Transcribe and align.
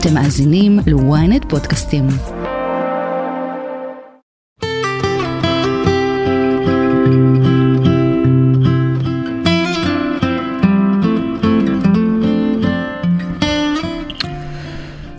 אתם 0.00 0.14
מאזינים 0.14 0.78
ל-ynet 0.86 1.48
פודקאסטים. 1.48 2.06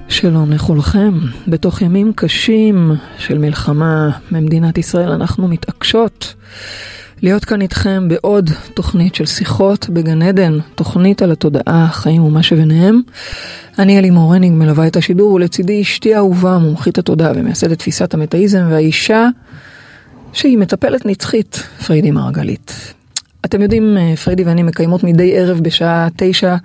שלום 0.09 0.51
לכולכם. 0.51 1.13
בתוך 1.47 1.81
ימים 1.81 2.13
קשים 2.15 2.91
של 3.17 3.37
מלחמה 3.37 4.09
במדינת 4.31 4.77
ישראל 4.77 5.09
אנחנו 5.11 5.47
מתעקשות 5.47 6.33
להיות 7.21 7.45
כאן 7.45 7.61
איתכם 7.61 8.07
בעוד 8.07 8.49
תוכנית 8.73 9.15
של 9.15 9.25
שיחות 9.25 9.89
בגן 9.89 10.21
עדן, 10.21 10.57
תוכנית 10.75 11.21
על 11.21 11.31
התודעה, 11.31 11.83
החיים 11.89 12.23
ומה 12.23 12.43
שביניהם. 12.43 13.01
אני 13.79 13.99
אלי 13.99 14.09
מורניג 14.09 14.53
מלווה 14.53 14.87
את 14.87 14.97
השידור 14.97 15.33
ולצידי 15.33 15.81
אשתי 15.81 16.15
האהובה, 16.15 16.57
מומחית 16.57 16.97
התודעה 16.97 17.31
ומייסדת 17.35 17.79
תפיסת 17.79 18.13
המטאיזם 18.13 18.67
והאישה 18.69 19.27
שהיא 20.33 20.57
מטפלת 20.57 21.05
נצחית, 21.05 21.63
פריידי 21.87 22.11
מרגלית. 22.11 22.93
אתם 23.45 23.61
יודעים, 23.61 23.97
פריידי 24.23 24.43
ואני 24.43 24.63
מקיימות 24.63 25.03
מדי 25.03 25.37
ערב 25.37 25.59
בשעה 25.59 26.07
תשע 26.15 26.55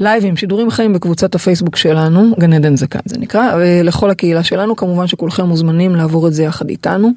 לייבים, 0.00 0.36
שידורים 0.36 0.70
חיים 0.70 0.92
בקבוצת 0.92 1.34
הפייסבוק 1.34 1.76
שלנו, 1.76 2.34
גן 2.38 2.52
עדן 2.52 2.76
זה 2.76 2.86
כאן 2.86 3.00
זה 3.04 3.18
נקרא, 3.18 3.52
ולכל 3.58 4.10
הקהילה 4.10 4.42
שלנו, 4.42 4.76
כמובן 4.76 5.06
שכולכם 5.06 5.46
מוזמנים 5.46 5.96
לעבור 5.96 6.28
את 6.28 6.34
זה 6.34 6.42
יחד 6.42 6.68
איתנו. 6.68 7.12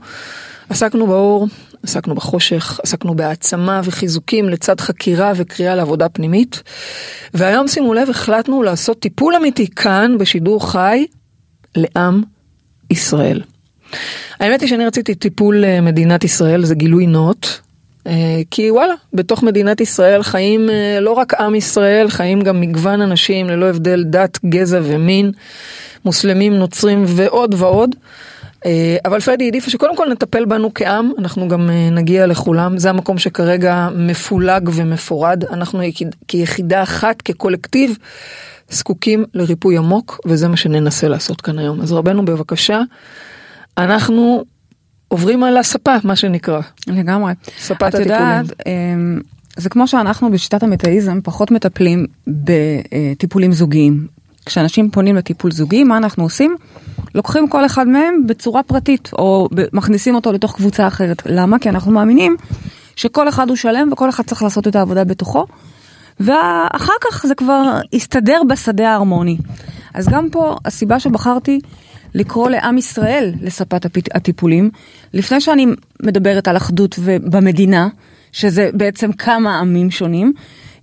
עסקנו 0.74 1.08
באור, 1.08 1.48
עסקנו 1.84 2.16
בחושך, 2.16 2.80
עסקנו 2.84 3.16
בהעצמה 3.16 3.82
וחיזוקים 3.84 4.50
לצד 4.50 4.82
חקירה 4.82 5.32
וקריאה 5.36 5.76
לעבודה 5.76 6.10
פנימית. 6.10 6.64
והיום 7.34 7.68
שימו 7.68 7.94
לב, 7.94 8.10
החלטנו 8.10 8.64
לעשות 8.64 9.00
טיפול 9.00 9.36
אמיתי 9.36 9.68
כאן 9.68 10.18
בשידור 10.20 10.72
חי 10.72 11.06
לעם 11.76 12.24
ישראל. 12.90 13.42
האמת 14.40 14.62
היא 14.62 14.70
שאני 14.70 14.86
רציתי 14.86 15.16
טיפול 15.16 15.66
אה, 15.66 15.82
מדינת 15.82 16.24
ישראל, 16.24 16.66
זה 16.66 16.76
גילוי 16.76 17.08
נאות. 17.08 17.60
אה, 18.08 18.42
כי 18.52 18.72
וואלה, 18.72 18.94
בתוך 19.14 19.44
מדינת 19.44 19.82
ישראל 19.82 20.24
חיים 20.24 20.70
אה, 20.70 21.00
לא 21.00 21.12
רק 21.12 21.34
עם 21.34 21.56
ישראל, 21.56 22.10
חיים 22.10 22.42
גם 22.42 22.62
מגוון 22.62 23.02
אנשים 23.02 23.50
ללא 23.50 23.66
הבדל 23.66 24.04
דת, 24.04 24.40
גזע 24.46 24.80
ומין, 24.84 25.32
מוסלמים, 26.06 26.54
נוצרים 26.54 27.04
ועוד 27.08 27.56
ועוד. 27.58 27.96
אה, 28.66 28.98
אבל 29.06 29.20
פרדי 29.20 29.44
העדיפה 29.44 29.70
שקודם 29.70 29.98
כל 29.98 30.08
נטפל 30.12 30.46
בנו 30.46 30.72
כעם, 30.76 31.12
אנחנו 31.18 31.48
גם 31.48 31.70
נגיע 31.92 32.28
לכולם, 32.28 32.78
זה 32.78 32.90
המקום 32.90 33.18
שכרגע 33.18 33.88
מפולג 33.96 34.70
ומפורד, 34.74 35.44
אנחנו 35.46 35.82
כיחידה 36.28 36.84
אחת, 36.84 37.22
כקולקטיב, 37.22 37.98
זקוקים 38.70 39.26
לריפוי 39.34 39.78
עמוק, 39.78 40.20
וזה 40.26 40.48
מה 40.48 40.58
שננסה 40.58 41.08
לעשות 41.08 41.42
כאן 41.42 41.60
היום. 41.60 41.82
אז 41.82 41.92
רבנו 41.92 42.26
בבקשה, 42.26 42.82
אנחנו 43.78 44.44
עוברים 45.08 45.44
על 45.44 45.58
הספה, 45.58 45.96
מה 46.04 46.16
שנקרא. 46.16 46.62
לגמרי. 46.88 47.34
ספת. 47.60 47.96
את 47.96 48.00
יודעת, 48.00 48.46
אמ, 48.66 49.22
זה 49.58 49.70
כמו 49.70 49.88
שאנחנו 49.88 50.32
בשיטת 50.32 50.64
המטאיזם 50.64 51.20
פחות 51.24 51.52
מטפלים 51.52 52.08
בטיפולים 52.28 53.52
זוגיים. 53.52 54.08
כשאנשים 54.46 54.92
פונים 54.92 55.16
לטיפול 55.16 55.52
זוגי, 55.52 55.84
מה 55.84 55.98
אנחנו 55.98 56.24
עושים? 56.24 56.56
לוקחים 57.16 57.48
כל 57.48 57.66
אחד 57.66 57.88
מהם 57.88 58.28
בצורה 58.28 58.64
פרטית, 58.64 59.10
או 59.14 59.50
מכניסים 59.74 60.16
אותו 60.16 60.32
לתוך 60.32 60.56
קבוצה 60.56 60.88
אחרת. 60.88 61.22
למה? 61.26 61.60
כי 61.60 61.70
אנחנו 61.70 61.92
מאמינים 61.92 62.36
שכל 62.96 63.30
אחד 63.30 63.50
הוא 63.50 63.58
שלם 63.58 63.90
וכל 63.92 64.10
אחד 64.10 64.24
צריך 64.24 64.44
לעשות 64.44 64.68
את 64.68 64.76
העבודה 64.76 65.04
בתוכו, 65.04 65.46
ואחר 66.20 66.94
כך 67.02 67.26
זה 67.26 67.36
כבר 67.36 67.80
יסתדר 67.94 68.42
בשדה 68.50 68.90
ההרמוני. 68.90 69.38
אז 69.94 70.10
גם 70.10 70.30
פה 70.30 70.56
הסיבה 70.66 71.00
שבחרתי 71.00 71.60
לקרוא 72.16 72.50
לעם 72.50 72.78
ישראל 72.78 73.34
לספת 73.42 73.86
הטיפולים, 74.14 74.70
לפני 75.14 75.42
שאני 75.42 75.66
מדברת 76.04 76.48
על 76.48 76.58
אחדות 76.58 77.00
במדינה, 77.24 77.88
שזה 78.32 78.70
בעצם 78.74 79.12
כמה 79.12 79.60
עמים 79.60 79.92
שונים, 79.92 80.34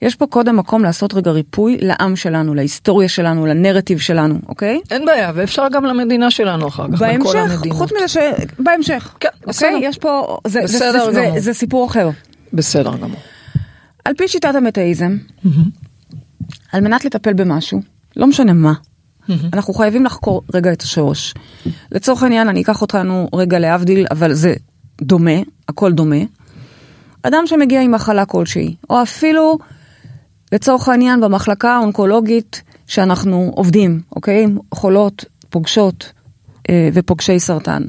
יש 0.02 0.14
פה 0.14 0.26
קודם 0.26 0.56
מקום 0.56 0.82
לעשות 0.82 1.14
רגע 1.14 1.30
ריפוי 1.30 1.78
לעם 1.80 2.16
שלנו, 2.16 2.54
להיסטוריה 2.54 3.08
שלנו, 3.08 3.46
לנרטיב 3.46 3.98
שלנו, 3.98 4.38
אוקיי? 4.48 4.80
אין 4.90 5.06
בעיה, 5.06 5.32
ואפשר 5.34 5.66
גם 5.72 5.84
למדינה 5.84 6.30
שלנו 6.30 6.68
אחר 6.68 6.86
כך, 6.92 7.00
בהמשך, 7.00 7.62
חוץ 7.70 7.92
מזה 7.92 8.08
ש... 8.08 8.16
בהמשך. 8.58 9.14
כן, 9.20 9.28
אוקיי? 9.34 9.48
בסדר. 9.48 9.78
יש 9.82 9.98
פה... 9.98 10.38
זה, 10.46 10.60
בסדר 10.62 11.10
זה, 11.12 11.20
גמור. 11.20 11.34
זה, 11.34 11.40
זה 11.40 11.52
סיפור 11.54 11.86
אחר. 11.86 12.10
בסדר 12.52 12.96
גמור. 12.96 13.20
על 14.04 14.14
פי 14.14 14.28
שיטת 14.28 14.54
המטאיזם, 14.54 15.16
על 16.72 16.80
מנת 16.80 17.04
לטפל 17.04 17.32
במשהו, 17.32 17.80
לא 18.16 18.26
משנה 18.26 18.52
מה, 18.52 18.72
אנחנו 19.52 19.74
חייבים 19.74 20.04
לחקור 20.04 20.42
רגע 20.54 20.72
את 20.72 20.82
השורש. 20.82 21.34
לצורך 21.92 22.22
העניין, 22.22 22.48
אני 22.48 22.62
אקח 22.62 22.82
אותנו 22.82 23.28
רגע 23.34 23.58
להבדיל, 23.58 24.06
אבל 24.10 24.32
זה 24.32 24.54
דומה, 25.02 25.40
הכל 25.68 25.92
דומה. 25.92 26.16
אדם 27.22 27.42
שמגיע 27.46 27.80
עם 27.80 27.90
מחלה 27.90 28.24
כלשהי, 28.24 28.74
או 28.90 29.02
אפילו, 29.02 29.58
לצורך 30.52 30.88
העניין, 30.88 31.20
במחלקה 31.20 31.70
האונקולוגית 31.70 32.62
שאנחנו 32.86 33.52
עובדים, 33.54 34.00
אוקיי? 34.16 34.46
חולות, 34.74 35.24
פוגשות 35.50 36.12
אה, 36.70 36.88
ופוגשי 36.92 37.40
סרטן. 37.40 37.82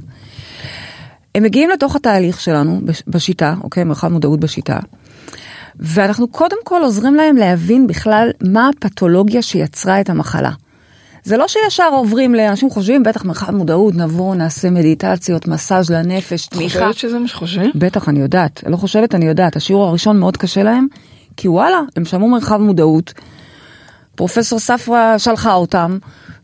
הם 1.35 1.44
מגיעים 1.44 1.69
לתוך 1.69 1.95
התהליך 1.95 2.41
שלנו 2.41 2.81
בשיטה, 3.07 3.55
אוקיי? 3.63 3.83
מרחב 3.83 4.07
מודעות 4.07 4.39
בשיטה. 4.39 4.79
ואנחנו 5.75 6.27
קודם 6.27 6.57
כל 6.63 6.81
עוזרים 6.83 7.16
להם 7.16 7.35
להבין 7.35 7.88
בכלל 7.88 8.29
מה 8.44 8.69
הפתולוגיה 8.69 9.41
שיצרה 9.41 10.01
את 10.01 10.09
המחלה. 10.09 10.51
זה 11.23 11.38
לא 11.38 11.47
שישר 11.47 11.89
עוברים 11.91 12.35
לאנשים 12.35 12.69
חושבים, 12.69 13.03
בטח 13.03 13.25
מרחב 13.25 13.51
מודעות, 13.51 13.95
נבוא, 13.95 14.35
נעשה 14.35 14.69
מדיטציות, 14.69 15.47
מסאז' 15.47 15.89
לנפש, 15.89 16.47
תמיכה. 16.47 16.79
חושבת 16.79 16.97
שזה 16.97 17.19
מה 17.19 17.27
שחושבים? 17.27 17.71
בטח, 17.75 18.09
אני 18.09 18.19
יודעת. 18.19 18.63
לא 18.67 18.77
חושבת, 18.77 19.16
אני 19.16 19.25
יודעת. 19.25 19.55
השיעור 19.55 19.88
הראשון 19.88 20.19
מאוד 20.19 20.38
קשה 20.38 20.63
להם, 20.63 20.88
כי 21.38 21.47
וואלה, 21.47 21.81
הם 21.96 22.06
שמעו 22.06 22.30
מרחב 22.30 22.58
מודעות, 22.58 23.14
פרופסור 24.16 24.59
ספרה 24.59 25.19
שלחה 25.19 25.53
אותם, 25.53 25.97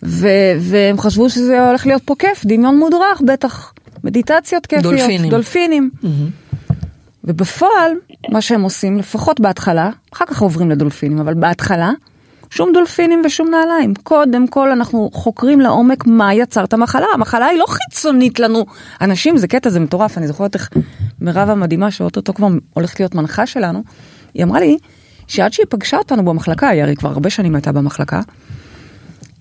ו- 0.03 0.27
והם 0.59 0.99
חשבו 0.99 1.29
שזה 1.29 1.67
הולך 1.67 1.85
להיות 1.85 2.01
פה 2.05 2.15
כיף, 2.19 2.45
דמיון 2.45 2.77
מודרך, 2.77 3.21
בטח. 3.25 3.73
מדיטציות 4.03 4.65
כיפיות. 4.65 4.83
דולפינים. 4.95 5.31
דולפינים. 5.31 5.89
ובפועל, 7.23 7.91
מה 8.29 8.41
שהם 8.41 8.61
עושים, 8.61 8.97
לפחות 8.97 9.39
בהתחלה, 9.39 9.89
אחר 10.13 10.25
כך 10.25 10.41
עוברים 10.41 10.71
לדולפינים, 10.71 11.19
אבל 11.19 11.33
בהתחלה, 11.33 11.91
שום 12.49 12.71
דולפינים 12.73 13.21
ושום 13.25 13.49
נעליים. 13.49 13.93
קודם 14.03 14.47
כל 14.47 14.71
אנחנו 14.71 15.09
חוקרים 15.13 15.59
לעומק 15.61 16.05
מה 16.05 16.33
יצר 16.33 16.63
את 16.63 16.73
המחלה. 16.73 17.05
המחלה 17.13 17.45
היא 17.45 17.59
לא 17.59 17.65
חיצונית 17.67 18.39
לנו. 18.39 18.65
אנשים, 19.01 19.37
זה 19.37 19.47
קטע, 19.47 19.69
זה 19.69 19.79
מטורף. 19.79 20.17
אני 20.17 20.27
זוכרת 20.27 20.55
איך 20.55 20.69
מירב 21.21 21.49
המדהימה, 21.49 21.91
שאו-טו-טו 21.91 22.33
כבר 22.33 22.47
הולכת 22.73 22.99
להיות 22.99 23.15
מנחה 23.15 23.45
שלנו, 23.45 23.83
היא 24.33 24.43
אמרה 24.43 24.59
לי 24.59 24.77
שעד 25.27 25.53
שהיא 25.53 25.65
פגשה 25.69 25.97
אותנו 25.97 26.25
במחלקה, 26.25 26.69
היא 26.69 26.83
הרי 26.83 26.95
כבר 26.95 27.09
הרבה 27.09 27.29
שנים 27.29 27.55
הייתה 27.55 27.71
במחלקה, 27.71 28.21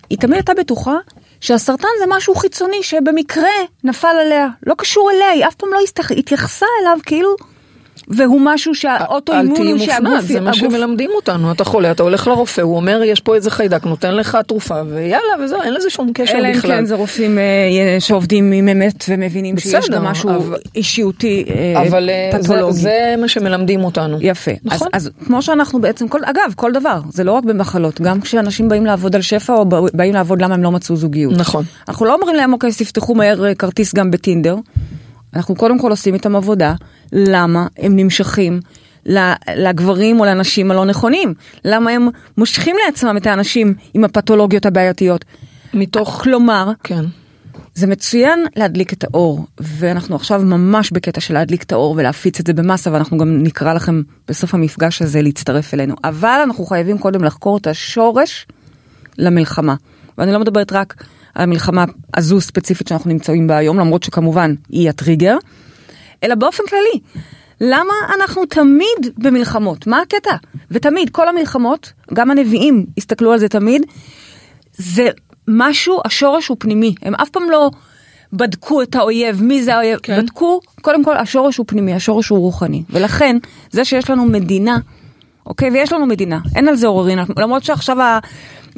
היא 0.09 0.17
תמיד 0.17 0.33
הייתה 0.33 0.53
בטוחה 0.53 0.95
שהסרטן 1.41 1.87
זה 1.99 2.05
משהו 2.07 2.35
חיצוני 2.35 2.83
שבמקרה 2.83 3.49
נפל 3.83 4.07
עליה. 4.25 4.47
לא 4.65 4.75
קשור 4.77 5.11
אליה, 5.11 5.29
היא 5.29 5.47
אף 5.47 5.55
פעם 5.55 5.69
לא. 5.73 5.79
התייחסה 6.17 6.65
אליו 6.81 6.97
כאילו... 7.05 7.35
והוא 8.07 8.41
משהו 8.43 8.75
שהאוטואימון 8.75 9.67
הוא 9.67 9.77
שהגוף... 9.77 9.79
אל 9.79 9.85
תהיי 9.85 9.99
מופנעת, 9.99 10.23
זה 10.23 10.41
מה 10.41 10.53
שמלמדים 10.53 11.09
אותנו, 11.15 11.51
אתה 11.51 11.63
חולה, 11.63 11.91
אתה 11.91 12.03
הולך 12.03 12.27
לרופא, 12.27 12.61
הוא 12.61 12.75
אומר 12.75 13.01
יש 13.03 13.21
פה 13.21 13.35
איזה 13.35 13.51
חיידק, 13.51 13.85
נותן 13.85 14.15
לך 14.15 14.37
תרופה, 14.47 14.81
ויאללה, 14.89 15.43
וזהו, 15.43 15.61
אין 15.61 15.73
לזה 15.73 15.89
שום 15.89 16.11
קשר 16.13 16.23
בכלל. 16.23 16.45
אלא 16.45 16.55
אם 16.55 16.61
כן 16.61 16.85
זה 16.85 16.95
רופאים 16.95 17.37
אה, 17.37 17.43
שעובדים 17.99 18.51
עם 18.51 18.67
אמת 18.67 19.05
ומבינים 19.09 19.57
שיש 19.57 19.89
גם 19.89 20.03
משהו 20.03 20.29
אישיותי 20.75 21.45
אבל 21.87 22.09
פתולוגי. 22.31 22.73
זה, 22.73 22.81
זה 22.81 23.15
מה 23.17 23.27
שמלמדים 23.27 23.83
אותנו. 23.83 24.17
יפה. 24.21 24.51
נכון. 24.63 24.87
אז, 24.93 25.07
אז 25.07 25.11
כמו 25.25 25.41
שאנחנו 25.41 25.81
בעצם, 25.81 26.07
כל, 26.07 26.19
אגב, 26.25 26.53
כל 26.55 26.71
דבר, 26.71 26.99
זה 27.09 27.23
לא 27.23 27.31
רק 27.31 27.43
במחלות, 27.43 28.01
גם 28.01 28.21
כשאנשים 28.21 28.69
באים 28.69 28.85
לעבוד 28.85 29.15
על 29.15 29.21
שפע 29.21 29.53
או 29.53 29.65
באים 29.93 30.13
לעבוד 30.13 30.41
למה 30.41 30.53
הם 30.53 30.63
לא 30.63 30.71
מצאו 30.71 30.95
זוגיות. 30.95 31.33
נכון. 31.37 31.63
אנחנו 31.87 32.05
לא 32.05 32.13
אומרים 32.13 32.35
להם, 32.35 32.53
אוקיי, 32.53 32.71
תפתחו 32.71 33.15
מהר 33.15 33.53
כרטיס 33.53 33.93
גם 33.93 34.11
בטינדר. 34.11 34.55
אנחנו 35.35 35.55
קודם 35.55 35.79
כל 35.79 35.91
עושים 35.91 36.13
איתם 36.13 36.35
עבודה, 36.35 36.73
למה 37.11 37.67
הם 37.77 37.95
נמשכים 37.95 38.59
לגברים 39.55 40.19
או 40.19 40.25
לנשים 40.25 40.71
הלא 40.71 40.85
נכונים, 40.85 41.33
למה 41.65 41.91
הם 41.91 42.07
מושכים 42.37 42.75
לעצמם 42.85 43.17
את 43.17 43.27
האנשים 43.27 43.73
עם 43.93 44.03
הפתולוגיות 44.03 44.65
הבעייתיות. 44.65 45.25
מתוך... 45.73 46.21
כלומר, 46.23 46.71
כן. 46.83 47.05
זה 47.73 47.87
מצוין 47.87 48.45
להדליק 48.55 48.93
את 48.93 49.03
האור, 49.03 49.45
ואנחנו 49.59 50.15
עכשיו 50.15 50.41
ממש 50.41 50.91
בקטע 50.91 51.21
של 51.21 51.33
להדליק 51.33 51.63
את 51.63 51.71
האור 51.71 51.93
ולהפיץ 51.97 52.39
את 52.39 52.47
זה 52.47 52.53
במסה, 52.53 52.91
ואנחנו 52.93 53.17
גם 53.17 53.43
נקרא 53.43 53.73
לכם 53.73 54.01
בסוף 54.27 54.53
המפגש 54.53 55.01
הזה 55.01 55.21
להצטרף 55.21 55.73
אלינו. 55.73 55.95
אבל 56.03 56.39
אנחנו 56.43 56.65
חייבים 56.65 56.97
קודם 56.97 57.23
לחקור 57.23 57.57
את 57.57 57.67
השורש 57.67 58.47
למלחמה. 59.17 59.75
ואני 60.17 60.31
לא 60.31 60.39
מדברת 60.39 60.73
רק 60.73 61.03
על 61.35 61.43
המלחמה 61.43 61.85
הזו 62.13 62.41
ספציפית 62.41 62.87
שאנחנו 62.87 63.09
נמצאים 63.09 63.47
בה 63.47 63.57
היום, 63.57 63.79
למרות 63.79 64.03
שכמובן 64.03 64.55
היא 64.69 64.89
הטריגר, 64.89 65.37
אלא 66.23 66.35
באופן 66.35 66.63
כללי. 66.69 66.99
למה 67.61 67.93
אנחנו 68.15 68.45
תמיד 68.45 69.13
במלחמות? 69.17 69.87
מה 69.87 70.01
הקטע? 70.01 70.35
ותמיד, 70.71 71.09
כל 71.09 71.27
המלחמות, 71.27 71.93
גם 72.13 72.31
הנביאים 72.31 72.85
הסתכלו 72.97 73.33
על 73.33 73.39
זה 73.39 73.49
תמיד, 73.49 73.81
זה 74.77 75.09
משהו, 75.47 76.01
השורש 76.05 76.47
הוא 76.47 76.57
פנימי, 76.59 76.95
הם 77.01 77.15
אף 77.15 77.29
פעם 77.29 77.49
לא 77.49 77.71
בדקו 78.33 78.81
את 78.81 78.95
האויב, 78.95 79.43
מי 79.43 79.63
זה 79.63 79.75
האויב, 79.75 79.99
כן. 80.03 80.21
בדקו, 80.21 80.59
קודם 80.81 81.03
כל 81.03 81.17
השורש 81.17 81.57
הוא 81.57 81.65
פנימי, 81.69 81.93
השורש 81.93 82.29
הוא 82.29 82.39
רוחני, 82.39 82.83
ולכן 82.89 83.37
זה 83.71 83.85
שיש 83.85 84.09
לנו 84.09 84.25
מדינה, 84.25 84.77
אוקיי, 85.45 85.69
ויש 85.69 85.93
לנו 85.93 86.05
מדינה, 86.05 86.39
אין 86.55 86.67
על 86.67 86.75
זה 86.75 86.87
עוררין, 86.87 87.19
למרות 87.37 87.63
שעכשיו 87.63 88.01
ה... 88.01 88.19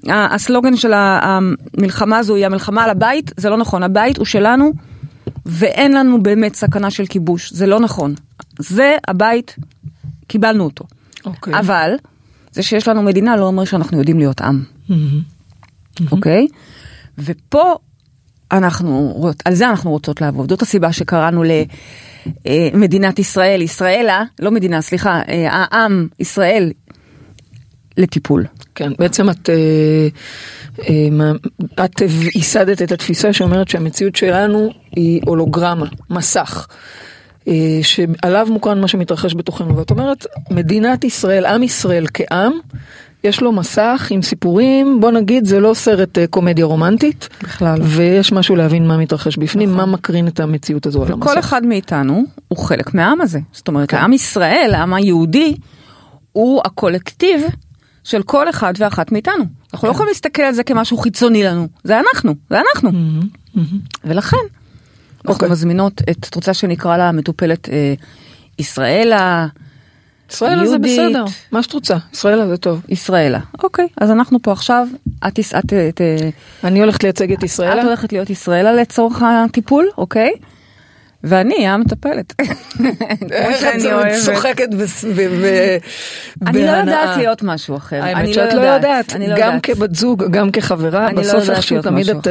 הסלוגן 0.07 0.75
של 0.75 0.93
המלחמה 0.95 2.17
הזו 2.17 2.35
היא 2.35 2.45
המלחמה 2.45 2.83
על 2.83 2.89
הבית, 2.89 3.31
זה 3.37 3.49
לא 3.49 3.57
נכון, 3.57 3.83
הבית 3.83 4.17
הוא 4.17 4.25
שלנו, 4.25 4.73
ואין 5.49 5.93
לנו 5.93 6.23
באמת 6.23 6.55
סכנה 6.55 6.91
של 6.91 7.05
כיבוש, 7.05 7.53
זה 7.53 7.67
לא 7.67 7.79
נכון. 7.79 8.15
זה 8.59 8.97
הבית, 9.07 9.55
קיבלנו 10.27 10.63
אותו. 10.63 10.85
אוקיי. 11.25 11.59
אבל 11.59 11.91
זה 12.51 12.63
שיש 12.63 12.87
לנו 12.87 13.01
מדינה 13.01 13.37
לא 13.37 13.45
אומר 13.45 13.65
שאנחנו 13.65 13.97
יודעים 13.97 14.19
להיות 14.19 14.41
עם, 14.41 14.63
אוקיי? 16.11 16.47
ופה 17.17 17.75
אנחנו, 18.51 19.23
על 19.45 19.53
זה 19.53 19.69
אנחנו 19.69 19.91
רוצות 19.91 20.21
לעבוד. 20.21 20.49
זאת 20.49 20.61
הסיבה 20.61 20.91
שקראנו 20.91 21.43
למדינת 22.45 23.19
ישראל, 23.19 23.61
ישראלה, 23.61 24.23
לא 24.39 24.51
מדינה, 24.51 24.81
סליחה, 24.81 25.21
אה, 25.27 25.47
העם, 25.51 26.07
ישראל, 26.19 26.71
לטיפול. 27.99 28.45
כן, 28.75 28.91
בעצם 28.99 29.29
את, 29.29 29.49
אה, 29.49 30.07
אה, 30.89 31.85
את 31.85 32.01
ייסדת 32.35 32.81
את 32.81 32.91
התפיסה 32.91 33.33
שאומרת 33.33 33.67
שהמציאות 33.67 34.15
שלנו 34.15 34.69
היא 34.95 35.21
הולוגרמה, 35.25 35.85
מסך, 36.09 36.67
אה, 37.47 37.79
שעליו 37.81 38.47
מוקרן 38.51 38.81
מה 38.81 38.87
שמתרחש 38.87 39.35
בתוכנו. 39.35 39.77
ואת 39.77 39.91
אומרת, 39.91 40.25
מדינת 40.51 41.03
ישראל, 41.03 41.45
עם 41.45 41.63
ישראל 41.63 42.05
כעם, 42.13 42.51
יש 43.23 43.41
לו 43.41 43.51
מסך 43.51 44.07
עם 44.09 44.21
סיפורים, 44.21 44.97
בוא 45.01 45.11
נגיד, 45.11 45.45
זה 45.45 45.59
לא 45.59 45.73
סרט 45.73 46.17
קומדיה 46.29 46.65
רומנטית. 46.65 47.29
בכלל. 47.43 47.79
ויש 47.83 48.31
משהו 48.31 48.55
להבין 48.55 48.87
מה 48.87 48.97
מתרחש 48.97 49.37
בפנים, 49.37 49.73
מה 49.73 49.85
מקרין 49.85 50.27
את 50.27 50.39
המציאות 50.39 50.85
הזו 50.85 51.03
על 51.03 51.11
המסך. 51.11 51.27
כל 51.27 51.39
אחד 51.39 51.65
מאיתנו 51.65 52.23
הוא 52.47 52.57
חלק 52.57 52.93
מהעם 52.93 53.21
הזה. 53.21 53.39
זאת 53.51 53.67
אומרת, 53.67 53.93
העם 53.93 54.13
ישראל, 54.13 54.71
העם 54.73 54.93
היהודי, 54.93 55.55
הוא 56.31 56.61
הקולקטיב 56.65 57.41
של 58.09 58.23
כל 58.23 58.49
אחד 58.49 58.73
ואחת 58.77 59.11
מאיתנו. 59.11 59.43
אנחנו 59.73 59.87
לא 59.87 59.93
יכולים 59.93 60.07
להסתכל 60.09 60.41
על 60.41 60.53
זה 60.53 60.63
כמשהו 60.63 60.97
חיצוני 60.97 61.43
לנו, 61.43 61.67
זה 61.83 61.99
אנחנו, 61.99 62.35
זה 62.49 62.57
אנחנו. 62.59 62.91
ולכן, 64.03 64.37
אנחנו 64.37 65.33
אוקיי. 65.33 65.49
מזמינות 65.49 66.01
את, 66.09 66.27
את 66.29 66.35
רוצה 66.35 66.53
שנקרא 66.53 66.97
לה 66.97 67.11
מטופלת 67.11 67.69
אה, 67.69 67.93
ישראלה, 68.59 69.47
ישראלה 70.31 70.65
זה. 70.65 70.77
בסדר, 70.77 71.25
מה 71.51 71.63
שאת 71.63 71.73
רוצה, 71.73 71.97
ישראלה 72.13 72.47
זה 72.47 72.57
טוב. 72.57 72.81
ישראלה. 72.89 73.39
אוקיי, 73.63 73.87
אז 73.97 74.11
אנחנו 74.11 74.41
פה 74.41 74.51
עכשיו, 74.51 74.87
את, 75.27 75.39
את, 75.39 75.55
את, 75.59 75.73
את, 75.89 76.01
אני 76.63 76.79
הולכת 76.79 77.03
לייצג 77.03 77.31
את 77.31 77.43
ישראלה. 77.43 77.81
את 77.81 77.85
הולכת 77.85 78.13
להיות 78.13 78.29
ישראלה 78.29 78.73
לצורך 78.73 79.23
הטיפול, 79.23 79.89
אוקיי? 79.97 80.31
ואני 81.23 81.67
המטפלת. 81.67 82.33
כמו 82.41 83.55
שאני 83.59 83.93
אוהבת. 83.93 84.11
צוחקת 84.25 84.69
בס- 84.73 85.05
ב- 85.05 85.21
ב- 85.21 85.77
אני 86.47 86.59
לא 86.59 86.71
בהנאה. 86.71 86.79
יודעת 86.79 87.17
להיות 87.17 87.43
משהו 87.43 87.77
אחר. 87.77 88.03
האמת 88.03 88.33
שאת 88.33 88.53
לא 88.53 88.61
יודעת, 88.61 89.13
לא 89.19 89.35
גם. 89.37 89.59
כבת 89.59 89.95
זוג, 89.95 90.23
גם 90.31 90.51
כחברה, 90.51 91.11
לא 91.11 91.21
בסוף 91.21 91.49
איכשהו 91.49 91.75
להיות 91.75 91.85
תמיד 91.85 92.09
את, 92.09 92.27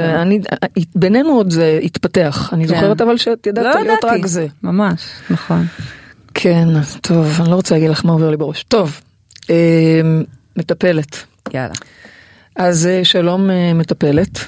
בינינו 0.95 1.29
עוד 1.31 1.51
זה 1.51 1.79
התפתח, 1.83 2.51
אני 2.53 2.69
כן. 2.69 2.75
זוכרת 2.75 3.01
אבל 3.01 3.17
שאת 3.17 3.47
לא 3.47 3.51
ידעת 3.51 3.75
להיות 3.75 3.99
ידעתי. 4.05 4.19
רק 4.21 4.27
זה. 4.27 4.47
ממש, 4.63 5.01
נכון. 5.31 5.67
כן, 6.35 6.69
טוב, 7.01 7.41
אני 7.41 7.51
לא 7.51 7.55
רוצה 7.55 7.75
להגיד 7.75 7.91
לך 7.91 8.05
מה 8.05 8.13
עובר 8.13 8.31
לי 8.31 8.37
בראש. 8.37 8.63
טוב, 8.63 9.01
אה, 9.51 10.01
מטפלת. 10.57 11.25
יאללה. 11.55 11.75
אז 12.57 12.87
אה, 12.87 13.05
שלום 13.05 13.51
אה, 13.51 13.73
מטפלת, 13.75 14.39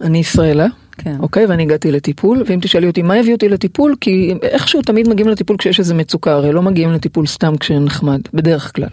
אני 0.00 0.18
ישראלה. 0.18 0.66
כן. 1.02 1.16
אוקיי, 1.20 1.46
ואני 1.46 1.62
הגעתי 1.62 1.92
לטיפול, 1.92 2.42
ואם 2.46 2.58
תשאלי 2.62 2.86
אותי 2.86 3.02
מה 3.02 3.14
הביא 3.14 3.32
אותי 3.32 3.48
לטיפול, 3.48 3.96
כי 4.00 4.34
איכשהו 4.42 4.82
תמיד 4.82 5.08
מגיעים 5.08 5.30
לטיפול 5.30 5.56
כשיש 5.56 5.78
איזה 5.78 5.94
מצוקה, 5.94 6.32
הרי 6.32 6.52
לא 6.52 6.62
מגיעים 6.62 6.92
לטיפול 6.92 7.26
סתם 7.26 7.56
כשנחמד, 7.56 8.20
בדרך 8.34 8.76
כלל. 8.76 8.88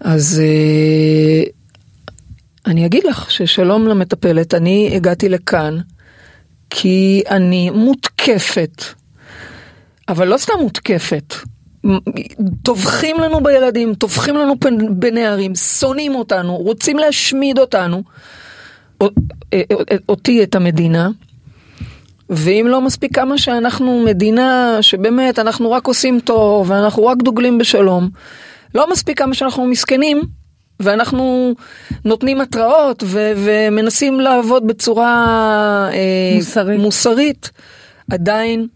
אז 0.00 0.42
אה, 0.44 1.42
אני 2.66 2.86
אגיד 2.86 3.04
לך 3.04 3.30
ששלום 3.30 3.86
למטפלת, 3.86 4.54
אני 4.54 4.92
הגעתי 4.96 5.28
לכאן 5.28 5.78
כי 6.70 7.22
אני 7.30 7.70
מותקפת, 7.70 8.84
אבל 10.08 10.28
לא 10.28 10.36
סתם 10.36 10.54
מותקפת. 10.60 11.34
טובחים 12.62 13.20
לנו 13.20 13.42
בילדים, 13.42 13.94
טובחים 13.94 14.36
לנו 14.36 14.54
בנערים, 14.90 15.54
שונאים 15.54 16.14
אותנו, 16.14 16.56
רוצים 16.56 16.98
להשמיד 16.98 17.58
אותנו. 17.58 18.02
אותי, 20.08 20.42
את 20.42 20.54
המדינה, 20.54 21.10
ואם 22.30 22.66
לא 22.68 22.80
מספיק 22.80 23.14
כמה 23.14 23.38
שאנחנו 23.38 24.04
מדינה 24.06 24.78
שבאמת 24.80 25.38
אנחנו 25.38 25.70
רק 25.70 25.86
עושים 25.86 26.20
טוב 26.20 26.70
ואנחנו 26.70 27.06
רק 27.06 27.18
דוגלים 27.18 27.58
בשלום, 27.58 28.08
לא 28.74 28.90
מספיק 28.90 29.18
כמה 29.18 29.34
שאנחנו 29.34 29.66
מסכנים 29.66 30.20
ואנחנו 30.80 31.54
נותנים 32.04 32.40
התראות 32.40 33.02
ו- 33.06 33.32
ומנסים 33.36 34.20
לעבוד 34.20 34.66
בצורה 34.66 35.08
אה, 35.92 36.36
מוסרית. 36.36 36.80
מוסרית, 36.80 37.50
עדיין 38.10 38.66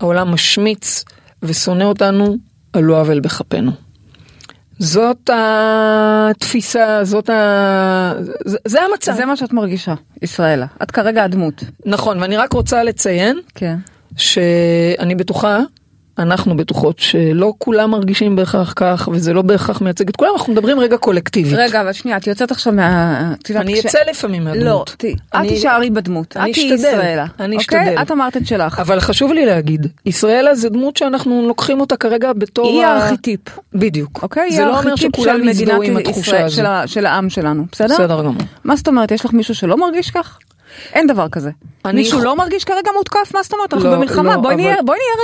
העולם 0.00 0.32
משמיץ 0.32 1.04
ושונא 1.42 1.84
אותנו 1.84 2.36
על 2.72 2.82
לא 2.82 3.00
עוול 3.00 3.20
בכפנו. 3.20 3.83
זאת 4.78 5.30
התפיסה, 5.32 7.04
זאת 7.04 7.30
ה... 7.30 8.12
זה, 8.44 8.58
זה 8.64 8.82
המצב. 8.82 9.12
זה 9.12 9.24
מה 9.24 9.36
שאת 9.36 9.52
מרגישה, 9.52 9.94
ישראלה. 10.22 10.66
את 10.82 10.90
כרגע 10.90 11.24
הדמות. 11.24 11.64
נכון, 11.86 12.20
ואני 12.20 12.36
רק 12.36 12.52
רוצה 12.52 12.82
לציין 12.82 13.40
כן. 13.54 13.76
שאני 14.16 15.14
בטוחה, 15.14 15.60
אנחנו 16.18 16.56
בטוחות 16.56 16.98
שלא 16.98 17.52
כולם 17.58 17.90
מרגישים 17.90 18.36
בהכרח 18.36 18.72
כך, 18.76 19.08
וזה 19.12 19.32
לא 19.32 19.42
בהכרח 19.42 19.80
מייצג 19.80 20.08
את 20.08 20.16
כולם, 20.16 20.30
אנחנו 20.36 20.52
מדברים 20.52 20.80
רגע 20.80 20.96
קולקטיבית. 20.96 21.54
רגע, 21.56 21.80
אבל 21.80 21.92
שנייה, 21.92 22.16
את 22.16 22.26
יוצאת 22.26 22.50
עכשיו 22.50 22.72
מה... 22.72 23.34
אני 23.56 23.80
אצא 23.80 23.98
לפעמים 24.10 24.44
מהדמות. 24.44 24.64
לא, 24.64 24.84
את 25.36 25.48
תישארי 25.48 25.90
בדמות. 25.90 26.36
אני 26.36 26.52
אשתדל. 26.52 27.24
אני 27.40 27.56
אוקיי? 27.56 27.80
אשתדל. 27.80 28.02
את 28.02 28.10
אמרת 28.10 28.36
את 28.36 28.46
שלך. 28.46 28.78
אבל 28.78 29.00
חשוב 29.00 29.32
לי 29.32 29.46
להגיד, 29.46 29.86
ישראלה 30.06 30.54
זה 30.54 30.68
דמות 30.68 30.96
שאנחנו 30.96 31.44
לוקחים 31.48 31.80
אותה 31.80 31.96
כרגע 31.96 32.32
בתור... 32.32 32.66
היא 32.66 32.84
הארכיטיפ. 32.84 33.40
בדיוק. 33.74 34.22
אוקיי? 34.22 34.50
זה 34.50 34.58
היא 34.58 34.66
לא 34.66 34.78
אומר 34.78 34.88
הארכיטיפ 34.90 35.16
שכולם 35.16 35.40
של 35.42 35.48
יזדהו 35.48 35.82
עם 35.82 35.94
מדינת 35.94 36.08
התחושה 36.08 36.46
ישראל, 36.46 36.74
הזו. 36.80 36.92
של 36.92 37.06
העם 37.06 37.30
שלנו, 37.30 37.64
בסדר? 37.72 37.94
בסדר 37.94 38.20
גמור. 38.20 38.34
מה 38.64 38.76
זאת 38.76 38.88
אומרת, 38.88 39.10
יש 39.10 39.24
לך 39.24 39.32
מישהו 39.32 39.54
שלא 39.54 39.76
מרגיש 39.76 40.10
כך? 40.10 40.38
אין 40.92 41.06
דבר 41.06 41.28
כזה. 41.28 41.50
אני 41.84 42.00
מישהו 42.00 42.20
לא 42.20 42.36
מרגיש 42.36 42.64
כרגע 42.64 42.90
מותקף? 42.96 43.34
מה 43.34 43.42
זאת 43.42 43.52
אומרת? 43.52 43.74
אנחנו 43.74 43.90
לא, 43.90 43.96
במלחמה, 43.96 44.36
לא, 44.36 44.40
בואי 44.40 44.56
נהיה 44.56 44.76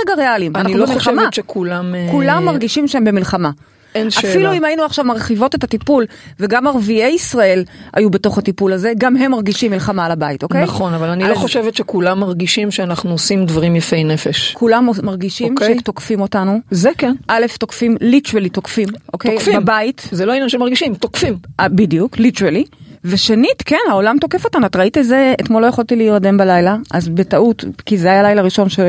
רגע 0.05 0.13
ריאליים. 0.17 0.55
אני 0.55 0.73
לא. 0.73 0.85
חושבת 0.85 1.33
שכולם... 1.33 1.95
אה, 1.95 2.07
כולם 2.11 2.45
מרגישים 2.45 2.87
שהם 2.87 3.03
במלחמה. 3.03 3.51
אין 3.95 4.09
שאלה. 4.09 4.31
אפילו 4.31 4.53
אם 4.53 4.65
היינו 4.65 4.83
עכשיו 4.83 5.05
מרחיבות 5.05 5.55
את 5.55 5.63
הטיפול, 5.63 6.05
וגם 6.39 6.67
ערביי 6.67 7.13
ישראל 7.13 7.63
היו 7.93 8.09
בתוך 8.09 8.37
הטיפול 8.37 8.73
הזה, 8.73 8.93
גם 8.97 9.17
הם 9.17 9.31
מרגישים 9.31 9.71
מלחמה 9.71 10.05
על 10.05 10.11
הבית, 10.11 10.43
אוקיי? 10.43 10.63
נכון, 10.63 10.93
אבל 10.93 11.09
אני 11.09 11.23
לא 11.23 11.31
אז 11.31 11.37
חושבת 11.37 11.75
שכולם 11.75 12.19
מרגישים 12.19 12.71
שאנחנו 12.71 13.11
עושים 13.11 13.45
דברים 13.45 13.75
יפי 13.75 14.03
נפש. 14.03 14.53
כולם 14.53 14.89
מרגישים 15.03 15.51
אוקיי. 15.53 15.79
שתוקפים 15.79 16.21
אותנו. 16.21 16.59
זה 16.71 16.89
כן. 16.97 17.13
א', 17.27 17.45
תוקפים, 17.59 17.97
literally 18.01 18.49
תוקפים, 18.49 18.87
אוקיי? 19.13 19.35
תוקפים. 19.35 19.61
בבית. 19.61 20.09
זה 20.11 20.25
לא 20.25 20.31
עניין 20.31 20.49
שמרגישים, 20.49 20.95
תוקפים. 20.95 21.37
אה, 21.59 21.69
בדיוק, 21.69 22.17
literally. 22.17 22.63
ושנית, 23.05 23.61
כן, 23.65 23.77
העולם 23.89 24.17
תוקף 24.21 24.45
אותנו. 24.45 24.65
את 24.65 24.75
ראית 24.75 24.97
איזה, 24.97 25.33
אתמול 25.41 25.61
לא 25.61 25.67
יכולתי 25.67 25.95
להירדם 25.95 26.37
בלילה, 26.37 26.77
אז 26.91 27.09
בטעות, 27.09 27.65
כי 27.85 27.97
זה 27.97 28.11
היה 28.11 28.23
לילה 28.23 28.41
ראשון 28.41 28.69
ש... 28.69 28.79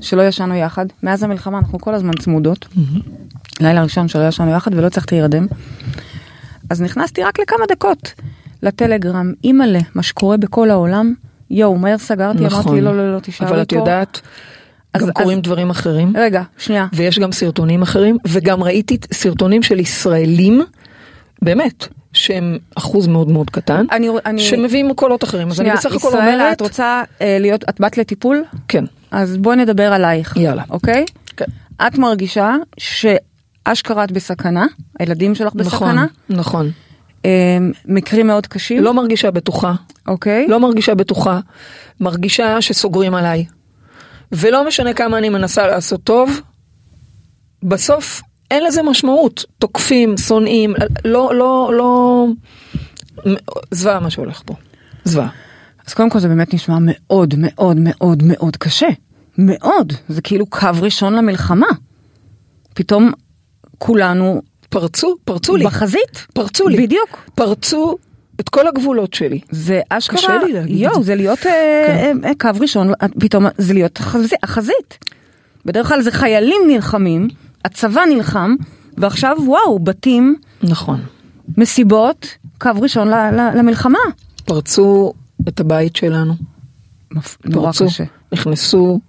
שלא 0.00 0.22
ישנו 0.22 0.54
יחד. 0.54 0.86
מאז 1.02 1.22
המלחמה 1.22 1.58
אנחנו 1.58 1.78
כל 1.78 1.94
הזמן 1.94 2.12
צמודות. 2.12 2.68
לילה 3.60 3.82
ראשון 3.82 4.08
שלא 4.08 4.28
ישנו 4.28 4.50
יחד 4.50 4.74
ולא 4.74 4.86
הצלחתי 4.86 5.14
להירדם. 5.14 5.46
אז 6.70 6.82
נכנסתי 6.82 7.22
רק 7.22 7.38
לכמה 7.40 7.64
דקות 7.68 8.12
לטלגרם, 8.62 9.32
אימא'לה, 9.44 9.78
מה 9.94 10.02
שקורה 10.02 10.36
בכל 10.36 10.70
העולם. 10.70 11.14
יואו, 11.50 11.78
מהר 11.78 11.98
סגרתי, 11.98 12.38
אמרתי 12.46 12.80
לא, 12.80 12.96
לא, 12.96 13.14
לא, 13.14 13.18
תישארי 13.20 13.38
פה. 13.38 13.44
נכון. 13.44 13.54
אבל 13.54 13.62
את 13.62 13.72
יודעת, 13.72 14.20
אז- 14.94 15.02
גם 15.02 15.08
אז- 15.08 15.12
קורים 15.14 15.40
דברים 15.40 15.70
אחרים, 15.70 16.12
רגע, 16.16 16.42
שנייה. 16.58 16.86
ויש 16.92 17.18
גם 17.18 17.32
סרטונים 17.32 17.82
אחרים, 17.82 18.18
וגם 18.28 18.62
ראיתי 18.62 18.98
סרטונים 19.12 19.62
של 19.62 19.80
ישראלים, 19.80 20.62
באמת, 21.42 21.88
שהם 22.12 22.58
אחוז 22.74 23.06
מאוד 23.06 23.30
מאוד 23.30 23.50
קטן, 23.50 23.84
אני, 23.92 24.08
אני, 24.26 24.42
שמביאים 24.42 24.94
קולות 24.94 25.24
אחרים. 25.24 25.48
אז 25.48 25.60
אני 25.60 25.68
שנייה, 25.68 25.76
בסך 25.76 25.92
הכל 25.92 26.08
ישראלה, 26.08 26.32
אומרת, 26.32 26.56
את 26.56 26.60
רוצה 26.60 27.02
אה, 27.20 27.36
להיות, 27.40 27.64
את 27.68 27.80
באת 27.80 27.98
לטיפול? 27.98 28.44
כן, 28.68 28.84
אז 29.10 29.36
בואי 29.36 29.56
נדבר 29.56 29.92
עלייך. 29.92 30.36
יאללה. 30.36 30.62
אוקיי? 30.70 31.04
כן. 31.36 31.44
את 31.86 31.98
מרגישה 31.98 32.54
שאשכרה 32.78 34.04
את 34.04 34.12
בסכנה, 34.12 34.66
הילדים 34.98 35.34
שלך 35.34 35.52
נכון, 35.54 35.88
בסכנה, 35.88 36.06
נכון. 36.30 36.70
אה, 37.24 37.58
מקרים 37.84 38.26
מאוד 38.26 38.46
קשים, 38.46 38.82
לא 38.82 38.94
מרגישה 38.94 39.30
בטוחה, 39.30 39.72
אוקיי? 40.06 40.46
לא 40.48 40.60
מרגישה 40.60 40.94
בטוחה, 40.94 41.40
מרגישה 42.00 42.60
שסוגרים 42.60 43.14
עליי. 43.14 43.44
ולא 44.32 44.66
משנה 44.66 44.94
כמה 44.94 45.18
אני 45.18 45.28
מנסה 45.28 45.66
לעשות 45.66 46.04
טוב, 46.04 46.40
בסוף 47.62 48.22
אין 48.52 48.64
לזה 48.64 48.82
משמעות. 48.82 49.44
תוקפים, 49.58 50.16
שונאים, 50.16 50.74
לא, 51.04 51.34
לא, 51.34 51.70
לא, 51.74 52.26
זוועה 53.70 54.00
מה 54.00 54.10
שהולך 54.10 54.42
פה. 54.46 54.54
זוועה. 55.04 55.28
אז 55.86 55.94
קודם 55.94 56.10
כל 56.10 56.18
זה 56.18 56.28
באמת 56.28 56.54
נשמע 56.54 56.76
מאוד 56.80 57.34
מאוד 57.38 57.76
מאוד 57.80 58.22
מאוד 58.22 58.56
קשה. 58.56 58.88
מאוד. 59.38 59.92
זה 60.08 60.22
כאילו 60.22 60.46
קו 60.46 60.68
ראשון 60.82 61.14
למלחמה. 61.14 61.66
פתאום 62.74 63.12
כולנו 63.78 64.42
פרצו, 64.68 65.16
פרצו 65.24 65.56
לי. 65.56 65.64
בחזית. 65.64 66.26
פרצו 66.34 66.68
לי. 66.68 66.82
בדיוק. 66.82 67.30
פרצו 67.34 67.96
את 68.40 68.48
כל 68.48 68.68
הגבולות 68.68 69.14
שלי. 69.14 69.40
זה 69.50 69.80
אשכרה, 69.88 70.18
קשה 70.18 70.38
לי 70.46 70.52
להגיד 70.52 70.76
את 70.76 70.82
יואו, 70.82 70.94
זה. 70.94 71.02
זה 71.02 71.14
להיות 71.14 71.46
אה, 71.46 71.84
כן. 71.86 72.16
אה, 72.24 72.30
קו 72.40 72.48
ראשון, 72.60 72.90
אה, 73.02 73.06
פתאום 73.20 73.46
זה 73.58 73.74
להיות 73.74 73.98
החזית, 73.98 74.38
החזית. 74.42 74.98
בדרך 75.64 75.88
כלל 75.88 76.02
זה 76.02 76.10
חיילים 76.10 76.62
נלחמים, 76.68 77.28
הצבא 77.64 78.00
נלחם, 78.14 78.54
ועכשיו 78.98 79.36
וואו, 79.46 79.78
בתים, 79.78 80.36
נכון. 80.62 81.00
מסיבות, 81.58 82.26
קו 82.58 82.70
ראשון 82.80 83.08
ל- 83.08 83.14
ל- 83.32 83.58
למלחמה. 83.58 83.98
פרצו 84.44 85.12
את 85.48 85.60
הבית 85.60 85.96
שלנו. 85.96 86.34
מפ- 87.12 87.36
נורא 87.44 87.66
פרצו, 87.72 87.86
קשה. 87.86 88.04
נכנסו 88.32 89.00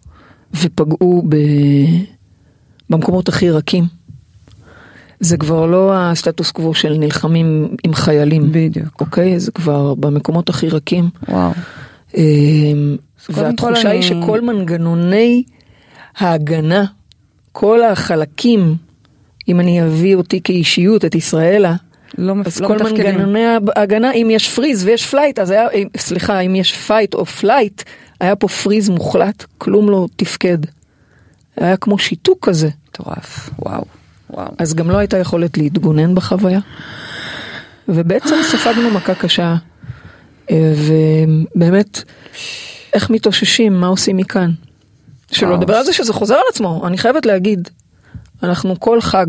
ופגעו 0.53 1.23
ב... 1.29 1.35
במקומות 2.89 3.29
הכי 3.29 3.49
רכים. 3.49 3.83
זה 5.19 5.37
כבר 5.37 5.65
לא 5.65 5.91
הסטטוס 5.95 6.51
קוו 6.51 6.73
של 6.73 6.93
נלחמים 6.99 7.67
עם 7.83 7.93
חיילים. 7.93 8.49
בדיוק. 8.51 9.01
אוקיי? 9.01 9.39
זה 9.39 9.51
כבר 9.51 9.93
במקומות 9.95 10.49
הכי 10.49 10.69
רכים. 10.69 11.09
וואו. 11.29 11.51
אמ, 12.17 12.95
והתחושה 13.29 13.81
אני- 13.91 13.97
היא 13.97 14.01
שכל 14.01 14.41
מנגנוני 14.41 15.43
ההגנה, 16.17 16.85
כל 17.53 17.83
החלקים, 17.83 18.75
אם 19.47 19.59
אני 19.59 19.83
אביא 19.83 20.15
אותי 20.15 20.41
כאישיות, 20.43 21.05
את 21.05 21.15
ישראלה, 21.15 21.75
לא, 22.17 22.33
אז 22.45 22.61
לא 22.61 22.67
כל 22.67 22.73
מתפקדים. 22.73 23.05
מנגנוני 23.05 23.45
ההגנה, 23.75 24.11
אם 24.11 24.27
יש 24.31 24.49
freeze 24.49 24.85
ויש 24.85 25.05
flight, 25.05 25.39
אז 25.39 25.51
היה, 25.51 25.67
סליחה, 25.97 26.39
אם 26.39 26.55
יש 26.55 26.73
fight 26.73 27.13
או 27.13 27.25
flight, 27.25 27.83
היה 28.19 28.35
פה 28.35 28.47
freeze 28.47 28.89
מוחלט, 28.89 29.45
כלום 29.57 29.89
לא 29.89 30.07
תפקד. 30.15 30.57
היה 31.57 31.77
כמו 31.77 31.97
שיתוק 31.97 32.47
כזה, 32.49 32.69
מטורף. 32.89 33.49
וואו. 33.59 33.85
וואו. 34.29 34.51
אז 34.57 34.73
גם 34.73 34.91
לא 34.91 34.97
הייתה 34.97 35.17
יכולת 35.17 35.57
להתגונן 35.57 36.15
בחוויה. 36.15 36.59
ובעצם 37.87 38.35
ספגנו 38.43 38.91
מכה 38.91 39.15
קשה, 39.15 39.55
אה, 40.51 40.73
ובאמת, 40.77 42.03
איך 42.93 43.09
מתאוששים, 43.09 43.73
מה 43.73 43.87
עושים 43.87 44.17
מכאן? 44.17 44.51
שלא 45.33 45.47
וואו. 45.47 45.59
לדבר 45.61 45.75
על 45.75 45.83
זה 45.83 45.93
שזה 45.93 46.13
חוזר 46.13 46.35
על 46.35 46.43
עצמו, 46.49 46.87
אני 46.87 46.97
חייבת 46.97 47.25
להגיד, 47.25 47.69
אנחנו 48.43 48.79
כל 48.79 49.01
חג 49.01 49.25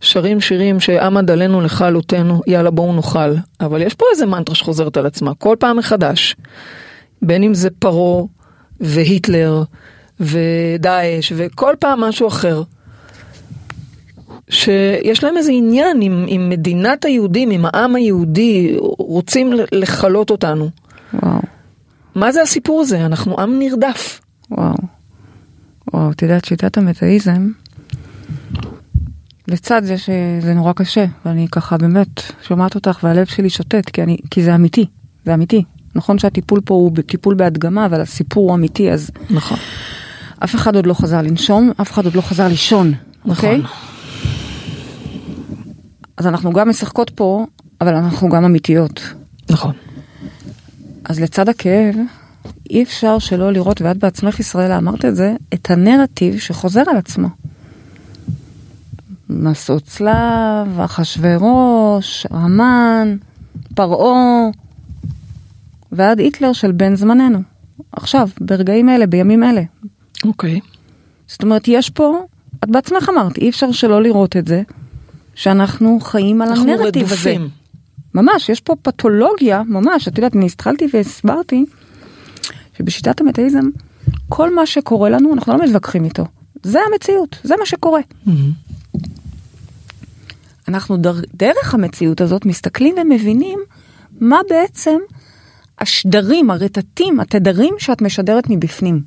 שרים 0.00 0.40
שירים 0.40 0.80
שעמד 0.80 1.30
עלינו 1.30 1.60
לכלותנו, 1.60 2.40
יאללה 2.46 2.70
בואו 2.70 2.92
נאכל, 2.92 3.34
אבל 3.60 3.82
יש 3.82 3.94
פה 3.94 4.06
איזה 4.12 4.26
מנטרה 4.26 4.54
שחוזרת 4.54 4.96
על 4.96 5.06
עצמה, 5.06 5.34
כל 5.34 5.56
פעם 5.58 5.76
מחדש, 5.76 6.36
בין 7.22 7.42
אם 7.42 7.54
זה 7.54 7.70
פרעה 7.70 8.24
והיטלר 8.80 9.62
ודאעש 10.20 11.32
וכל 11.36 11.74
פעם 11.78 12.00
משהו 12.00 12.28
אחר. 12.28 12.62
שיש 14.50 15.24
להם 15.24 15.36
איזה 15.36 15.52
עניין 15.52 16.02
עם, 16.02 16.24
עם 16.28 16.48
מדינת 16.48 17.04
היהודים, 17.04 17.50
עם 17.50 17.64
העם 17.64 17.94
היהודי, 17.94 18.76
רוצים 18.98 19.52
לכלות 19.72 20.30
אותנו. 20.30 20.70
וואו. 21.14 21.38
מה 22.14 22.32
זה 22.32 22.42
הסיפור 22.42 22.80
הזה? 22.80 23.06
אנחנו 23.06 23.40
עם 23.40 23.58
נרדף. 23.58 24.20
וואו. 24.58 24.74
וואו, 25.92 26.10
את 26.10 26.22
יודעת, 26.22 26.44
שיטת 26.44 26.78
המטאיזם, 26.78 27.50
לצד 29.48 29.84
זה 29.84 29.98
שזה 29.98 30.54
נורא 30.54 30.72
קשה, 30.72 31.04
ואני 31.24 31.48
ככה 31.52 31.76
באמת 31.76 32.22
שומעת 32.42 32.74
אותך 32.74 32.98
והלב 33.02 33.26
שלי 33.26 33.50
שוטט, 33.50 33.90
כי, 33.90 34.02
אני, 34.02 34.16
כי 34.30 34.42
זה 34.42 34.54
אמיתי, 34.54 34.86
זה 35.24 35.34
אמיתי. 35.34 35.64
נכון 35.94 36.18
שהטיפול 36.18 36.60
פה 36.64 36.74
הוא 36.74 36.92
טיפול 37.06 37.34
בהדגמה, 37.34 37.86
אבל 37.86 38.00
הסיפור 38.00 38.48
הוא 38.48 38.54
אמיתי, 38.54 38.92
אז 38.92 39.10
נכון. 39.30 39.58
אף 40.44 40.54
אחד 40.54 40.76
עוד 40.76 40.86
לא 40.86 40.94
חזר 40.94 41.22
לנשום, 41.22 41.70
אף 41.80 41.92
אחד 41.92 42.04
עוד 42.04 42.14
לא 42.14 42.20
חזר 42.20 42.48
לישון, 42.48 42.92
אוקיי? 43.24 43.58
נכון. 43.58 43.76
אז 46.16 46.26
אנחנו 46.26 46.52
גם 46.52 46.68
משחקות 46.68 47.10
פה, 47.10 47.46
אבל 47.80 47.94
אנחנו 47.94 48.28
גם 48.28 48.44
אמיתיות. 48.44 49.00
נכון. 49.50 49.72
אז 51.04 51.20
לצד 51.20 51.48
הכאב, 51.48 51.94
אי 52.70 52.82
אפשר 52.82 53.18
שלא 53.18 53.52
לראות, 53.52 53.82
ואת 53.82 53.96
בעצמך 53.96 54.40
ישראלה 54.40 54.78
אמרת 54.78 55.04
את 55.04 55.16
זה, 55.16 55.34
את 55.54 55.70
הנרטיב 55.70 56.38
שחוזר 56.38 56.82
על 56.86 56.96
עצמו. 56.96 57.28
מסעות 59.28 59.82
צלב, 59.82 60.80
אחשורוש, 60.84 62.26
המן, 62.30 63.16
פרעה, 63.74 64.48
ועד 65.92 66.18
היטלר 66.18 66.52
של 66.52 66.72
בן 66.72 66.94
זמננו. 66.94 67.38
עכשיו, 67.92 68.28
ברגעים 68.40 68.88
אלה, 68.88 69.06
בימים 69.06 69.44
אלה. 69.44 69.62
אוקיי. 70.24 70.60
זאת 71.26 71.42
אומרת, 71.42 71.68
יש 71.68 71.90
פה, 71.90 72.24
את 72.64 72.70
בעצמך 72.70 73.10
אמרת, 73.14 73.38
אי 73.38 73.50
אפשר 73.50 73.72
שלא 73.72 74.02
לראות 74.02 74.36
את 74.36 74.46
זה, 74.46 74.62
שאנחנו 75.34 76.00
חיים 76.00 76.42
על 76.42 76.52
הנרטיב 76.52 77.12
הזה. 77.12 77.36
ממש, 78.14 78.48
יש 78.48 78.60
פה 78.60 78.74
פתולוגיה, 78.82 79.62
ממש, 79.66 80.08
את 80.08 80.18
יודעת, 80.18 80.36
אני 80.36 80.46
התחלתי 80.46 80.86
והסברתי 80.94 81.64
שבשיטת 82.78 83.20
המטאיזם, 83.20 83.64
כל 84.28 84.54
מה 84.54 84.66
שקורה 84.66 85.10
לנו, 85.10 85.34
אנחנו 85.34 85.52
לא 85.52 85.64
מתווכחים 85.64 86.04
איתו. 86.04 86.24
זה 86.62 86.78
המציאות, 86.92 87.38
זה 87.44 87.54
מה 87.58 87.66
שקורה. 87.66 88.00
אנחנו 90.68 90.96
דר, 90.96 91.14
דרך 91.34 91.74
המציאות 91.74 92.20
הזאת 92.20 92.46
מסתכלים 92.46 92.94
ומבינים 92.98 93.60
מה 94.20 94.40
בעצם 94.48 94.98
השדרים, 95.78 96.50
הרטטים, 96.50 97.20
התדרים 97.20 97.74
שאת 97.78 98.02
משדרת 98.02 98.44
מבפנים. 98.48 99.02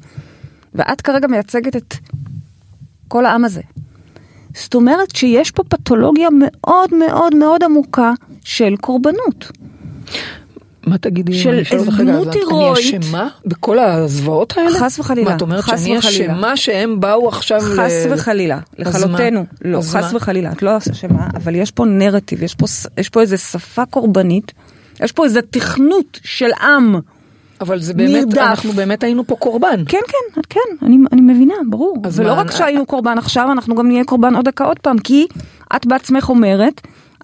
ואת 0.73 1.01
כרגע 1.01 1.27
מייצגת 1.27 1.75
את 1.75 1.93
כל 3.07 3.25
העם 3.25 3.45
הזה. 3.45 3.61
זאת 4.53 4.75
אומרת 4.75 5.15
שיש 5.15 5.51
פה 5.51 5.63
פתולוגיה 5.63 6.27
מאוד 6.39 6.93
מאוד 6.93 7.35
מאוד 7.35 7.63
עמוקה 7.63 8.11
של 8.43 8.75
קורבנות. 8.81 9.51
מה 10.87 10.97
תגידי, 10.97 11.33
של 11.39 11.63
דמות 11.97 12.33
הירואית. 12.35 12.77
אני 12.93 12.99
אשמה 12.99 13.27
בכל 13.45 13.79
הזוועות 13.79 14.57
האלה? 14.57 14.79
חס 14.79 14.99
וחלילה, 14.99 15.29
מה, 15.29 15.35
את 15.35 15.41
אומרת 15.41 15.63
חס 15.63 15.83
שאני 15.83 15.97
וחלילה. 15.97 16.33
אשמה 16.33 16.57
שהם 16.57 16.99
באו 16.99 17.27
עכשיו 17.27 17.59
חס 17.61 18.05
ל... 18.09 18.13
וחלילה, 18.13 18.59
אז 18.85 19.03
לכלותנו. 19.03 19.45
לא, 19.65 19.81
חס 19.81 19.95
מה? 19.95 20.09
וחלילה, 20.13 20.51
את 20.51 20.61
לא 20.61 20.77
אשמה, 20.77 21.27
אבל 21.35 21.55
יש 21.55 21.71
פה 21.71 21.85
נרטיב, 21.85 22.43
יש 22.43 22.55
פה, 22.55 22.67
ס- 22.67 22.87
יש 22.97 23.09
פה 23.09 23.21
איזה 23.21 23.37
שפה 23.37 23.85
קורבנית, 23.85 24.51
יש 25.03 25.11
פה 25.11 25.23
איזה 25.25 25.39
תכנות 25.41 26.19
של 26.23 26.49
עם. 26.61 26.95
אבל 27.61 27.79
זה 27.81 27.93
באמת, 27.93 28.09
נרדף. 28.11 28.37
אנחנו 28.37 28.71
באמת 28.71 29.03
היינו 29.03 29.27
פה 29.27 29.35
קורבן. 29.35 29.83
כן, 29.87 29.97
כן, 30.07 30.41
כן, 30.49 30.85
אני, 30.85 30.97
אני 31.11 31.21
מבינה, 31.21 31.53
ברור. 31.69 31.97
ולא 32.13 32.35
מה, 32.35 32.41
רק 32.41 32.47
אני- 32.49 32.55
שהיינו 32.57 32.85
קורבן 32.85 33.17
עכשיו, 33.17 33.51
אנחנו 33.51 33.75
גם 33.75 33.87
נהיה 33.87 34.03
קורבן 34.03 34.35
עוד 34.35 34.45
דקה 34.45 34.63
עוד 34.65 34.79
פעם, 34.79 34.97
כי 34.99 35.25
את 35.75 35.85
בעצמך 35.85 36.29
אומרת, 36.29 36.81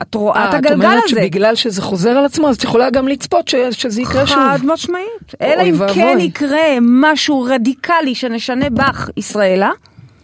את 0.10 0.16
רואה 0.16 0.50
את 0.50 0.54
אה, 0.54 0.60
את 0.60 0.66
הגלגל 0.66 0.74
אומרת 0.86 1.04
הזה. 1.06 1.10
שבגלל 1.10 1.56
שזה 1.56 1.82
חוזר 1.82 2.10
על 2.10 2.26
עצמו, 2.26 2.50
אז 2.50 2.56
את 2.56 2.64
יכולה 2.64 2.90
גם 2.90 3.08
לצפות 3.08 3.48
ש- 3.48 3.56
שזה 3.72 4.02
יקרה 4.02 4.28
שוב. 4.28 4.36
חד 4.38 4.60
משמעית. 4.64 5.36
אלא 5.42 5.62
אם 5.62 5.76
ואבוי. 5.78 5.96
כן 5.96 6.18
יקרה 6.20 6.78
משהו 6.82 7.42
רדיקלי 7.50 8.16
שנשנה 8.16 8.70
בך, 8.70 9.10
ישראלה, 9.18 9.72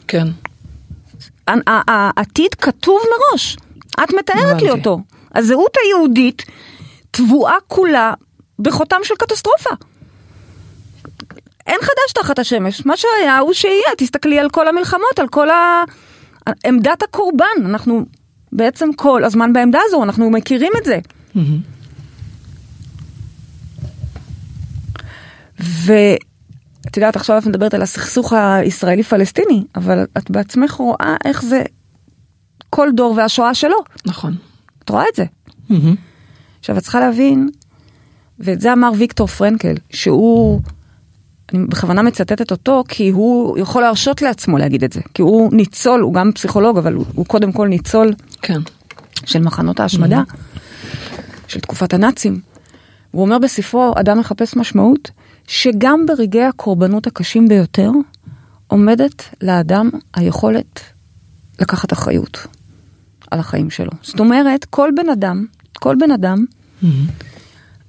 כן. 0.07 0.27
העתיד 1.67 2.55
כתוב 2.55 2.99
מראש. 3.11 3.57
את 4.03 4.13
מתארת 4.13 4.61
לי. 4.61 4.69
אותו. 4.69 4.99
הזהות 5.35 5.77
היהודית 5.83 6.45
טבועה 7.11 7.55
כולה 7.67 8.13
בחותם 8.59 8.97
של 9.03 9.15
קטסטרופה. 9.15 9.69
אין 11.67 11.77
חדש 11.81 12.13
תחת 12.15 12.39
השמש, 12.39 12.85
מה 12.85 12.97
שהיה 12.97 13.37
הוא 13.39 13.53
שיהיה, 13.53 13.89
תסתכלי 13.97 14.39
על 14.39 14.49
כל 14.49 14.67
המלחמות, 14.67 15.19
על 15.19 15.27
כל 15.27 15.49
ה... 15.49 15.83
עמדת 16.65 17.03
הקורבן, 17.03 17.45
אנחנו 17.65 18.05
בעצם 18.51 18.89
כל 18.95 19.23
הזמן 19.23 19.53
בעמדה 19.53 19.79
הזו, 19.87 20.03
אנחנו 20.03 20.29
מכירים 20.29 20.71
את 20.77 20.85
זה. 20.85 20.99
ואת 25.59 26.97
יודעת, 26.97 27.15
עכשיו 27.15 27.37
את 27.37 27.45
מדברת 27.45 27.73
על 27.73 27.81
הסכסוך 27.81 28.33
הישראלי-פלסטיני, 28.33 29.63
אבל 29.75 30.05
את 30.17 30.31
בעצמך 30.31 30.71
רואה 30.71 31.15
איך 31.25 31.43
זה 31.43 31.63
כל 32.69 32.89
דור 32.95 33.13
והשואה 33.17 33.53
שלו. 33.53 33.77
נכון. 34.05 34.35
את 34.83 34.89
רואה 34.89 35.03
את 35.11 35.15
זה. 35.15 35.25
עכשיו, 36.59 36.77
את 36.77 36.83
צריכה 36.83 36.99
להבין, 36.99 37.49
ואת 38.39 38.61
זה 38.61 38.73
אמר 38.73 38.91
ויקטור 38.97 39.27
פרנקל, 39.27 39.73
שהוא, 39.89 40.61
אני 41.53 41.67
בכוונה 41.67 42.01
מצטטת 42.01 42.51
אותו, 42.51 42.83
כי 42.87 43.09
הוא 43.09 43.57
יכול 43.57 43.81
להרשות 43.81 44.21
לעצמו 44.21 44.57
להגיד 44.57 44.83
את 44.83 44.93
זה. 44.93 45.01
כי 45.13 45.21
הוא 45.21 45.53
ניצול, 45.53 46.01
הוא 46.01 46.13
גם 46.13 46.31
פסיכולוג, 46.31 46.77
אבל 46.77 46.93
הוא, 46.93 47.05
הוא 47.15 47.25
קודם 47.25 47.51
כל 47.51 47.67
ניצול 47.67 48.13
כן. 48.41 48.59
של 49.25 49.39
מחנות 49.39 49.79
ההשמדה, 49.79 50.23
של 51.47 51.59
תקופת 51.59 51.93
הנאצים. 51.93 52.41
הוא 53.11 53.21
אומר 53.21 53.37
בספרו, 53.37 53.93
אדם 53.95 54.19
מחפש 54.19 54.55
משמעות, 54.55 55.11
שגם 55.47 56.05
ברגעי 56.05 56.45
הקורבנות 56.45 57.07
הקשים 57.07 57.47
ביותר, 57.47 57.91
עומדת 58.67 59.23
לאדם 59.41 59.89
היכולת 60.13 60.79
לקחת 61.59 61.93
אחריות 61.93 62.47
על 63.31 63.39
החיים 63.39 63.69
שלו. 63.69 63.91
זאת 64.01 64.19
אומרת, 64.19 64.65
כל 64.65 64.89
בן 64.95 65.09
אדם, 65.09 65.45
כל 65.79 65.95
בן 65.99 66.11
אדם 66.11 66.45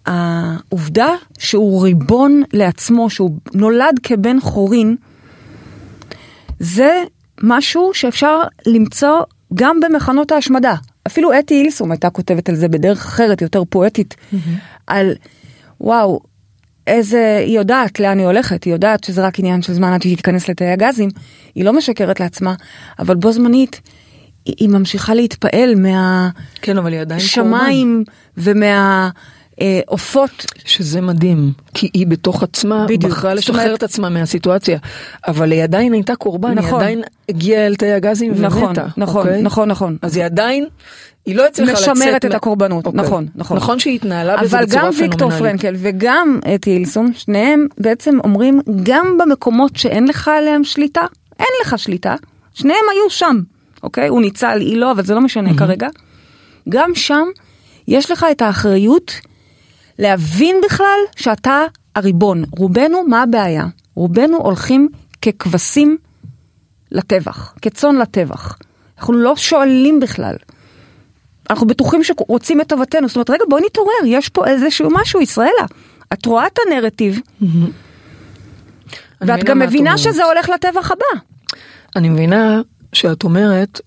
העובדה 0.06 1.08
שהוא 1.38 1.82
ריבון 1.82 2.42
לעצמו, 2.52 3.10
שהוא 3.10 3.38
נולד 3.54 4.00
כבן 4.02 4.40
חורין, 4.40 4.96
זה 6.60 7.04
משהו 7.42 7.90
שאפשר 7.94 8.40
למצוא 8.66 9.22
גם 9.54 9.80
במחנות 9.80 10.32
ההשמדה. 10.32 10.74
אפילו 11.06 11.38
אתי 11.38 11.54
אילסום 11.54 11.90
הייתה 11.90 12.10
כותבת 12.10 12.48
על 12.48 12.54
זה 12.54 12.68
בדרך 12.68 13.04
אחרת, 13.04 13.42
יותר 13.42 13.62
פואטית, 13.70 14.14
על 14.86 15.14
וואו, 15.80 16.20
איזה, 16.86 17.36
היא 17.46 17.56
יודעת 17.56 18.00
לאן 18.00 18.18
היא 18.18 18.26
הולכת, 18.26 18.64
היא 18.64 18.72
יודעת 18.72 19.04
שזה 19.04 19.26
רק 19.26 19.38
עניין 19.38 19.62
של 19.62 19.72
זמן 19.72 19.92
עד 19.92 20.02
שהיא 20.02 20.16
תיכנס 20.16 20.48
לתאי 20.48 20.66
הגזים, 20.66 21.08
היא 21.54 21.64
לא 21.64 21.72
משקרת 21.72 22.20
לעצמה, 22.20 22.54
אבל 22.98 23.16
בו 23.16 23.32
זמנית 23.32 23.80
היא, 24.44 24.54
היא 24.58 24.68
ממשיכה 24.68 25.14
להתפעל 25.14 25.74
כן, 26.62 26.78
אבל 26.78 26.92
היא 29.60 29.68
מהשמיים 29.68 29.82
ומהעופות. 29.86 30.46
שזה 30.64 31.00
מדהים, 31.00 31.52
כי 31.74 31.90
היא 31.94 32.06
בתוך 32.06 32.42
עצמה 32.42 32.86
בדיוק. 32.88 33.12
בחרה 33.12 33.34
לשחרר 33.34 33.62
אומרת- 33.62 33.78
את 33.78 33.82
עצמה 33.82 34.08
מהסיטואציה, 34.08 34.78
אבל 35.28 35.52
היא 35.52 35.62
עדיין 35.62 35.92
הייתה 35.92 36.16
קורבן, 36.16 36.48
היא 36.48 36.56
נכון. 36.66 36.80
עדיין 36.80 37.02
הגיעה 37.28 37.66
אל 37.66 37.74
תאי 37.74 37.92
הגזים 37.92 38.32
נכון, 38.40 38.62
ומתה. 38.64 38.86
נכון, 38.96 39.26
אוקיי? 39.26 39.42
נכון, 39.42 39.68
נכון. 39.68 39.96
אז 40.02 40.16
היא 40.16 40.24
עדיין, 40.24 40.66
היא 41.26 41.36
לא 41.36 41.46
הצליחה 41.46 41.72
לצאת... 41.72 41.88
משמרת 41.88 42.24
את 42.24 42.34
הקורבנות, 42.34 42.86
אוקיי. 42.86 43.00
נכון, 43.00 43.26
נכון. 43.34 43.56
נכון 43.56 43.78
שהיא 43.78 43.94
התנהלה 43.94 44.36
בזה 44.36 44.56
אבל 44.56 44.66
בצורה 44.66 44.82
גם 44.82 44.92
פנומנלית. 44.92 45.10
ויקטור 45.10 45.30
פרנקל 45.30 45.74
וגם 45.78 46.38
אתי 46.54 46.70
אילסום, 46.70 47.12
שניהם 47.14 47.66
בעצם 47.78 48.18
אומרים, 48.24 48.60
גם 48.82 49.18
במקומות 49.18 49.76
שאין 49.76 50.08
לך 50.08 50.28
עליהם 50.28 50.64
שליטה, 50.64 51.02
אין 51.38 51.48
לך 51.62 51.78
שליטה, 51.78 52.14
שניהם 52.54 52.84
היו 52.92 53.10
שם, 53.10 53.36
אוקיי? 53.82 54.08
הוא 54.08 54.20
ניצל, 54.20 54.58
היא 54.60 54.76
לא, 54.76 54.92
אבל 54.92 55.04
זה 55.04 55.14
לא 55.14 55.20
משנה 55.20 55.54
כרגע. 55.56 55.88
גם 56.68 56.90
שם 56.94 57.24
יש 57.88 58.10
לך 58.10 58.26
את 58.30 58.42
האחריות 58.42 59.12
להבין 60.00 60.56
בכלל 60.64 60.98
שאתה 61.16 61.64
הריבון. 61.94 62.44
רובנו, 62.50 63.04
מה 63.08 63.22
הבעיה? 63.22 63.66
רובנו 63.94 64.36
הולכים 64.36 64.88
ככבשים 65.22 65.98
לטבח, 66.92 67.54
כצאן 67.62 67.96
לטבח. 67.96 68.58
אנחנו 68.98 69.14
לא 69.14 69.36
שואלים 69.36 70.00
בכלל. 70.00 70.36
אנחנו 71.50 71.66
בטוחים 71.66 72.04
שרוצים 72.04 72.60
את 72.60 72.68
טובתנו, 72.68 73.08
זאת 73.08 73.16
אומרת, 73.16 73.30
רגע, 73.30 73.44
בואי 73.48 73.62
נתעורר, 73.66 73.92
יש 74.06 74.28
פה 74.28 74.46
איזשהו 74.46 74.88
משהו, 74.92 75.20
ישראלה. 75.20 75.66
את 76.12 76.26
רואה 76.26 76.46
את 76.46 76.58
הנרטיב, 76.66 77.20
ואת 79.20 79.38
מבינה 79.38 79.44
גם 79.44 79.58
מבינה. 79.58 79.98
שזה 79.98 80.24
הולך 80.24 80.48
לטבח 80.48 80.90
הבא. 80.90 81.20
אני 81.96 82.08
מבינה 82.08 82.60
שאת 82.92 83.24
אומרת 83.24 83.80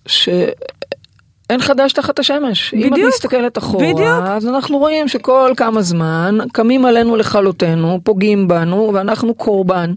שאין 1.54 1.68
חדש 1.68 1.94
תחת 1.94 2.20
השמש. 2.20 2.74
אם 2.74 2.88
את 2.88 2.92
בדיוק. 2.92 3.08
מסתכלת 3.14 3.58
אחורה, 3.58 3.84
בדיוק. 3.94 4.24
אז 4.26 4.48
אנחנו 4.48 4.78
רואים 4.78 5.08
שכל 5.08 5.54
כמה 5.58 5.82
זמן 5.82 6.38
קמים 6.52 6.86
עלינו 6.86 7.16
לכלותנו, 7.16 8.00
פוגעים 8.04 8.48
בנו, 8.48 8.92
ואנחנו 8.94 9.34
קורבן. 9.34 9.94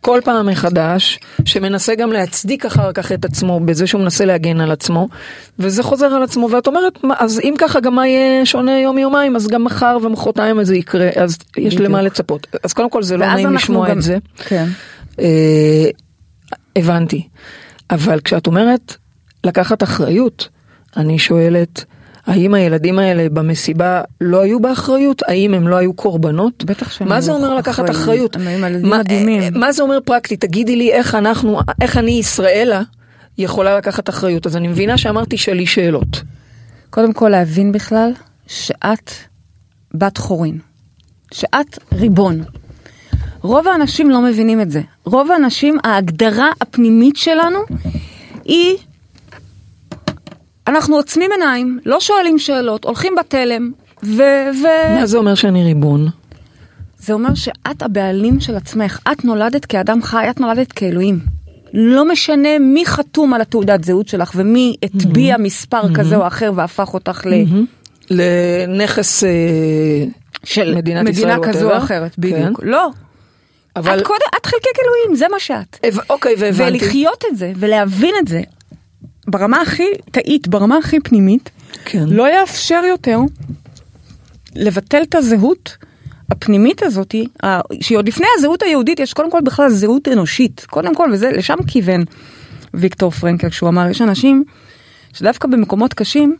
כל 0.00 0.20
פעם 0.24 0.46
מחדש, 0.46 1.18
שמנסה 1.44 1.94
גם 1.94 2.12
להצדיק 2.12 2.66
אחר 2.66 2.92
כך 2.92 3.12
את 3.12 3.24
עצמו 3.24 3.60
בזה 3.60 3.86
שהוא 3.86 4.00
מנסה 4.00 4.24
להגן 4.24 4.60
על 4.60 4.70
עצמו, 4.70 5.08
וזה 5.58 5.82
חוזר 5.82 6.06
על 6.06 6.22
עצמו, 6.22 6.50
ואת 6.50 6.66
אומרת, 6.66 7.04
"מה, 7.04 7.14
אז 7.18 7.40
אם 7.44 7.54
ככה 7.58 7.80
גם 7.80 7.94
מה 7.94 8.06
יהיה 8.08 8.46
שונה 8.46 8.80
יום 8.80 8.98
יומיים, 8.98 9.36
אז 9.36 9.46
גם 9.48 9.64
מחר 9.64 9.98
ומחרתיים 10.02 10.64
זה 10.64 10.76
יקרה, 10.76 11.08
אז 11.16 11.36
יש 11.56 11.74
בדיוק. 11.74 11.80
למה 11.88 12.02
לצפות. 12.02 12.46
אז 12.64 12.72
קודם 12.72 12.90
כל 12.90 13.02
זה 13.02 13.16
לא 13.16 13.26
נעים 13.26 13.52
לשמוע 13.52 13.88
גם- 13.88 13.96
את 13.98 14.02
זה. 14.02 14.18
כן. 14.36 14.66
אה, 15.20 15.88
הבנתי. 16.76 17.28
אבל 17.90 18.20
כשאת 18.20 18.46
אומרת 18.46 18.96
לקחת 19.44 19.82
אחריות, 19.82 20.48
אני 20.96 21.18
שואלת, 21.18 21.84
האם 22.26 22.54
הילדים 22.54 22.98
האלה 22.98 23.28
במסיבה 23.28 24.02
לא 24.20 24.40
היו 24.42 24.60
באחריות? 24.60 25.22
האם 25.28 25.54
הם 25.54 25.68
לא 25.68 25.76
היו 25.76 25.92
קורבנות? 25.92 26.64
בטח 26.64 26.90
שהם 26.90 27.08
מה 27.08 27.20
זה 27.20 27.32
אומר 27.32 27.54
לקחת. 27.54 27.90
אחריות? 27.90 28.36
מה- 28.36 28.68
מדהימים. 28.98 29.42
אה, 29.42 29.50
מה 29.50 29.72
זה 29.72 29.82
אומר 29.82 29.98
פרקטית? 30.04 30.40
תגידי 30.40 30.76
לי 30.76 30.92
איך 30.92 31.14
אנחנו, 31.14 31.60
איך 31.80 31.96
אני 31.96 32.10
ישראלה 32.10 32.82
יכולה 33.38 33.76
לקחת 33.78 34.08
אחריות. 34.08 34.46
אז 34.46 34.56
אני 34.56 34.68
מבינה 34.68 34.98
שאמרתי 34.98 35.36
שלי 35.36 35.66
שאלות. 35.66 36.22
קודם 36.90 37.12
כל 37.12 37.28
להבין 37.28 37.72
בכלל 37.72 38.12
שאת 38.46 39.10
בת 39.94 40.18
חורין, 40.18 40.58
שאת 41.32 41.78
ריבון. 41.92 42.42
רוב 43.42 43.68
האנשים 43.68 44.10
לא 44.10 44.20
מבינים 44.20 44.60
את 44.60 44.70
זה. 44.70 44.80
רוב 45.04 45.30
האנשים, 45.30 45.76
ההגדרה 45.84 46.48
הפנימית 46.60 47.16
שלנו 47.16 47.58
היא, 48.44 48.76
אנחנו 50.66 50.96
עוצמים 50.96 51.30
עיניים, 51.32 51.78
לא 51.86 52.00
שואלים 52.00 52.38
שאלות, 52.38 52.84
הולכים 52.84 53.14
בתלם, 53.18 53.70
ו... 54.02 54.22
ו... 54.62 54.66
מה 55.00 55.06
זה 55.06 55.18
אומר 55.18 55.34
שאני 55.34 55.64
ריבון? 55.64 56.08
זה 56.98 57.12
אומר 57.12 57.34
שאת 57.34 57.82
הבעלים 57.82 58.40
של 58.40 58.56
עצמך, 58.56 58.98
את 59.12 59.24
נולדת 59.24 59.64
כאדם 59.64 60.02
חי, 60.02 60.30
את 60.30 60.40
נולדת 60.40 60.72
כאלוהים. 60.72 61.18
לא 61.72 62.08
משנה 62.08 62.58
מי 62.58 62.86
חתום 62.86 63.34
על 63.34 63.40
התעודת 63.40 63.84
זהות 63.84 64.08
שלך 64.08 64.32
ומי 64.34 64.76
הטביע 64.82 65.36
מספר 65.38 65.94
כזה 65.94 66.16
או 66.16 66.26
אחר 66.26 66.52
והפך 66.54 66.94
אותך 66.94 67.26
ל... 67.26 67.34
לנכס 68.10 69.24
אה, 69.24 69.30
של 70.44 70.74
מדינת 70.74 71.04
מדינה 71.04 71.32
ישראל, 71.32 71.52
כזו 71.52 71.72
או. 71.72 71.76
אחרת, 71.76 72.14
כן. 72.14 72.22
בדיוק. 72.22 72.60
לא. 72.62 72.90
אבל... 73.76 73.98
את 73.98 74.06
קודם, 74.06 74.26
את 74.40 74.46
חלקי 74.46 74.68
אלוהים, 74.84 75.16
זה 75.16 75.26
מה 75.30 75.40
שאת. 75.40 75.84
אוקיי, 76.10 76.34
והבנתי. 76.38 76.84
ולחיות 76.84 77.24
את 77.32 77.36
זה 77.36 77.52
ולהבין 77.56 78.14
את 78.22 78.28
זה 78.28 78.40
ברמה 79.28 79.60
הכי 79.60 79.86
תאית, 80.10 80.48
ברמה 80.48 80.76
הכי 80.76 81.00
פנימית, 81.00 81.50
כן. 81.84 82.04
לא 82.08 82.40
יאפשר 82.40 82.82
יותר 82.88 83.18
לבטל 84.56 85.02
את 85.02 85.14
הזהות 85.14 85.76
הפנימית 86.30 86.82
הזאת, 86.82 87.14
שהיא 87.80 87.98
עוד 87.98 88.08
לפני 88.08 88.26
הזהות 88.38 88.62
היהודית, 88.62 89.00
יש 89.00 89.12
קודם 89.12 89.30
כל 89.30 89.40
בכלל 89.40 89.68
זהות 89.68 90.08
אנושית, 90.08 90.66
קודם 90.70 90.94
כל, 90.94 91.10
וזה, 91.12 91.30
לשם 91.30 91.56
כיוון 91.66 92.04
ויקטור 92.74 93.10
פרנקל, 93.10 93.50
כשהוא 93.50 93.68
אמר, 93.68 93.90
יש 93.90 94.02
אנשים 94.02 94.44
שדווקא 95.12 95.48
במקומות 95.48 95.94
קשים, 95.94 96.36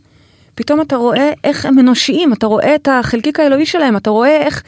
פתאום 0.55 0.81
אתה 0.81 0.95
רואה 0.95 1.31
איך 1.43 1.65
הם 1.65 1.79
אנושיים, 1.79 2.33
אתה 2.33 2.47
רואה 2.47 2.75
את 2.75 2.87
החלקיק 2.91 3.39
האלוהי 3.39 3.65
שלהם, 3.65 3.97
אתה 3.97 4.09
רואה 4.09 4.41
איך 4.41 4.63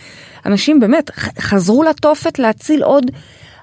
אנשים 0.46 0.80
באמת 0.80 1.12
חזרו 1.40 1.84
לתופת 1.84 2.40
להציל 2.40 2.84
עוד 2.84 3.12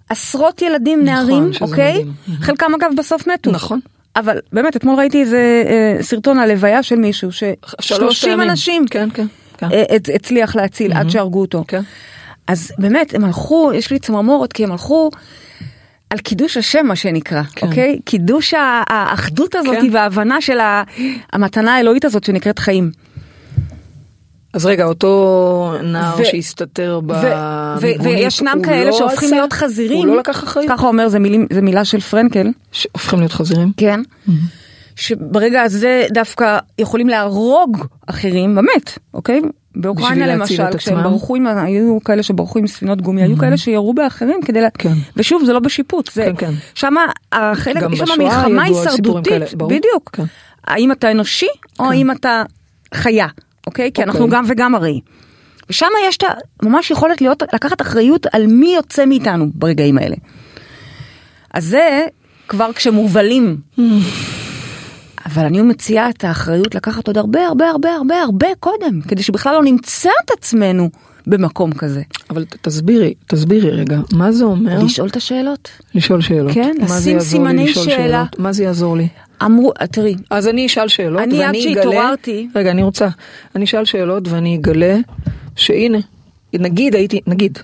עשרות 0.09 0.63
ילדים, 0.63 1.05
נכון, 1.05 1.15
נערים, 1.15 1.51
אוקיי? 1.61 1.93
מדהים. 1.93 2.13
חלקם 2.41 2.75
אגב 2.75 2.91
בסוף 2.99 3.27
מתו. 3.27 3.51
נכון. 3.51 3.81
אבל 4.17 4.39
באמת, 4.53 4.77
אתמול 4.77 4.97
ראיתי 4.99 5.21
איזה 5.21 5.63
אה, 5.67 6.03
סרטון 6.03 6.39
על 6.39 6.53
לוויה 6.53 6.83
של 6.83 6.97
מישהו, 6.97 7.29
שלוש 7.81 8.21
ש-30 8.21 8.27
פעמים. 8.29 8.51
אנשים 8.51 8.85
כן, 8.91 9.09
כן. 9.15 9.27
כן. 9.59 9.67
אה, 9.73 9.83
הצ- 9.97 10.15
הצליח 10.15 10.57
להציל 10.57 10.93
עד 10.93 11.11
שהרגו 11.11 11.41
אותו. 11.41 11.65
כן. 11.69 11.81
אז 12.47 12.73
באמת, 12.79 13.15
הם 13.15 13.25
הלכו, 13.25 13.71
יש 13.75 13.91
לי 13.91 13.99
צמרמורת, 13.99 14.53
כי 14.53 14.65
הם 14.65 14.73
הלכו 14.73 15.11
על 16.11 16.19
קידוש 16.19 16.57
השם, 16.57 16.87
מה 16.87 16.97
שנקרא, 16.97 17.43
כן. 17.43 17.67
אוקיי? 17.67 17.99
קידוש 18.05 18.55
האחדות 18.87 19.55
הזאת 19.55 19.77
כן. 19.81 19.89
וההבנה 19.93 20.41
של 20.41 20.59
המתנה 21.33 21.75
האלוהית 21.77 22.05
הזאת 22.05 22.25
שנקראת 22.25 22.59
חיים. 22.59 22.91
אז 24.55 24.67
רגע, 24.67 24.85
אותו 24.85 25.75
נער 25.83 26.21
ו- 26.21 26.25
שהסתתר 26.25 27.01
ו- 27.03 27.07
במיגונית, 27.07 28.01
ו- 28.01 28.05
וישנם 28.05 28.53
הוא 28.57 28.65
כאלה 28.65 28.85
לא 28.91 28.93
שהופכים 28.93 29.27
עשה- 29.29 29.37
להיות 29.37 29.53
חזירים. 29.53 29.99
הוא 29.99 30.07
לא 30.07 30.17
לקח 30.17 30.45
אחריות. 30.45 30.71
ככה 30.71 30.87
אומר, 30.87 31.09
זה 31.09 31.19
מילה 31.63 31.85
של 31.85 32.01
פרנקל. 32.01 32.47
שהופכים 32.73 33.19
להיות 33.19 33.33
חזירים? 33.33 33.73
כן. 33.77 34.01
שברגע 34.97 35.63
הזה 35.63 36.07
דווקא 36.13 36.59
יכולים 36.79 37.09
להרוג 37.09 37.85
אחרים, 38.07 38.55
באמת, 38.55 38.99
אוקיי? 39.15 39.41
באוקראינה 39.77 40.27
למשל, 40.27 40.65
כשהם? 40.77 41.03
ברחו 41.03 41.37
עם, 41.37 41.47
היו 41.47 41.99
כאלה 42.05 42.23
שברחו 42.23 42.59
עם 42.59 42.67
ספינות 42.67 43.03
גומי, 43.03 43.23
היו 43.23 43.39
כאלה 43.39 43.57
שירו 43.57 43.95
באחרים 43.95 44.41
כדי, 44.45 44.61
לה... 44.61 44.71
כן. 44.71 44.93
ושוב, 45.17 45.45
זה 45.45 45.53
לא 45.53 45.59
בשיפוט, 45.59 46.11
זה, 46.13 46.25
כן, 46.25 46.37
כן. 46.37 46.53
שמה 46.75 47.01
החלק, 47.33 47.83
יש 47.93 47.99
שם 47.99 48.23
מלחמה 48.23 48.63
הישרדותית. 48.63 49.55
בדיוק. 49.55 50.11
כן. 50.13 50.25
האם 50.67 50.93
אתה 50.93 51.11
אנושי, 51.11 51.47
או 51.81 51.85
האם 51.91 52.11
אתה 52.11 52.43
חיה, 52.95 53.27
אוקיי? 53.67 53.91
כי 53.95 54.03
אנחנו 54.03 54.21
אוקיי. 54.25 54.39
גם 54.39 54.45
וגם 54.49 54.75
הרי. 54.75 55.01
ושם 55.71 55.87
יש 56.09 56.17
את 56.17 56.23
ה- 56.23 56.33
ממש 56.63 56.91
יכולת 56.91 57.21
להיות, 57.21 57.43
לקחת 57.53 57.83
אחריות 57.83 58.27
על 58.33 58.47
מי 58.47 58.75
יוצא 58.75 59.05
מאיתנו 59.07 59.47
ברגעים 59.55 59.99
האלה. 59.99 60.17
אז 61.55 61.65
זה 61.65 62.07
כבר 62.49 62.73
כשמובלים. 62.73 63.57
אבל 65.27 65.45
אני 65.45 65.63
מציעה 65.63 66.11
את 66.11 66.25
האחריות 66.25 66.75
לקחת 66.75 67.07
עוד 67.07 67.19
הרבה 67.19 67.47
הרבה 67.47 67.69
הרבה 67.69 67.91
הרבה 67.95 68.21
הרבה 68.23 68.47
קודם, 68.61 69.01
כדי 69.09 69.23
שבכלל 69.23 69.55
לא 69.55 69.63
נמצא 69.63 70.11
את 70.25 70.31
עצמנו 70.31 70.91
במקום 71.27 71.73
כזה. 71.73 72.03
אבל 72.31 72.45
תסבירי, 72.63 73.15
תסבירי 73.27 73.71
רגע, 73.71 73.99
מה 74.13 74.33
זה 74.33 74.45
אומר 74.45 74.83
לשאול 74.85 75.09
את 75.09 75.17
השאלות. 75.17 75.69
לשאול 75.95 76.21
שאלות? 76.21 76.53
כן, 76.55 76.73
מה 76.81 76.87
זה 76.87 76.95
לשים 76.95 77.21
סימני 77.21 77.69
שאלה. 77.75 77.85
שאלות? 77.85 78.39
מה 78.39 78.53
זה 78.53 78.65
יעזור 78.65 78.97
לי? 78.97 79.09
אמרו, 79.43 79.73
תראי, 79.93 80.15
אז 80.31 80.49
אני 80.49 80.67
אשאל 80.67 80.89
שאלות 80.89 81.21
אני 81.23 81.43
עד 81.43 81.47
ואני 81.47 81.73
אגלה... 81.73 81.83
שהתעוררתי- 81.83 82.49
רגע, 82.55 82.71
אני 82.71 82.83
רוצה. 82.83 83.09
אני 83.57 83.65
אשאל 83.65 83.85
שאלות 83.85 84.29
ואני 84.29 84.57
אגלה 84.57 84.97
שהנה, 85.57 85.99
נגיד 86.55 86.95
הייתי, 86.95 87.21
נגיד, 87.27 87.59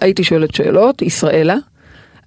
הייתי 0.00 0.24
שואלת 0.24 0.54
שאלות, 0.54 1.02
ישראלה, 1.02 1.56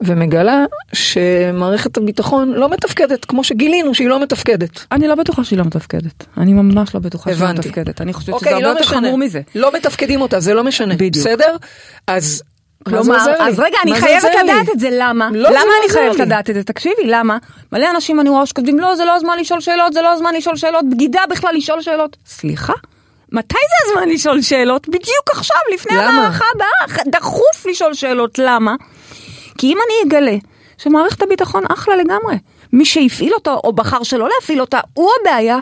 ומגלה 0.04 0.66
שמערכת 0.94 1.98
הביטחון 1.98 2.54
לא 2.54 2.70
מתפקדת, 2.70 3.26
כמו 3.26 3.44
שגילינו 3.44 3.96
שהיא 3.96 4.08
לא 4.08 4.20
מתפקדת. 4.20 4.86
אני 4.92 5.08
לא 5.08 5.16
בטוחה 5.16 5.44
שהיא 5.44 5.60
לא 5.60 5.66
מתפקדת. 5.66 6.26
אני 6.38 6.54
ממש 6.54 6.96
לא 6.96 7.00
בטוחה 7.00 7.30
שהיא 7.30 7.42
לא 7.42 7.46
הבנתי. 7.50 7.68
מתפקדת. 7.68 8.02
אני 8.02 8.14
חושבת 8.14 8.26
שזה 8.26 8.36
אוקיי, 8.36 8.54
הרבה 8.54 8.64
לא 8.66 8.70
יותר 8.70 8.82
משנה. 8.82 8.98
חמור 8.98 9.18
מזה. 9.18 9.42
לא 9.56 9.72
מתפקדים 9.74 10.22
אותה, 10.22 10.40
זה 10.40 10.54
לא 10.54 10.64
משנה. 10.64 10.94
בדיוק. 10.94 11.28
בסדר? 11.28 11.56
אז... 12.08 12.44
כלומר? 12.90 13.18
אז 13.40 13.60
רגע, 13.60 13.78
אני 13.84 13.96
חייבת? 13.96 14.32
לדעת 14.44 14.70
את 14.74 14.80
זה, 14.80 14.90
למה? 14.92 15.30
לא, 15.34 15.50
למה 15.50 15.60
לא 15.60 15.72
אני 15.84 15.94
חייבת. 15.94 16.20
לדעת 16.20 16.50
את 16.50 16.56
זה? 16.56 16.64
תקשיבי, 16.64 17.04
למה? 17.06 17.38
מלא 17.72 17.88
אנשים 17.96 18.20
אני 18.20 18.30
רואה 18.30 18.46
שכותבים, 18.46 18.80
לא, 18.80 18.96
זה 18.96 19.06
לא 19.06 19.16
הזמן 19.16 19.38
לשאול 19.40 19.62
שאלות, 19.62 19.94
זה 19.94 20.02
לא 20.02 20.14
הזמן 20.14 20.34
לשאול 20.38 20.56
שאלות, 20.56 20.86
בגידה 20.92 21.22
בכלל 21.30 21.56
לשאול 21.56 21.82
שאלות. 21.82 22.18
סליחה? 22.26 22.74
מתי 23.32 23.56
זה 23.56 23.92
הזמן 23.92 24.10
לשאול 24.10 24.42
שאלות? 24.42 24.88
בדיוק 24.88 25.30
עכשיו, 25.32 25.58
לפני? 25.74 25.98
המערכה 25.98 26.46
הבאה, 26.56 27.04
דחוף 27.08 27.66
לשאול 27.70 27.94
שאלות, 27.94 28.40
למה? 28.40 28.76
כי 29.58 29.68
אם 29.68 29.78
אני 29.88 30.10
אגלה 30.10 30.38
שמערכת 30.78 31.22
הביטחון 31.22 31.64
אחלה 31.74 31.96
לגמרי, 31.96 32.36
מי 32.74 32.86
שהפעיל 32.86 33.34
אותו 33.34 33.62
או 33.64 33.74
בחר 33.74 34.04
שלא 34.04 34.28
להפעיל 34.36 34.62
אותה, 34.62 34.80
הוא 34.94 35.10
הבעיה, 35.22 35.58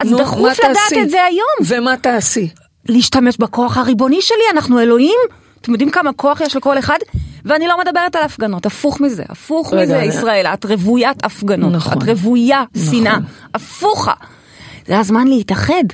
אז 0.00 0.10
נו, 0.10 0.18
דחוף 0.18 0.40
לדעת 0.60 0.76
תעשי? 0.76 1.02
את 1.02 1.10
זה 1.10 1.24
היום. 1.24 1.78
ומה 1.80 1.96
תעשי? 1.96 2.48
להשתמש 2.88 3.36
בכוח 3.36 3.76
הריבוני 3.78 4.22
שלי, 4.22 4.42
אנחנו 4.52 4.80
אלוהים. 4.80 5.18
אתם 5.60 5.72
יודעים 5.72 5.90
כמה 5.90 6.12
כוח 6.12 6.40
יש 6.40 6.56
לכל 6.56 6.78
אחד? 6.78 6.98
ואני 7.44 7.66
לא 7.66 7.78
מדברת 7.80 8.16
על 8.16 8.22
הפגנות, 8.22 8.66
הפוך 8.66 9.00
מזה, 9.00 9.22
הפוך 9.28 9.72
רגע, 9.72 9.82
מזה, 9.82 9.98
אני- 9.98 10.06
ישראל, 10.06 10.46
את 10.46 10.64
רוויית 10.64 11.24
הפגנות, 11.24 11.72
נכון. 11.72 11.92
את 11.92 12.08
רוויה 12.08 12.64
נכון. 12.76 12.98
שנאה, 13.00 13.16
הפוכה. 13.54 14.12
זה 14.86 14.98
הזמן 14.98 15.26
להתאחד. 15.28 15.84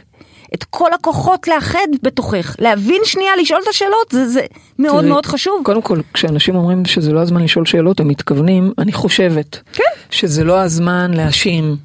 את 0.54 0.64
כל 0.64 0.92
הכוחות 0.94 1.48
לאחד 1.48 1.78
בתוכך, 2.02 2.56
להבין 2.58 3.00
שנייה, 3.04 3.32
לשאול 3.42 3.60
את 3.62 3.68
השאלות, 3.68 4.06
זה, 4.12 4.26
זה 4.28 4.40
מאוד 4.78 4.94
תראי, 5.00 5.08
מאוד 5.08 5.26
חשוב. 5.26 5.62
קודם 5.64 5.82
כל, 5.82 6.00
כשאנשים 6.14 6.56
אומרים 6.56 6.84
שזה 6.84 7.12
לא 7.12 7.20
הזמן 7.20 7.42
לשאול 7.42 7.66
שאלות, 7.66 8.00
הם 8.00 8.08
מתכוונים, 8.08 8.72
אני 8.78 8.92
חושבת, 8.92 9.58
כן. 9.72 9.84
שזה 10.10 10.44
לא 10.44 10.58
הזמן 10.60 11.10
להאשים. 11.14 11.76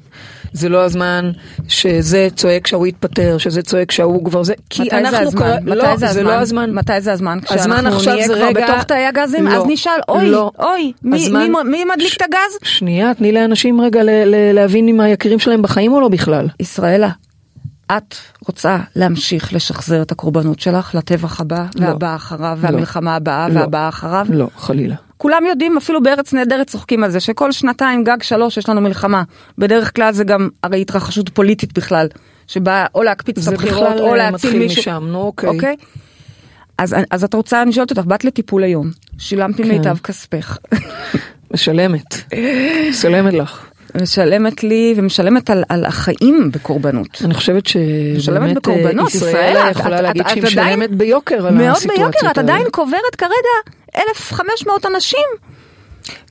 זה 0.52 0.68
לא 0.68 0.84
הזמן 0.84 1.30
שזה 1.68 2.28
צועק 2.36 2.66
שההוא 2.66 2.86
יתפטר, 2.86 3.38
שזה 3.38 3.62
צועק 3.62 3.90
שההוא 3.92 4.24
כבר 4.24 4.42
זה, 4.42 4.54
כי 4.70 4.82
מתי 4.82 5.10
זה 5.10 5.18
הזמן? 5.20 5.40
כרגע- 5.40 5.58
מתי 5.62 5.74
לא, 5.76 5.96
זה 5.96 6.06
זה 6.06 6.22
לא 6.22 6.32
הזמן? 6.32 6.70
מתי 6.74 7.00
זה 7.00 7.12
הזמן? 7.12 7.38
הזמן 7.50 7.76
כשאנחנו 7.76 7.96
עכשיו 7.96 8.14
נהיה 8.14 8.26
זה 8.28 8.34
כבר 8.34 8.44
רגע- 8.46 8.66
בתוך 8.72 8.82
תאי 8.82 9.04
הגזים? 9.06 9.46
לא, 9.46 9.52
אז 9.56 9.62
נשאל, 9.66 9.92
אוי, 10.08 10.30
לא. 10.30 10.50
אוי, 10.58 10.92
מי, 11.02 11.16
הזמן- 11.16 11.52
מי, 11.52 11.58
מי 11.70 11.84
מדליק 11.94 12.16
את 12.16 12.22
הגז? 12.22 12.58
שנייה, 12.62 13.14
תני 13.14 13.32
לאנשים 13.32 13.80
רגע 13.80 14.02
ל- 14.02 14.10
ל- 14.24 14.52
להבין 14.52 14.88
אם 14.88 15.00
היקירים 15.00 15.38
שלהם 15.38 15.62
בחיים 15.62 15.92
או 15.92 16.00
לא 16.00 16.08
בכלל. 16.08 16.48
ישראלה, 16.60 17.08
את 17.92 18.14
רוצה 18.48 18.78
להמשיך 18.96 19.52
לשחזר 19.52 20.02
את 20.02 20.12
הקורבנות 20.12 20.60
שלך 20.60 20.94
לטבח 20.94 21.40
הבא, 21.40 21.66
לא. 21.74 21.86
והבא 21.86 22.16
אחריו, 22.16 22.58
לא. 22.62 22.68
והמלחמה 22.68 23.16
הבאה, 23.16 23.48
לא. 23.48 23.60
והבאה 23.60 23.88
אחריו? 23.88 24.26
לא, 24.30 24.48
חלילה. 24.56 24.94
כולם 25.16 25.42
יודעים, 25.48 25.76
אפילו 25.76 26.02
בארץ 26.02 26.32
נהדרת 26.32 26.66
צוחקים 26.66 27.04
על 27.04 27.10
זה, 27.10 27.20
שכל 27.20 27.52
שנתיים, 27.52 28.04
גג 28.04 28.22
שלוש, 28.22 28.56
יש 28.56 28.68
לנו 28.68 28.80
מלחמה. 28.80 29.22
בדרך 29.58 29.96
כלל 29.96 30.12
זה 30.12 30.24
גם 30.24 30.48
הרי 30.62 30.80
התרחשות 30.80 31.28
פוליטית 31.28 31.78
בכלל, 31.78 32.06
שבאה 32.46 32.86
או 32.94 33.02
להקפיץ 33.02 33.38
את 33.38 33.42
זה 33.42 33.50
הבחירות, 33.50 33.88
בכלל, 33.88 33.98
או 33.98 34.10
אה, 34.10 34.16
להציל 34.16 34.34
מתחיל 34.34 34.58
מישהו. 34.58 34.80
משם, 34.80 35.04
נו, 35.06 35.20
אוקיי. 35.22 35.48
אוקיי? 35.48 35.76
אז, 36.78 36.96
אז 37.10 37.24
את 37.24 37.34
רוצה, 37.34 37.62
אני 37.62 37.72
שואלת 37.72 37.90
אותך, 37.90 38.04
באת 38.04 38.24
לטיפול 38.24 38.62
היום, 38.62 38.90
שילמת 39.18 39.56
כן. 39.56 39.94
כספך, 39.94 40.58
משלמת. 41.54 42.14
משלמת 42.90 43.34
לך. 43.34 43.66
משלמת 44.02 44.64
לי 44.64 44.94
ומשלמת 44.96 45.50
על, 45.50 45.64
על 45.68 45.84
החיים 45.84 46.50
בקורבנות. 46.52 47.08
אני 47.24 47.34
חושבת 47.34 47.62
משלמת 47.66 48.20
שבאמת 48.20 48.56
בקורבנות, 48.56 49.14
ישראל 49.14 49.70
יכולה 49.70 49.96
את- 49.96 50.02
להגיד 50.02 50.22
את- 50.22 50.28
שהיא 50.28 50.42
משלמת 50.42 50.90
ביוקר 50.90 51.46
על 51.46 51.54
מאוד 51.54 51.76
הסיטואציות 51.76 52.10
ביוקר, 52.12 52.30
את 52.30 52.38
האלה. 52.38 52.52
עדיין 52.52 52.66
קוברת 52.70 53.14
כרגע 53.18 53.32
1,500 53.96 54.86
אנשים. 54.86 55.26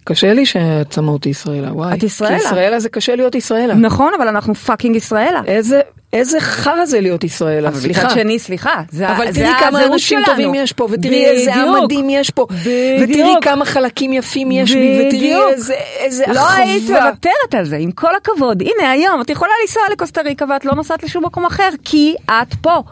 קשה 0.03 0.33
לי 0.33 0.45
שמה 0.45 1.11
אותי 1.11 1.29
ישראלה, 1.29 1.73
וואי. 1.73 1.97
את 1.97 2.03
ישראלה. 2.03 2.39
כי 2.39 2.45
ישראלה 2.45 2.79
זה 2.79 2.89
קשה 2.89 3.15
להיות 3.15 3.35
ישראלה. 3.35 3.73
נכון, 3.73 4.13
אבל 4.17 4.27
אנחנו 4.27 4.55
פאקינג 4.55 4.95
ישראלה. 4.95 5.41
איזה, 5.47 5.81
איזה 6.13 6.39
חרא 6.39 6.85
זה 6.85 7.01
להיות 7.01 7.23
ישראלה, 7.23 7.69
אבל 7.69 7.79
סליחה. 7.79 8.05
מצד 8.05 8.15
שני, 8.15 8.39
סליחה, 8.39 8.81
זה 8.91 9.11
אבל 9.11 9.31
זה 9.31 9.41
תראי 9.41 9.53
כמה 9.59 9.79
הזהות 9.79 9.93
אנשים 9.93 10.19
שלנו. 10.25 10.37
טובים 10.37 10.55
יש 10.55 10.73
פה, 10.73 10.87
ותראי 10.91 11.25
איזה 11.25 11.51
בדיוק. 11.51 11.77
עמדים 11.77 12.09
יש 12.09 12.29
פה, 12.29 12.45
ותראי 12.49 12.99
בדיוק. 13.01 13.43
כמה 13.43 13.65
חלקים 13.65 14.13
יפים 14.13 14.51
יש 14.51 14.71
בי, 14.71 14.99
ותראי 14.99 15.19
בדיוק. 15.19 15.49
איזה, 15.49 15.73
איזה 15.97 16.23
לא 16.27 16.51
היית 16.51 16.83
אחווה. 16.83 17.05
מוותרת 17.05 17.55
על 17.57 17.65
זה, 17.65 17.77
עם 17.77 17.91
כל 17.91 18.15
הכבוד. 18.15 18.61
הנה 18.61 18.91
היום, 18.91 19.21
את 19.21 19.29
יכולה 19.29 19.51
לנסוע 19.61 19.83
לקוסטה 19.91 20.21
ריקה 20.21 20.45
ואת 20.49 20.65
לא 20.65 20.75
נוסעת 20.75 21.03
לשום 21.03 21.25
מקום 21.25 21.45
אחר, 21.45 21.69
כי 21.83 22.15
את 22.25 22.53
פה. 22.61 22.83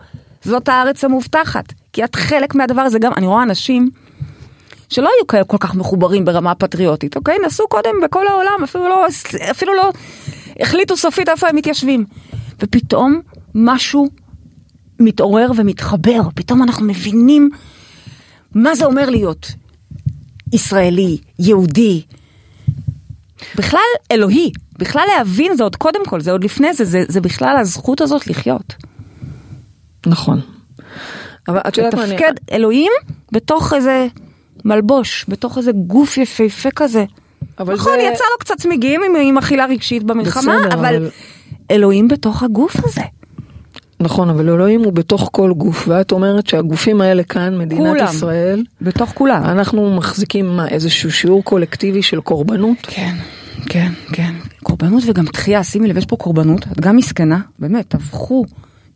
זאת 0.44 0.70
הארץ 0.70 1.04
המובטחת. 1.04 1.66
כי 1.94 2.04
את 2.04 2.16
חלק 2.16 2.56
מהדבר 2.56 2.82
הזה. 2.82 3.00
גם, 3.00 3.12
אני 3.18 3.28
רואה 3.28 3.44
אנשים 3.44 3.90
שלא 4.92 5.10
היו 5.18 5.28
כאלה 5.28 5.44
כל 5.44 5.58
כך 5.60 5.76
מחוברים 5.76 6.26
ברמה 6.26 6.56
פטריוטית, 6.56 7.16
אוקיי? 7.16 7.38
נסעו 7.46 7.68
קודם 7.68 7.92
בכל 8.04 8.28
העולם, 8.28 8.64
אפילו 8.64 8.90
לא, 8.90 9.06
אפילו 9.52 9.74
לא 9.74 9.92
החליטו 10.60 10.98
סופית 10.98 11.30
איפה 11.30 11.48
הם 11.48 11.56
מתיישבים. 11.56 12.06
ופתאום 12.60 13.22
משהו 13.56 14.10
מתעורר 15.00 15.52
ומתחבר, 15.56 16.22
פתאום 16.36 16.64
אנחנו 16.64 16.86
מבינים 16.86 17.50
מה 18.56 18.76
זה 18.76 18.86
אומר 18.86 19.10
להיות 19.10 19.48
ישראלי, 20.54 21.18
יהודי, 21.40 22.02
בכלל 23.56 23.80
אלוהי, 24.12 24.52
בכלל 24.80 25.04
להבין 25.18 25.56
זה 25.56 25.64
עוד 25.64 25.76
קודם 25.76 26.06
כל, 26.06 26.22
זה 26.22 26.32
עוד 26.32 26.44
לפני 26.44 26.74
זה, 26.74 26.86
זה, 26.86 27.04
זה 27.08 27.22
בכלל 27.22 27.58
הזכות 27.60 28.02
הזאת 28.02 28.28
לחיות. 28.28 28.76
נכון. 30.06 30.42
אבל 31.48 31.60
את 31.68 31.78
יודעת 31.78 31.94
מה 31.94 32.04
אני... 32.04 32.14
לתפקד 32.14 32.34
אלוהים 32.52 32.92
בתוך 33.32 33.74
איזה 33.74 34.08
מלבוש, 34.66 35.26
בתוך 35.28 35.58
איזה 35.58 35.72
גוף 35.72 36.18
יפהפה 36.18 36.70
כזה. 36.76 37.06
נכון, 37.60 37.76
זה- 37.78 38.02
יצא 38.14 38.24
לו 38.34 38.38
קצת 38.40 38.56
צמיגים 38.58 39.02
עם, 39.04 39.12
עם 39.24 39.38
אכילה 39.38 39.66
רגשית 39.66 40.04
במלחמה, 40.04 40.42
בסדר, 40.60 40.74
אבל... 40.74 40.96
אבל- 40.96 41.10
אלוהים 41.72 42.08
בתוך 42.08 42.44
הגוף 42.44 42.76
הזה. 42.86 43.02
נכון, 44.00 44.30
אבל 44.30 44.50
אלוהים 44.50 44.84
הוא 44.84 44.94
בתוך 44.94 45.30
כל 45.32 45.54
גוף, 45.54 45.86
ואת 45.88 46.12
אומרת 46.12 46.48
שהגופים 46.48 47.02
האלה 47.02 47.24
כאן, 47.24 47.58
מדינת 47.58 47.88
כולם. 47.88 48.06
ישראל, 48.06 48.64
בתוך 48.82 49.12
כולם. 49.16 49.44
אנחנו 49.44 49.96
מחזיקים 49.96 50.48
מה, 50.48 50.68
איזשהו 50.68 51.12
שיעור 51.12 51.44
קולקטיבי 51.44 52.02
של 52.02 52.22
קורבנות? 52.22 52.78
כן, 52.82 53.16
כן, 53.70 53.92
כן. 54.14 54.34
קורבנות 54.64 55.04
וגם 55.08 55.26
תחייה, 55.26 55.64
שימי 55.64 55.88
לב, 55.88 55.98
יש 55.98 56.06
פה 56.06 56.16
קורבנות, 56.16 56.66
את 56.72 56.82
גם 56.82 56.96
מסכנה, 56.96 57.40
באמת, 57.60 57.88
טבחו 57.88 58.46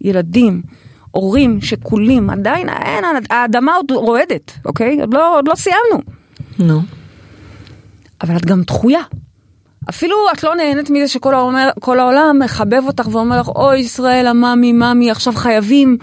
ילדים, 0.01 0.61
הורים 1.15 1.61
שכולים, 1.61 2.29
עדיין 2.29 2.69
אין, 2.69 3.03
האדמה 3.29 3.75
עוד 3.75 3.91
רועדת, 3.91 4.51
אוקיי? 4.65 5.01
עוד 5.01 5.13
לא, 5.13 5.37
עוד 5.37 5.47
לא 5.47 5.55
סיימנו. 5.55 5.99
נו. 6.59 6.81
אבל 8.21 8.37
את 8.37 8.45
גם 8.45 8.61
דחויה. 8.61 9.01
אפילו 9.89 10.15
את 10.33 10.43
לא 10.43 10.55
נהנית 10.55 10.89
מזה 10.89 11.07
שכל 11.07 11.33
העולם, 11.33 11.69
כל 11.79 11.99
העולם 11.99 12.39
מחבב 12.43 12.83
אותך 12.87 13.07
ואומר 13.11 13.39
לך, 13.39 13.47
אוי 13.47 13.79
ישראל, 13.79 14.27
המאמי, 14.27 14.73
מאמי, 14.73 15.11
עכשיו 15.11 15.33
חייבים 15.33 15.97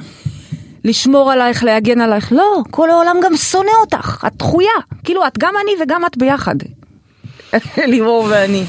לשמור 0.84 1.32
עלייך, 1.32 1.64
להגן 1.64 2.00
עלייך. 2.00 2.32
לא, 2.32 2.62
כל 2.70 2.90
העולם 2.90 3.16
גם 3.22 3.36
שונא 3.36 3.72
אותך, 3.80 4.24
את 4.26 4.36
דחויה. 4.36 4.70
כאילו, 5.04 5.26
את 5.26 5.38
גם 5.38 5.54
אני 5.64 5.72
וגם 5.82 6.06
את 6.06 6.16
ביחד. 6.16 6.56
לימור 7.92 8.26
ואני. 8.30 8.64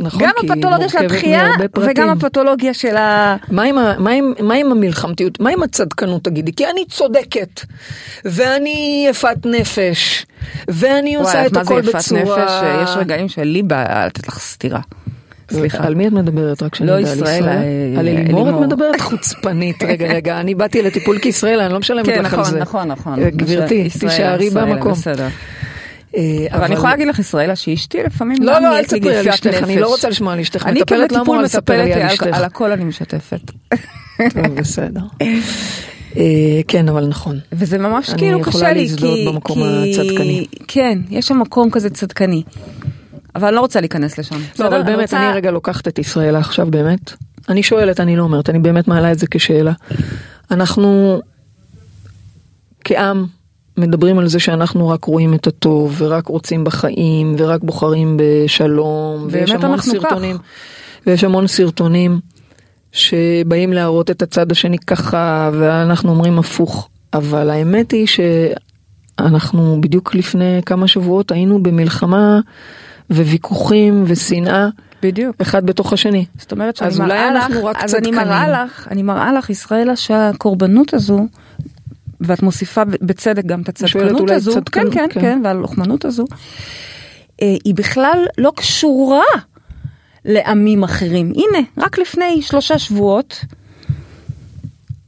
נכון, 0.00 0.22
גם 0.22 0.30
הפתולוגיה 0.38 0.88
של 0.88 0.98
התחייה. 0.98 1.48
וגם 1.76 2.08
הפתולוגיה 2.08 2.74
של 2.74 2.96
ה... 2.96 3.36
מה 3.50 3.62
עם, 3.62 3.78
ה, 3.78 3.94
מה, 3.98 4.10
עם, 4.10 4.32
מה 4.40 4.54
עם 4.54 4.72
המלחמתיות? 4.72 5.40
מה 5.40 5.50
עם 5.50 5.62
הצדקנות 5.62 6.24
תגידי? 6.24 6.52
כי 6.52 6.66
אני 6.66 6.84
צודקת, 6.88 7.60
ואני 8.24 9.06
יפת 9.10 9.46
נפש, 9.46 10.26
ואני 10.68 11.14
עושה 11.14 11.46
את 11.46 11.52
מה 11.52 11.64
זה 11.64 11.74
הכל 11.74 11.80
יפת 11.84 11.94
בצורה... 11.94 12.44
נפש? 12.44 12.52
יש 12.82 12.96
רגעים 12.96 13.28
שלי 13.28 13.62
בא 13.62 14.06
לתת 14.06 14.28
לך 14.28 14.38
סטירה. 14.38 14.80
סליחה. 15.52 15.84
על 15.84 15.94
מי 15.94 16.06
את 16.06 16.12
מדברת? 16.12 16.62
רק 16.62 16.74
שאני 16.74 16.88
לא 16.88 16.92
על 16.92 17.00
ישראל? 17.00 17.48
אה, 17.48 17.54
על 17.98 18.08
אה, 18.08 18.12
אלימור 18.12 18.50
את. 18.50 18.54
מדברת? 18.54 19.00
חוצפנית. 19.10 19.82
רגע, 19.82 20.06
רגע, 20.06 20.40
אני 20.40 20.54
באתי 20.54 20.82
לטיפול 20.82 21.18
כישראל, 21.18 21.60
אני 21.60 21.72
לא 21.72 21.78
משלמת 21.78 22.06
כן, 22.06 22.24
לך 22.24 22.34
על 22.34 22.40
נכון, 22.40 22.52
זה. 22.52 22.58
נכון, 22.60 22.88
נכון. 22.88 23.22
אה, 23.22 23.30
גברתי, 23.30 23.88
תישארי 24.00 24.50
במקום. 24.50 24.92
בסדר. 24.92 25.28
אה, 26.16 26.22
אבל 26.50 26.64
אני 26.64 26.74
יכולה 26.74 26.90
להגיד 26.90 27.08
לך, 27.08 27.18
ישראלה, 27.18 27.56
שאשתי 27.56 28.02
לפעמים 28.02 28.36
לא, 28.42 28.58
לא, 28.60 28.78
אל 28.78 28.84
תספרי 28.84 29.16
על 29.16 29.24
גפיית 29.26 29.34
אשתך, 29.34 29.62
אני. 29.62 29.80
לא 29.80 29.88
רוצה 29.88 30.08
לשמוע 30.08 30.32
על 30.32 30.40
אשתך. 30.40 30.66
אני 30.66 30.80
מטפלת 30.80 31.12
לא 31.12 31.16
כבטיפול 31.18 31.44
לי 31.76 31.92
על. 31.92 32.02
על- 32.02 32.34
על 32.34 32.44
הכל 32.44 32.72
אני 32.72 32.84
משתפת. 32.84 33.40
טוב, 34.34 34.54
בסדר. 34.54 35.00
אה, 36.16 36.60
כן, 36.68 36.88
אבל 36.88 37.06
נכון. 37.06 37.38
וזה 37.52 37.78
ממש 37.78 38.10
אני 38.10 38.18
כאילו 38.18 38.38
יכולה 38.40 38.54
קשה 38.64 38.72
לי, 38.72 38.80
להזדהות 38.80 39.14
כי... 39.14 39.26
במקום 39.28 39.58
כי- 39.58 39.90
הצדקני. 40.00 40.46
כן, 40.68 40.98
יש 41.10 41.26
שם 41.28 41.38
מקום 41.38 41.70
כזה 41.70 41.90
צדקני. 41.90 42.42
אבל 43.36 43.46
אני 43.46 43.56
לא 43.56 43.60
רוצה 43.60 43.80
להיכנס 43.80 44.18
לשם. 44.18 44.36
לא? 44.58 44.66
אבל 44.66 44.82
באמת, 44.82 45.14
אני 45.14 45.32
רגע 45.32 45.50
לוקחת 45.50 45.88
את 45.88 45.98
ישראלה 45.98 46.38
עכשיו, 46.38 46.66
באמת. 46.70 47.12
אני 47.48 47.62
שואלת, 47.62 48.00
אני 48.00 48.16
לא 48.16 48.22
אומרת, 48.22 48.50
אני 48.50 48.58
באמת 48.58 48.88
מעלה 48.88 49.12
את 49.12 49.18
זה 49.18 49.26
כשאלה. 49.30 49.72
אנחנו 50.50 51.20
כעם 52.84 53.26
מדברים 53.76 54.18
על 54.18 54.28
זה 54.28 54.40
שאנחנו 54.40 54.88
רק 54.88 55.04
רואים 55.04 55.34
את 55.34 55.46
הטוב, 55.46 55.94
ורק 55.98 56.26
רוצים 56.26 56.64
בחיים, 56.64 57.34
ורק 57.38 57.60
בוחרים 57.62 58.16
בשלום, 58.16 59.26
ויש 59.30 59.50
המון 59.50 59.64
אנחנו 59.64 59.92
כך. 59.92 60.00
סרטונים, 60.00 60.36
ויש 61.06 61.24
המון 61.24 61.46
סרטונים 61.46 62.20
שבאים 62.92 63.72
להראות 63.72 64.10
את 64.10 64.22
הצד 64.22 64.52
השני 64.52 64.78
ככה, 64.78 65.50
ואנחנו 65.52 66.10
אומרים 66.10 66.38
הפוך. 66.38 66.88
אבל 67.14 67.50
האמת 67.50 67.90
היא 67.90 68.06
אנחנו 69.18 69.78
בדיוק 69.80 70.14
לפני 70.14 70.60
כמה 70.66 70.88
שבועות 70.88 71.32
היינו 71.32 71.62
במלחמה 71.62 72.40
וויכוחים 73.10 74.04
ושנאה. 74.06 74.68
בדיוק. 75.02 75.36
אחד 75.42 75.66
בתוך 75.66 75.92
השני. 75.92 76.24
זאת 76.38 76.52
אומרת 76.52 76.76
שאני 76.76 76.88
אז 76.88 77.00
אולי 77.00 77.08
מראה 77.08 77.30
לך, 77.34 77.44
אנחנו 77.44 77.64
רק 77.64 77.76
אז 77.84 77.94
אני. 77.94 78.10
מראה 78.10 78.48
לך, 78.48 78.88
אני 78.90 79.02
מראה 79.02 79.32
לך, 79.32 79.50
ישראלה, 79.50 79.96
שהקורבנות 79.96 80.94
הזו, 80.94 81.26
ואת 82.20 82.42
מוסיפה 82.42 82.84
בצדק 82.84 83.44
גם 83.44 83.62
את 83.62 83.68
הצדקנות 83.68 84.30
הזו, 84.30 84.52
צדקנות, 84.52 84.94
כן, 84.94 85.06
כן. 85.08 85.08
כן, 85.10 85.20
כן, 85.20 85.40
והלוחמנות 85.44 86.04
הזו, 86.04 86.24
אה, 87.42 87.54
היא 87.64 87.74
בכלל 87.74 88.26
לא 88.38 88.52
קשורה 88.56 89.22
לעמים 90.24 90.82
אחרים. 90.82 91.32
הנה, 91.36 91.66
רק 91.78 91.98
לפני 91.98 92.42
שלושה 92.42 92.78
שבועות, 92.78 93.44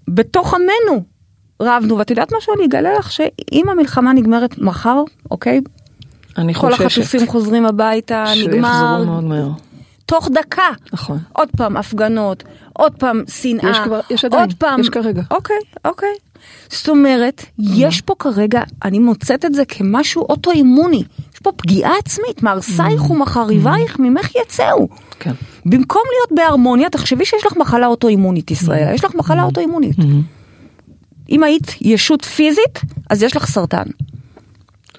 בתוך 0.09 0.55
עמנו 0.55 1.03
רבנו, 1.62 1.98
ואת 1.98 2.11
יודעת 2.11 2.33
משהו? 2.37 2.55
אני 2.57 2.64
אגלה 2.66 2.98
לך 2.98 3.12
שאם 3.12 3.68
המלחמה 3.68 4.12
נגמרת 4.12 4.59
מחר, 4.59 5.03
אוקיי? 5.31 5.61
אני 6.38 6.55
כל 6.55 6.72
חוששת 6.77 6.85
החטופים 7.03 7.27
חוזרים 7.29 7.66
הביתה, 7.66 8.25
נגמר, 8.46 9.05
מאוד 9.05 9.25
מהר. 9.25 9.48
תוך 10.07 10.29
דקה. 10.33 10.68
נכון. 10.92 11.18
עוד 11.33 11.48
פעם 11.57 11.77
הפגנות, 11.77 12.44
עוד 12.72 12.92
פעם 12.92 13.22
שנאה, 13.29 13.70
יש 13.70 13.79
כבר- 13.85 14.01
יש 14.11 14.25
עדיין, 14.25 14.42
עוד 14.42 14.55
פעם, 14.59 14.81
יש 14.81 14.88
כרגע. 14.88 15.22
אוקיי, 15.31 15.57
אוקיי. 15.85 16.09
זאת 16.68 16.88
אומרת, 16.88 17.44
יש 17.59 18.00
פה 18.00 18.14
כרגע, 18.18 18.62
אני 18.85 18.98
מוצאת 18.98 19.44
את 19.44 19.55
זה 19.55 19.64
כמשהו 19.64 20.22
אוטואימוני. 20.22 21.02
יש 21.35 21.38
פה 21.42 21.52
פגיעה 21.57 21.92
עצמית, 21.98 22.42
מהרסייך 22.42 23.11
ומחריבייך 23.11 23.98
ממך 23.98 24.28
יצאו. 24.42 24.88
כן. 25.20 25.33
במקום 25.66 26.02
להיות 26.12 26.33
בהרמוניה, 26.40 26.90
תחשבי 26.90 27.24
שיש 27.24 27.46
לך 27.46 27.57
מחלה 27.57 27.87
אוטואימונית, 27.87 28.50
ישראל, 28.50 28.94
יש 28.94 29.05
לך 29.05 29.14
מחלה 29.14 29.42
אוטואימונית. 29.42 29.96
אם 31.31 31.42
היית 31.42 31.76
ישות 31.81 32.24
פיזית, 32.24 32.81
אז 33.11 33.22
יש 33.22 33.37
לך 33.37 33.46
סרטן. 33.46 33.85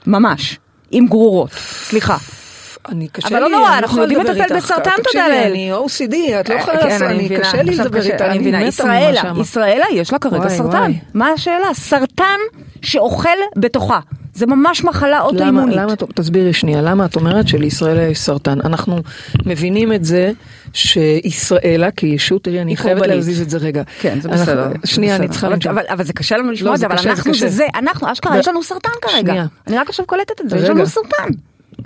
ממש. 0.08 0.60
עם 0.91 1.08
גרורות, 1.08 1.51
סליחה. 1.84 2.17
אני 2.89 3.08
קשה 3.08 3.28
אבל 3.28 3.36
לי, 3.36 3.41
לא 3.41 3.58
נורא, 3.58 3.78
אנחנו 3.78 4.02
יודעים 4.02 4.19
לטפל. 4.19 4.56
בסרטן, 4.58 4.82
תקשיבי, 5.04 5.04
תודה 5.13 5.28
לאל. 5.28 5.52
אני 5.52 5.72
OCD, 5.74 6.15
את 6.39 6.50
לא 6.50 6.54
יכולה 6.56 6.78
כן, 6.82 6.88
לעשות, 6.88 7.08
אני. 7.08 7.30
קשה 7.39 7.63
לי 7.63 7.76
לדבר 7.76 8.02
איתה, 8.02 8.26
אני 8.26 8.39
מבינה. 8.39 8.58
מתה 8.60 8.67
ישראלה. 8.67 9.22
ישראלה 9.41 9.86
יש 9.93 10.13
לה 10.13 10.19
כרגע 10.19 10.50
סרטן. 10.50 10.91
מה 11.13 11.28
השאלה? 11.28 11.74
סרטן 11.74 12.38
שאוכל 12.82 13.30
בתוכה. 13.58 14.00
זה 14.34 14.46
ממש 14.46 14.84
מחלה 14.84 15.22
אוטואימונית. 15.22 15.76
למה, 15.78 15.93
תסבירי 16.15 16.54
שנייה, 16.54 16.82
למה 16.82 17.06
את 17.06 17.15
אומרת 17.15 17.48
שלישראל 17.48 18.12
יש 18.12 18.19
סרטן? 18.19 18.62
אנחנו 18.62 18.98
מבינים 19.46 19.93
את 19.93 20.06
זה 20.06 20.32
שישראלה 20.74 21.91
כישות, 21.91 22.43
תראי, 22.43 22.62
אני 22.62 22.78
חייבת. 22.78 23.08
להזיז 23.08 23.41
את 23.41 23.50
זה 23.50 23.58
רגע. 23.58 23.84
כן, 24.02 24.19
זה 24.22 24.30
אנחנו- 24.30 24.43
בסדר. 24.43 24.67
שנייה, 24.86 25.15
אני. 25.15 25.28
צריכה 25.30 25.48
אבל-. 25.48 25.58
אבל- 25.69 25.84
אבל 25.89 26.04
זה 26.04 26.13
קשה 26.13 26.38
לנו 26.38 26.52
לשמוע 26.52 26.69
לא, 26.69 26.76
את 26.76 26.80
זה, 26.80 26.86
אבל 26.86 26.98
קשה, 26.98 27.10
אנחנו. 27.10 27.34
זה 27.34 27.50
זה, 27.50 27.65
אנחנו, 27.76 28.12
אשכרה, 28.12 28.32
ו- 28.36 28.39
יש 28.39 28.48
לנו 28.48 28.63
סרטן 28.63 28.89
כרגע. 29.02 29.32
שנייה. 29.32 29.46
אני 29.67 29.78
רק 29.78 29.89
עכשיו 29.89 30.06
קולטת 30.06 30.41
את 30.41 30.50
זה, 30.50 30.58
יש. 30.58 30.63
לנו 30.63 30.88
סרטן. 30.88 31.30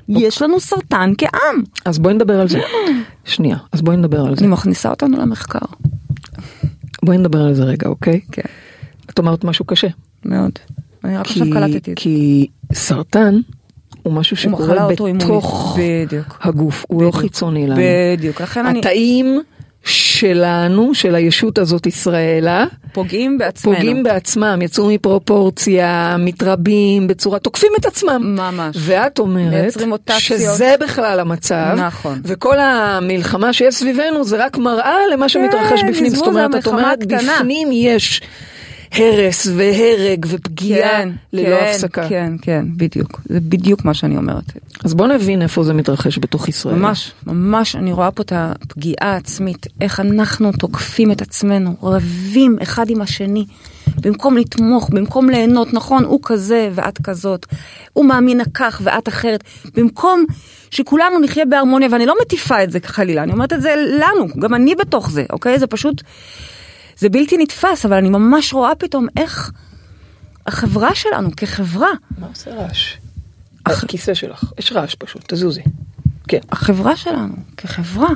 יש 0.10 0.42
לנו 0.42 0.60
סרטן 0.60 1.14
כעם. 1.18 1.64
אז 1.86 2.00
בואי 2.00 2.14
נדבר 2.14 2.42
על 2.42 2.48
זה. 2.48 2.60
שנייה, 3.26 3.58
אז 3.72 3.82
בואי 3.82 3.98
נדבר 3.98 4.26
על 4.26 4.36
זה. 4.36 4.42
אני 4.46 4.54
מכניסה 4.54 4.90
אותנו 4.90 5.18
למחקר. 5.18 5.60
בואי 7.06 7.18
נדבר 7.18 7.42
על 7.42 7.54
זה 7.54 7.64
רגע, 7.64 7.88
אוקיי? 7.88 8.20
כן, 8.32 8.42
את 9.10 9.20
אמרת 9.20 9.44
משהו 9.44 9.66
קשה. 9.66 9.88
מאוד. 10.26 10.52
אני 11.04 11.18
רק 11.18 11.26
עכשיו 11.26 11.48
קלטתי 11.54 11.78
את 11.78 11.86
זה. 11.86 11.92
כי 11.96 12.48
סרטן 12.74 13.40
הוא 14.04 14.14
משהו 14.14 14.38
שקורה. 14.38 14.88
בתוך. 14.90 15.78
הגוף, 16.42 16.86
הוא 16.88 17.04
לא. 17.04 17.12
חיצוני 17.12 17.68
לנו. 17.68 17.82
בדיוק, 18.18 18.42
לכן 18.42 18.66
אני... 18.66 18.80
התאים 18.80 19.42
שלנו, 19.88 20.94
של 20.94 21.16
הישות 21.16 21.58
הזאת 21.58 21.86
ישראלה, 21.86 22.66
פוגעים 22.94 23.38
בעצמנו. 23.38 23.76
פוגעים 23.76 24.04
בעצמם, 24.04 24.60
יצאו 24.62 24.88
מפרופורציה, 24.90 26.16
מתרבים 26.20 27.08
בצורה, 27.08 27.40
תוקפים 27.40 27.72
את 27.80 27.86
עצמם. 27.86 28.36
ממש. 28.38 28.76
ואת 28.80 29.20
אומרת. 29.20 29.74
שזה 30.20 30.76
בכלל 30.80 31.20
המצב, 31.20 31.76
נכון. 31.78 32.22
וכל 32.24 32.60
המלחמה 32.60 33.54
שיש 33.54 33.76
סביבנו 33.76 34.24
זה 34.24 34.46
רק 34.46 34.58
מראה 34.58 34.98
למה 35.12 35.30
שמתרחש 35.30 35.82
כן, 35.82 35.92
בפנים, 35.92 36.10
זאת 36.10 36.28
אומרת, 36.28 36.56
את 36.56 36.68
אומרת. 36.68 37.06
בפנים 37.06 37.70
יש 37.72 38.22
הרס 39.00 39.48
והרג 39.56 40.26
ופגיעה 40.30 40.90
כן, 40.90 41.10
ללא 41.34 41.58
כן, 41.60 41.66
הפסקה. 41.70 42.10
כן, 42.10 42.34
כן, 42.42 42.66
בדיוק. 42.78 43.22
זה 43.26 43.40
בדיוק 43.40 43.86
מה 43.86 43.94
שאני 43.94 44.18
אומרת. 44.18 44.44
אז 44.84 44.94
בוא 44.94 45.08
נבין 45.08 45.42
איפה 45.42 45.64
זה 45.64 45.74
מתרחש 45.74 46.20
בתוך 46.20 46.50
ישראל. 46.50 46.76
ממש, 46.76 47.12
ממש, 47.28 47.76
אני 47.76 47.92
רואה 47.92 48.12
פה 48.12 48.24
את 48.24 48.34
הפגיעה 48.36 49.14
העצמית, 49.14 49.68
איך 49.82 50.00
אנחנו 50.00 50.52
תוקפים 50.52 51.12
את 51.12 51.22
עצמנו, 51.22 51.76
רבים 51.84 52.58
אחד 52.62 52.90
עם 52.90 53.02
השני, 53.02 53.46
במקום 54.02 54.38
לתמוך, 54.38 54.90
במקום 54.90 55.30
ליהנות, 55.30 55.74
נכון, 55.74 56.04
הוא 56.04 56.20
כזה 56.24 56.70
ואת 56.74 57.02
כזאת, 57.04 57.46
הוא 57.94 58.06
מאמין 58.06 58.42
כך 58.54 58.82
ואת 58.84 59.08
אחרת, 59.08 59.44
במקום 59.76 60.26
שכולנו 60.72 61.20
נחיה 61.20 61.46
בהרמוניה, 61.46 61.90
ואני 61.92 62.06
לא 62.06 62.16
מטיפה 62.22 62.64
את 62.64 62.72
זה 62.72 62.80
חלילה, 62.86 63.24
אני 63.24 63.32
אומרת 63.32 63.54
את 63.54 63.62
זה 63.62 63.76
לנו, 63.76 64.28
גם 64.40 64.54
אני 64.54 64.76
בתוך 64.76 65.12
זה, 65.12 65.26
אוקיי? 65.30 65.60
זה 65.60 65.68
פשוט, 65.68 66.02
זה 66.98 67.10
בלתי 67.10 67.38
נתפס, 67.38 67.86
אבל 67.86 67.98
אני 67.98 68.10
ממש 68.10 68.54
רואה 68.54 68.76
פתאום 68.76 69.08
איך 69.18 69.52
החברה 70.48 70.96
שלנו 70.96 71.30
כחברה, 71.38 71.90
מה 72.18 72.28
עושה 72.28 72.52
רעש? 72.56 72.94
הכיסא 73.66 74.14
שלך, 74.14 74.44
יש 74.60 74.72
רעש 74.72 74.96
פשוט, 74.96 75.34
תזוזי. 75.34 75.62
כן. 76.28 76.40
החברה 76.52 76.96
שלנו 76.96 77.34
כחברה 77.58 78.08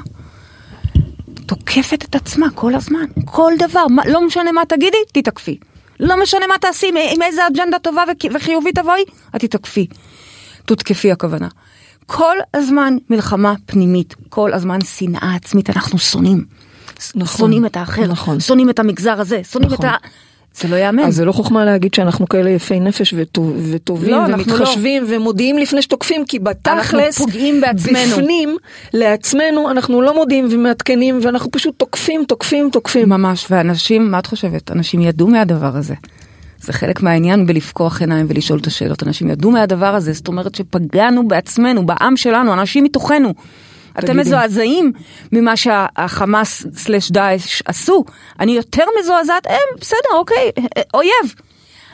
תוקפת 1.46 2.06
את 2.10 2.15
עצמה 2.15 2.48
כל 2.56 2.76
הזמן, 2.76 3.06
כל 3.26 3.54
דבר, 3.60 3.88
מה, 3.88 4.02
לא 4.06 4.26
משנה 4.28 4.52
מה 4.52 4.62
תגידי, 4.67 4.98
תתקפי. 5.13 5.58
לא 6.00 6.22
משנה 6.24 6.48
מה 6.48 6.54
תעשי, 6.62 6.88
עם- 6.89 6.96
עם 7.15 7.22
איזה 7.22 7.41
אג'נדה 7.48 7.80
טובה 7.80 8.04
וחיובית 8.34 8.76
תבואי, 8.80 9.04
את 9.36 9.41
תתקפי. 9.41 9.88
תותקפי 10.65 11.12
הכוונה. 11.12 11.48
כל 12.06 12.36
הזמן 12.54 12.94
מלחמה 13.10 13.54
פנימית, 13.65 14.15
כל 14.30 14.54
הזמן 14.54 14.82
שנאה 14.82 15.36
עצמית, 15.36 15.70
אנחנו 15.70 16.00
שונאים. 16.00 16.46
נכון, 17.15 17.37
שונאים 17.37 17.65
את 17.65 17.77
האחר, 17.77 18.07
נכון. 18.07 18.39
שונאים 18.39 18.69
את 18.69 18.79
המגזר 18.79 19.21
הזה, 19.21 19.41
שונאים 19.51 19.71
נכון. 19.71 19.85
את 19.85 19.91
ה... 19.91 19.95
זה 20.61 20.67
לא 20.67 20.75
ייאמן. 20.75 21.03
אז 21.03 21.15
זה 21.15 21.25
לא 21.25 21.31
חוכמה 21.31 21.65
להגיד 21.65 21.93
שאנחנו 21.93 22.29
כאלה 22.29 22.49
יפי 22.49 22.79
נפש 22.79 23.13
וטוב- 23.17 23.55
וטובים 23.71 24.11
לא, 24.11 24.25
אנחנו 24.25 24.53
ומתחשבים 24.53 25.03
ומודיעים 25.07 25.57
לפני 25.57 25.81
שתוקפים, 25.81 26.25
כי 26.25 26.39
בתכלס, 26.39 27.17
פוגעים 27.17 27.61
בעצמנו. 27.61 28.15
בפנים, 28.17 28.57
לעצמנו, 28.93 29.71
אנחנו 29.71 30.01
לא 30.01 30.15
מודיעים 30.15 30.47
ומעדכנים, 30.51 31.19
ואנחנו 31.23 31.51
פשוט 31.51 31.73
תוקפים, 31.77 32.23
תוקפים, 32.27 32.69
תוקפים. 32.71 33.09
ממש, 33.09 33.47
ואנשים, 33.49 34.11
מה 34.11 34.19
את 34.19 34.25
חושבת? 34.25 34.71
אנשים 34.71 35.01
ידעו 35.01 35.27
מהדבר 35.27 35.77
הזה. 35.77 35.93
זה 36.61 36.73
חלק 36.73 37.01
מהעניין 37.03 37.45
בלפקוח 37.47 38.01
עיניים 38.01 38.25
ולשאול 38.29 38.59
את 38.59 38.67
השאלות. 38.67 39.03
אנשים 39.03 39.29
ידעו 39.29 39.51
מהדבר 39.51 39.95
הזה, 39.95 40.13
זאת 40.13 40.27
אומרת 40.27 40.55
שפגענו 40.55 41.27
בעצמנו, 41.27 41.85
בעם 41.85 42.17
שלנו, 42.17 42.53
אנשים 42.53 42.83
מתוכנו. 42.83 43.33
אתם. 43.99 44.17
מזועזעים 44.17 44.91
ממה 45.32 45.58
שהחמאס 45.58 46.65
סלש 46.75 47.12
דאעש 47.12 47.62
עשו. 47.65 48.06
אני 48.39 48.51
יותר 48.51 48.84
מזועזעת, 48.99 49.47
הם, 49.47 49.80
בסדר, 49.80 50.10
אוקיי, 50.13 50.51
אה, 50.77 50.82
אויב. 50.93 51.36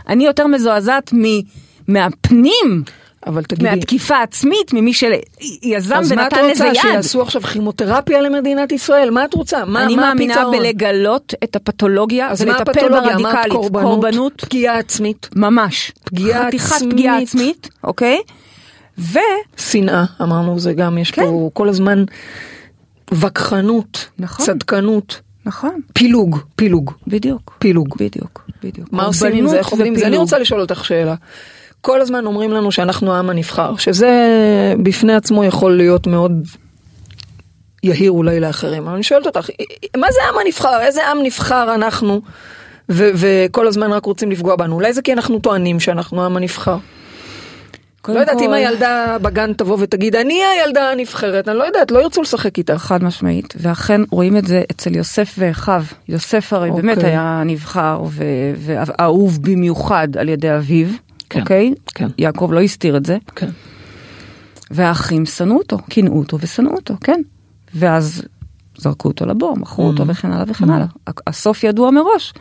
אני 0.07 0.25
יותר 0.25 0.47
מזועזעת 0.47 1.13
מ... 1.13 1.23
מהפנים, 1.87 2.83
אבל 3.27 3.43
תגידי, 3.43 3.69
מהתקיפה 3.69 4.15
העצמית, 4.15 4.73
ממי 4.73 4.93
שיזם 4.93 5.95
אז 5.95 6.11
מה 6.11 6.27
את 6.27 6.33
ונתן 6.33 6.49
לזה 6.49 6.69
רוצה, 6.69 6.87
יד. 6.87 6.91
שיעשו 6.91 7.21
עכשיו 7.21 7.41
כימותרפיה 7.41 8.21
למדינת 8.21 8.71
ישראל? 8.71 9.09
מה 9.09 9.25
את 9.25 9.33
רוצה? 9.33 9.65
מה 9.65 9.83
אני 9.83 9.95
מה 9.95 10.01
מאמינה 10.01 10.33
הפתרון? 10.33 10.57
בלגלות 10.57 11.33
את 11.43 11.55
הפתולוגיה 11.55 12.29
ולטפל 12.39 12.61
הפתולוגיה? 12.61 13.17
מה 13.17 13.33
ברדיקלית. 13.33 13.51
קורבנות? 13.51 13.83
קורבנות, 13.83 14.41
פגיעה 14.41 14.77
עצמית, 14.77 15.29
ממש. 15.35 15.91
פגיעה 16.03 16.47
חתיכת 16.47 16.75
עצמית. 16.75 16.93
פגיעה 16.93 17.17
עצמית, 17.17 17.69
אוקיי? 17.83 18.17
ו... 18.99 19.19
שנאה, 19.57 20.05
אמרנו, 20.21 20.59
זה 20.59 20.73
גם, 20.73 20.97
יש 20.97 21.11
כן. 21.11 21.25
פה 21.25 21.49
כל 21.53 21.69
הזמן 21.69 22.03
וכחנות, 23.11 24.09
נכון. 24.19 24.45
צדקנות, 24.45 25.21
נכון, 25.45 25.79
פילוג, 25.93 26.39
פילוג, 26.55 26.91
בדיוק. 27.07 27.55
פילוג. 27.59 27.95
בדיוק, 27.99 28.49
בדיוק. 28.63 28.89
מה 28.91 29.05
עושים 29.05 29.33
עם 29.33 29.47
זה? 29.47 29.57
איך 29.57 29.67
עובדים 29.67 29.93
עם 29.93 29.99
זה? 29.99 30.07
אני. 30.07 30.17
רוצה 30.17 30.39
לשאול 30.39 30.61
אותך 30.61 30.85
שאלה. 30.85 31.15
כל 31.81 32.01
הזמן 32.01 32.25
אומרים 32.25 32.51
לנו 32.51 32.71
שאנחנו 32.71 33.13
העם 33.13 33.29
הנבחר, 33.29 33.75
שזה 33.75 34.33
בפני 34.83 35.15
עצמו 35.15 35.43
יכול 35.43 35.77
להיות 35.77 36.07
מאוד 36.07 36.47
יהיר 37.83 38.11
אולי 38.11 38.39
לאחרים. 38.39 38.83
אבל 38.83 38.93
אני 38.93 39.03
שואלת 39.03 39.25
אותך, 39.25 39.49
מה 39.97 40.07
זה 40.11 40.19
העם 40.25 40.35
הנבחר? 40.45 40.81
איזה 40.81 41.07
עם 41.07 41.17
נבחר 41.23 41.75
אנחנו? 41.75 42.21
וכל 42.89 43.67
הזמן 43.67 43.91
רק 43.91 44.05
רוצים 44.05 44.31
לפגוע 44.31 44.55
בנו. 44.55 44.75
אולי 44.75 44.93
זה 44.93 45.01
כי 45.01 45.13
אנחנו 45.13 45.39
טוענים 45.39 45.79
שאנחנו 45.79 46.21
העם 46.21 46.37
הנבחר. 46.37 46.77
לא 48.15 48.19
יודעת 48.19 48.41
אם 48.41 48.47
כל, 48.47 48.53
הילדה 48.53 49.17
בגן 49.21 49.53
תבוא 49.53 49.77
ותגיד, 49.79 50.15
אני 50.15 50.39
הילדה 50.43 50.91
הנבחרת, 50.91 51.47
אני 51.47 51.57
לא 51.57 51.63
יודעת, 51.63 51.91
לא 51.91 51.99
ירצו 51.99 52.21
לשחק 52.21 52.57
איתך. 52.57 52.73
חד 52.73 53.03
משמעית, 53.03 53.53
ואכן 53.59 54.01
רואים 54.11 54.37
את 54.37 54.47
זה 54.47 54.61
אצל 54.71 54.95
יוסף 54.95 55.35
ואחיו. 55.37 55.83
יוסף 56.09 56.53
הרי 56.53 56.69
אוקיי. 56.69 56.81
באמת 56.81 57.03
היה 57.03 57.43
נבחר 57.45 58.01
ו- 58.09 58.53
ואהוב 58.57 59.39
במיוחד 59.41 60.17
על 60.17 60.29
ידי 60.29 60.55
אביו, 60.55 60.87
כן, 61.29 61.39
אוקיי? 61.39 61.73
כן. 61.95 62.07
יעקב 62.17 62.49
לא 62.53 62.61
הסתיר 62.61 62.97
את 62.97 63.05
זה. 63.05 63.17
כן. 63.35 63.49
והאחים 64.71 65.25
שנאו 65.25 65.57
אותו, 65.57 65.77
קינאו 65.89 66.19
אותו 66.19 66.37
ושנאו 66.41 66.71
אותו, 66.71 66.93
כן. 67.03 67.21
ואז 67.75 68.23
זרקו 68.77 69.07
אותו 69.07 69.25
לבור, 69.25 69.57
מכרו 69.57 69.87
אותו 69.87 70.07
וכן 70.07 70.31
הלאה 70.31 70.45
וכן 70.47 70.69
הלאה. 70.69 70.85
הסוף 71.27 71.63
ידוע 71.63 71.91
מראש. 71.91 72.33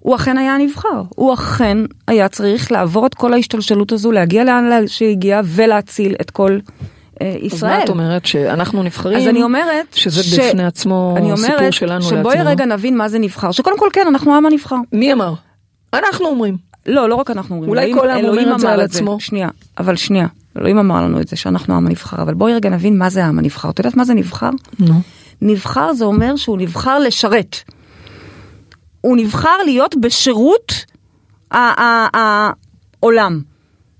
הוא 0.00 0.16
אכן 0.16 0.38
היה 0.38 0.56
נבחר, 0.58 1.02
הוא 1.16 1.34
אכן 1.34 1.78
היה 2.08 2.28
צריך 2.28 2.72
לעבור 2.72 3.06
את 3.06 3.14
כל 3.14 3.32
ההשתלשלות 3.32 3.92
הזו, 3.92 4.12
להגיע 4.12 4.44
לאן 4.44 4.86
שהגיע 4.86 5.40
ולהציל 5.44 6.14
את 6.20 6.30
כל 6.30 6.58
אה, 7.22 7.28
אז 7.30 7.36
ישראל. 7.42 7.76
מה 7.76 7.84
את 7.84 7.88
אומרת? 7.88 8.26
שאנחנו 8.26 8.82
נבחרים? 8.82 9.18
אז 9.18 9.26
אני 9.28 9.42
אומרת, 9.42 9.86
שזה 9.94 10.22
ש- 10.22 10.38
בפני 10.38 10.64
עצמו 10.64 11.14
אני 11.16 11.36
סיפור 11.36 11.70
שלנו 11.70 12.02
שבואי 12.02 12.24
לעצמנו. 12.36 12.50
רגע 12.50 12.64
נבין 12.64 12.96
מה 12.96 13.08
זה 13.08 13.18
נבחר, 13.18 13.50
שקודם 13.50 13.78
כל 13.78 13.88
כן, 13.92 14.06
אנחנו 14.08 14.34
העם 14.34 14.46
הנבחר. 14.46 14.76
מי 14.92 15.12
אמר? 15.12 15.34
אנחנו 15.94 16.26
אומרים. 16.26 16.56
לא, 16.86 17.08
לא 17.08 17.14
רק 17.14 17.30
אנחנו 17.30 17.54
אומרים. 17.54 17.70
אולי 17.70 17.94
כל 17.94 18.10
העם 18.10 18.24
אומר 18.24 18.54
את 18.54 18.60
זה 18.60 18.70
על 18.70 18.80
עצמו. 18.80 19.20
שנייה, 19.20 19.48
אבל 19.78 19.96
שנייה. 19.96 20.26
אלוהים 20.58 20.78
אמר 20.78 21.02
לנו 21.02 21.20
את 21.20 21.28
זה, 21.28 21.36
שאנחנו 21.36 21.74
העם 21.74 21.86
הנבחר, 21.86 22.22
אבל 22.22 22.34
בואי 22.34 22.54
רגע 22.54 22.70
נבין 22.70 22.98
מה 22.98 23.10
זה 23.10 23.24
העם 23.24 23.38
הנבחר. 23.38 23.70
את 23.70 23.78
יודעת 23.78 23.96
מה 23.96 24.04
זה 24.04 24.14
נבחר? 24.14 24.50
נו. 24.80 24.94
נבחר 25.42 25.92
זה 25.92 26.04
אומר 26.04 26.36
שהוא 26.36 26.58
נבחר 26.58 26.98
לשרת. 26.98 27.56
הוא 29.00 29.16
נבחר 29.16 29.56
להיות 29.64 29.96
בשירות 29.96 30.72
העולם, 33.02 33.40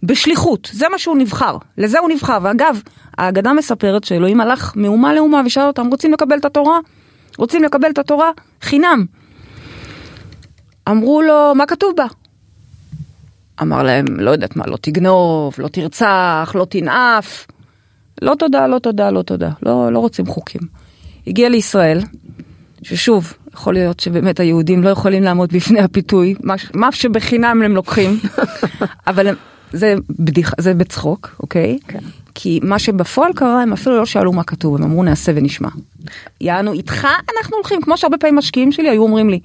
בשליחות, 0.03 0.71
זה 0.73 0.87
מה 0.89 0.99
שהוא 0.99 1.17
נבחר, 1.17 1.57
לזה 1.79 1.99
הוא 1.99 2.09
נבחר. 2.09 2.39
ואגב, 2.43 2.81
ההגדה 3.19 3.53
מספרת 3.53 4.05
שאלוהים 4.05 4.41
הלך 4.41 4.73
מאומה 4.77 5.15
לאומה 5.15 5.43
ושאל 5.47 5.63
אותם, 5.63 5.87
רוצים 5.87 6.13
לקבל 6.13 6.39
את 6.39 6.45
התורה? 6.45 6.79
רוצים 7.39 7.63
לקבל 7.63 7.91
את 7.91 7.99
התורה? 7.99 8.31
חינם. 8.63 9.07
אמרו 10.89 11.23
לו, 11.23 11.55
מה 11.55 11.67
כתוב 11.67 11.93
בה? 11.97 12.07
אמר 13.63 13.83
להם, 13.83 14.07
לא 14.21 14.31
יודעת 14.31 14.57
מה, 14.57 14.67
לא 14.67 14.77
תגנוב, 14.77 15.55
לא 15.59 15.69
תרצח, 15.69 16.53
לא 16.55 16.65
תנאף. 16.65 17.47
לא 18.23 18.35
תודה, 18.35 18.67
לא 18.67 18.79
תודה, 18.79 19.11
לא 19.11 19.23
תודה, 19.23 19.51
לא, 19.63 19.93
לא 19.93 19.99
רוצים 19.99 20.27
חוקים. 20.27 20.61
הגיע 21.27 21.49
לישראל, 21.49 22.01
ששוב, 22.83 23.33
יכול 23.55 23.75
להיות 23.75 24.01
שבאמת 24.01 24.41
היהודים 24.41 24.83
לא 24.83 24.89
יכולים 24.89 25.23
לעמוד 25.23 25.53
בפני 25.53 25.81
הפיתוי, 25.81 26.35
מה, 26.75 26.93
שבחינם 26.93 27.63
הם 27.65 27.75
לוקחים, 27.75 28.19
אבל 29.07 29.27
הם, 29.27 29.35
זה 29.73 29.95
בדיחה, 30.11 30.55
זה 30.59 30.75
בצחוק, 30.75 31.37
אוקיי? 31.41 31.79
כן. 31.89 31.99
כי 32.35 32.61
מה 32.63 32.79
שבפועל 32.79 33.33
קרה, 33.33 33.63
הם 33.63 33.73
אפילו 33.73 33.97
לא 33.97 34.07
שאלו 34.07 34.33
מה 34.33 34.45
כתוב, 34.45 34.77
הם 34.77 34.83
אמרו 34.83 35.03
נעשה 35.03 35.33
ונשמע. 35.35 35.69
יענו, 36.41 36.73
איתך 36.73 37.09
אנחנו 37.39 37.57
הולכים, 37.57 37.83
כמו 37.83 37.97
שהרבה 37.97 38.19
פעמים 38.19 38.37
משקיעים 38.37 38.73
שלי 38.73 38.91
היו 38.91 39.03
אומרים 39.03 39.31
לי. 39.31 39.41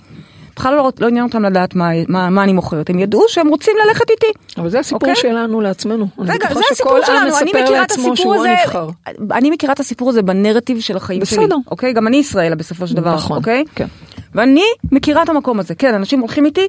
בכלל 0.55 0.75
לא, 0.75 0.91
לא 0.99 1.07
עניין 1.07 1.25
אותם 1.25 1.45
לדעת 1.45 1.75
מה, 1.75 1.89
מה, 2.07 2.29
מה 2.29 2.43
אני 2.43 2.53
מוכרת, 2.53 2.89
הם 2.89 2.99
ידעו 2.99 3.23
שהם 3.27 3.47
רוצים 3.47 3.73
ללכת 3.85 4.09
איתי. 4.09 4.27
אבל 4.57 4.69
זה 4.69 4.79
הסיפור 4.79 5.09
אוקיי? 5.09 5.15
שלנו 5.15 5.61
לעצמנו. 5.61 6.07
רגע, 6.19 6.53
זה 6.53 6.59
הסיפור 6.71 6.97
שלנו, 7.05 7.37
אני 7.37 7.51
מכירה 7.51 7.83
את 7.83 7.91
הסיפור 7.91 8.35
הזה, 8.35 8.49
הנבחר. 8.49 8.89
אני 9.31 9.49
מכירה 9.49 9.73
את 9.73 9.79
הסיפור 9.79 10.09
הזה 10.09 10.21
בנרטיב 10.21 10.79
של 10.79 10.97
החיים 10.97 11.25
שלי, 11.25 11.37
בסדר. 11.37 11.55
אוקיי? 11.71 11.93
גם 11.93 12.07
אני 12.07 12.17
ישראלה 12.17 12.55
בסופו 12.55 12.87
של 12.87 12.95
דבר, 12.95 13.15
נכון, 13.15 13.37
אוקיי? 13.37 13.63
כן. 13.75 13.87
ואני 14.35 14.63
מכירה 14.91 15.23
את 15.23 15.29
המקום 15.29 15.59
הזה, 15.59 15.75
כן, 15.75 15.93
אנשים 15.93 16.19
הולכים 16.19 16.45
איתי, 16.45 16.67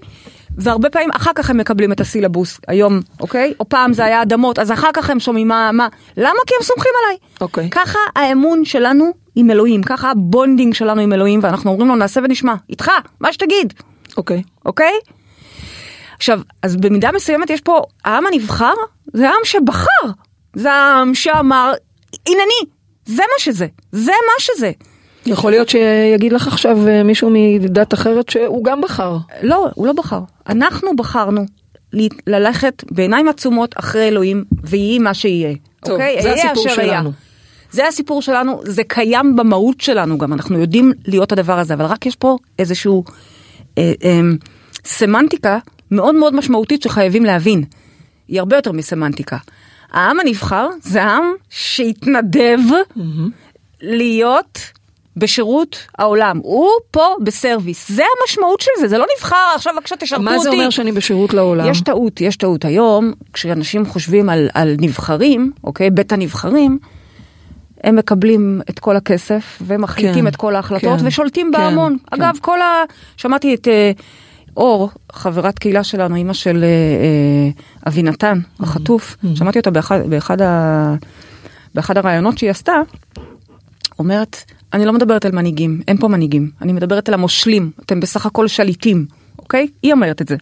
והרבה 0.58 0.90
פעמים 0.90 1.10
אחר 1.16 1.30
כך 1.34 1.50
הם 1.50 1.56
מקבלים 1.56 1.92
את 1.92 2.00
הסילבוס 2.00 2.60
היום, 2.68 3.00
אוקיי? 3.20 3.54
או 3.60 3.68
פעם 3.68 3.92
זה 3.92 4.04
היה 4.04 4.22
אדמות, 4.22 4.58
אז 4.58 4.72
אחר 4.72 4.90
כך 4.94 5.10
הם 5.10 5.20
שומעים 5.20 5.48
מה, 5.48 5.70
מה, 5.72 5.88
למה? 6.16 6.38
כי 6.46 6.54
הם 6.58 6.62
סומכים 6.62 6.92
עליי. 7.04 7.16
אוקיי. 7.40 7.68
ככה 7.70 7.98
האמון 8.16 8.64
שלנו 8.64 9.23
עם 9.34 9.50
אלוהים, 9.50 9.82
ככה 9.82 10.10
ה 10.10 10.18
bonding 10.18 10.74
שלנו 10.74 11.00
עם 11.00 11.12
אלוהים, 11.12 11.40
ואנחנו 11.42 11.70
אומרים 11.70 11.88
לו 11.88 11.96
נעשה 11.96 12.20
ונשמע, 12.24 12.54
איתך, 12.70 12.90
מה 13.20 13.32
שתגיד. 13.32 13.74
אוקיי. 14.16 14.42
אוקיי? 14.66 14.92
עכשיו, 16.16 16.40
אז 16.62 16.76
במידה 16.76 17.10
מסוימת 17.12 17.50
יש 17.50 17.60
פה, 17.60 17.82
העם 18.04 18.26
הנבחר 18.26 18.74
זה 19.12 19.28
העם 19.28 19.44
שבחר. 19.44 20.10
זה 20.54 20.72
העם 20.72 21.14
שאמר, 21.14 21.72
הנני, 22.28 22.70
זה 23.06 23.22
מה 23.22 23.38
שזה, 23.38 23.66
זה 23.92 24.12
מה 24.12 24.40
שזה. 24.40 24.70
יכול 25.26 25.50
להיות 25.50 25.68
שיגיד 25.68 26.32
לך 26.32 26.46
עכשיו 26.48 26.88
אה, 26.88 27.02
מישהו 27.02 27.30
מדת 27.32 27.94
אחרת 27.94 28.28
שהוא 28.28 28.64
גם 28.64 28.80
בחר. 28.80 29.16
לא, 29.42 29.66
הוא 29.74 29.86
לא 29.86 29.92
בחר. 29.92 30.20
אנחנו 30.48 30.96
בחרנו 30.96 31.44
ללכת 32.26 32.84
בעיניים 32.90 33.28
עצומות 33.28 33.74
אחרי 33.78 34.08
אלוהים, 34.08 34.44
ויהי 34.64 34.98
מה 34.98 35.14
שיהיה. 35.14 35.54
טוב, 35.80 35.92
אוקיי? 35.92 36.22
זה 36.22 36.32
הסיפור 36.32 36.66
אשר 36.66 36.82
אהיה. 36.82 37.02
זה 37.74 37.88
הסיפור 37.88 38.22
שלנו, 38.22 38.60
זה 38.64 38.84
קיים 38.84 39.36
במהות 39.36 39.80
שלנו 39.80 40.18
גם, 40.18 40.32
אנחנו 40.32 40.58
יודעים 40.58 40.92
להיות 41.06 41.32
הדבר 41.32 41.58
הזה, 41.58 41.74
אבל 41.74 41.84
רק 41.84 42.06
יש 42.06 42.16
פה 42.16 42.36
איזשהו 42.58 43.04
אה, 43.78 43.92
אה, 44.04 44.20
סמנטיקה 44.84 45.58
מאוד 45.90 46.14
מאוד 46.14 46.34
משמעותית 46.34 46.82
שחייבים 46.82 47.24
להבין. 47.24 47.64
היא 48.28 48.38
הרבה 48.38 48.56
יותר 48.56 48.72
מסמנטיקה. 48.72 49.36
העם 49.92 50.20
הנבחר 50.20 50.68
זה 50.82 51.02
העם 51.02 51.24
שהתנדב 51.50 52.58
להיות 53.80 54.58
בשירות 55.16 55.86
העולם. 55.98 56.40
הוא 56.42 56.70
פה 56.90 57.06
בסרוויס. 57.22 57.88
זה 57.88 58.02
המשמעות 58.20 58.60
של 58.60 58.70
זה, 58.80 58.88
זה 58.88 58.98
לא 58.98 59.06
נבחר 59.16 59.52
עכשיו 59.54 59.74
בבקשה 59.76 59.96
תשרתו 59.96 60.22
אותי. 60.22 60.34
מה 60.34 60.38
זה 60.38 60.50
אומר 60.50 60.70
שאני 60.70 60.92
בשירות 60.92 61.34
לעולם? 61.34 61.70
יש 61.70 61.80
טעות, 61.80 62.20
יש 62.20 62.36
טעות. 62.36 62.64
היום, 62.64 63.12
כשאנשים 63.32 63.86
חושבים 63.86 64.28
על, 64.28 64.48
על 64.54 64.76
נבחרים, 64.80 65.52
אוקיי, 65.64 65.90
בית 65.90 66.12
הנבחרים, 66.12 66.78
הם 67.84 67.96
מקבלים 67.96 68.60
את 68.70 68.78
כל 68.78 68.96
הכסף 68.96 69.62
ומחליטים 69.66 70.14
כן, 70.14 70.26
את 70.26 70.36
כל 70.36 70.56
ההחלטות 70.56 71.00
כן, 71.00 71.06
ושולטים 71.06 71.50
כן, 71.54 71.60
בהמון. 71.60 71.96
כן. 72.06 72.22
אגב, 72.22 72.38
כל 72.40 72.60
ה... 72.60 72.82
שמעתי 73.16 73.54
את 73.54 73.68
אה, 73.68 73.92
אור, 74.56 74.90
חברת 75.12 75.58
קהילה 75.58 75.84
שלנו, 75.84 76.16
אימא 76.16 76.32
של 76.32 76.64
אה, 76.64 76.68
אה, 76.68 77.62
אבינתן, 77.86 78.40
החטוף, 78.60 79.16
שמעתי 79.34 79.58
אותה 79.58 79.70
באחד, 79.70 80.00
באחד, 80.10 80.42
ה... 80.42 80.94
באחד 81.74 81.98
הראיונות 81.98 82.38
שהיא 82.38 82.50
עשתה, 82.50 82.72
אומרת, 83.98 84.36
אני 84.72 84.84
לא 84.84 84.92
מדברת 84.92 85.24
על 85.24 85.32
מנהיגים, 85.32 85.80
אין 85.88 85.96
פה 85.96 86.08
מנהיגים, 86.08 86.50
אני 86.62 86.72
מדברת 86.72 87.08
על 87.08 87.14
המושלים, 87.14 87.70
אתם 87.84 88.00
בסך 88.00 88.26
הכל 88.26 88.48
שליטים, 88.48 89.06
אוקיי? 89.38 89.66
היא 89.82 89.92
אומרת 89.92 90.22
את 90.22 90.28
זה. 90.28 90.36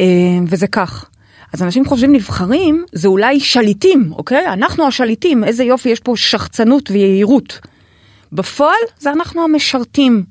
אה, 0.00 0.06
וזה 0.46 0.66
כך. 0.66 1.06
אז 1.52 1.62
אנשים 1.62 1.84
חושבים 1.84 2.12
נבחרים 2.12 2.84
זה 2.92 3.08
אולי 3.08 3.40
שליטים, 3.40 4.12
אוקיי? 4.12 4.46
אנחנו 4.46 4.86
השליטים, 4.86 5.44
איזה 5.44 5.64
יופי, 5.64 5.88
יש 5.88 6.00
פה 6.00 6.12
שחצנות 6.16 6.90
ויהירות. 6.90 7.58
בפועל 8.32 8.78
זה 8.98 9.12
אנחנו 9.12 9.44
המשרתים. 9.44 10.24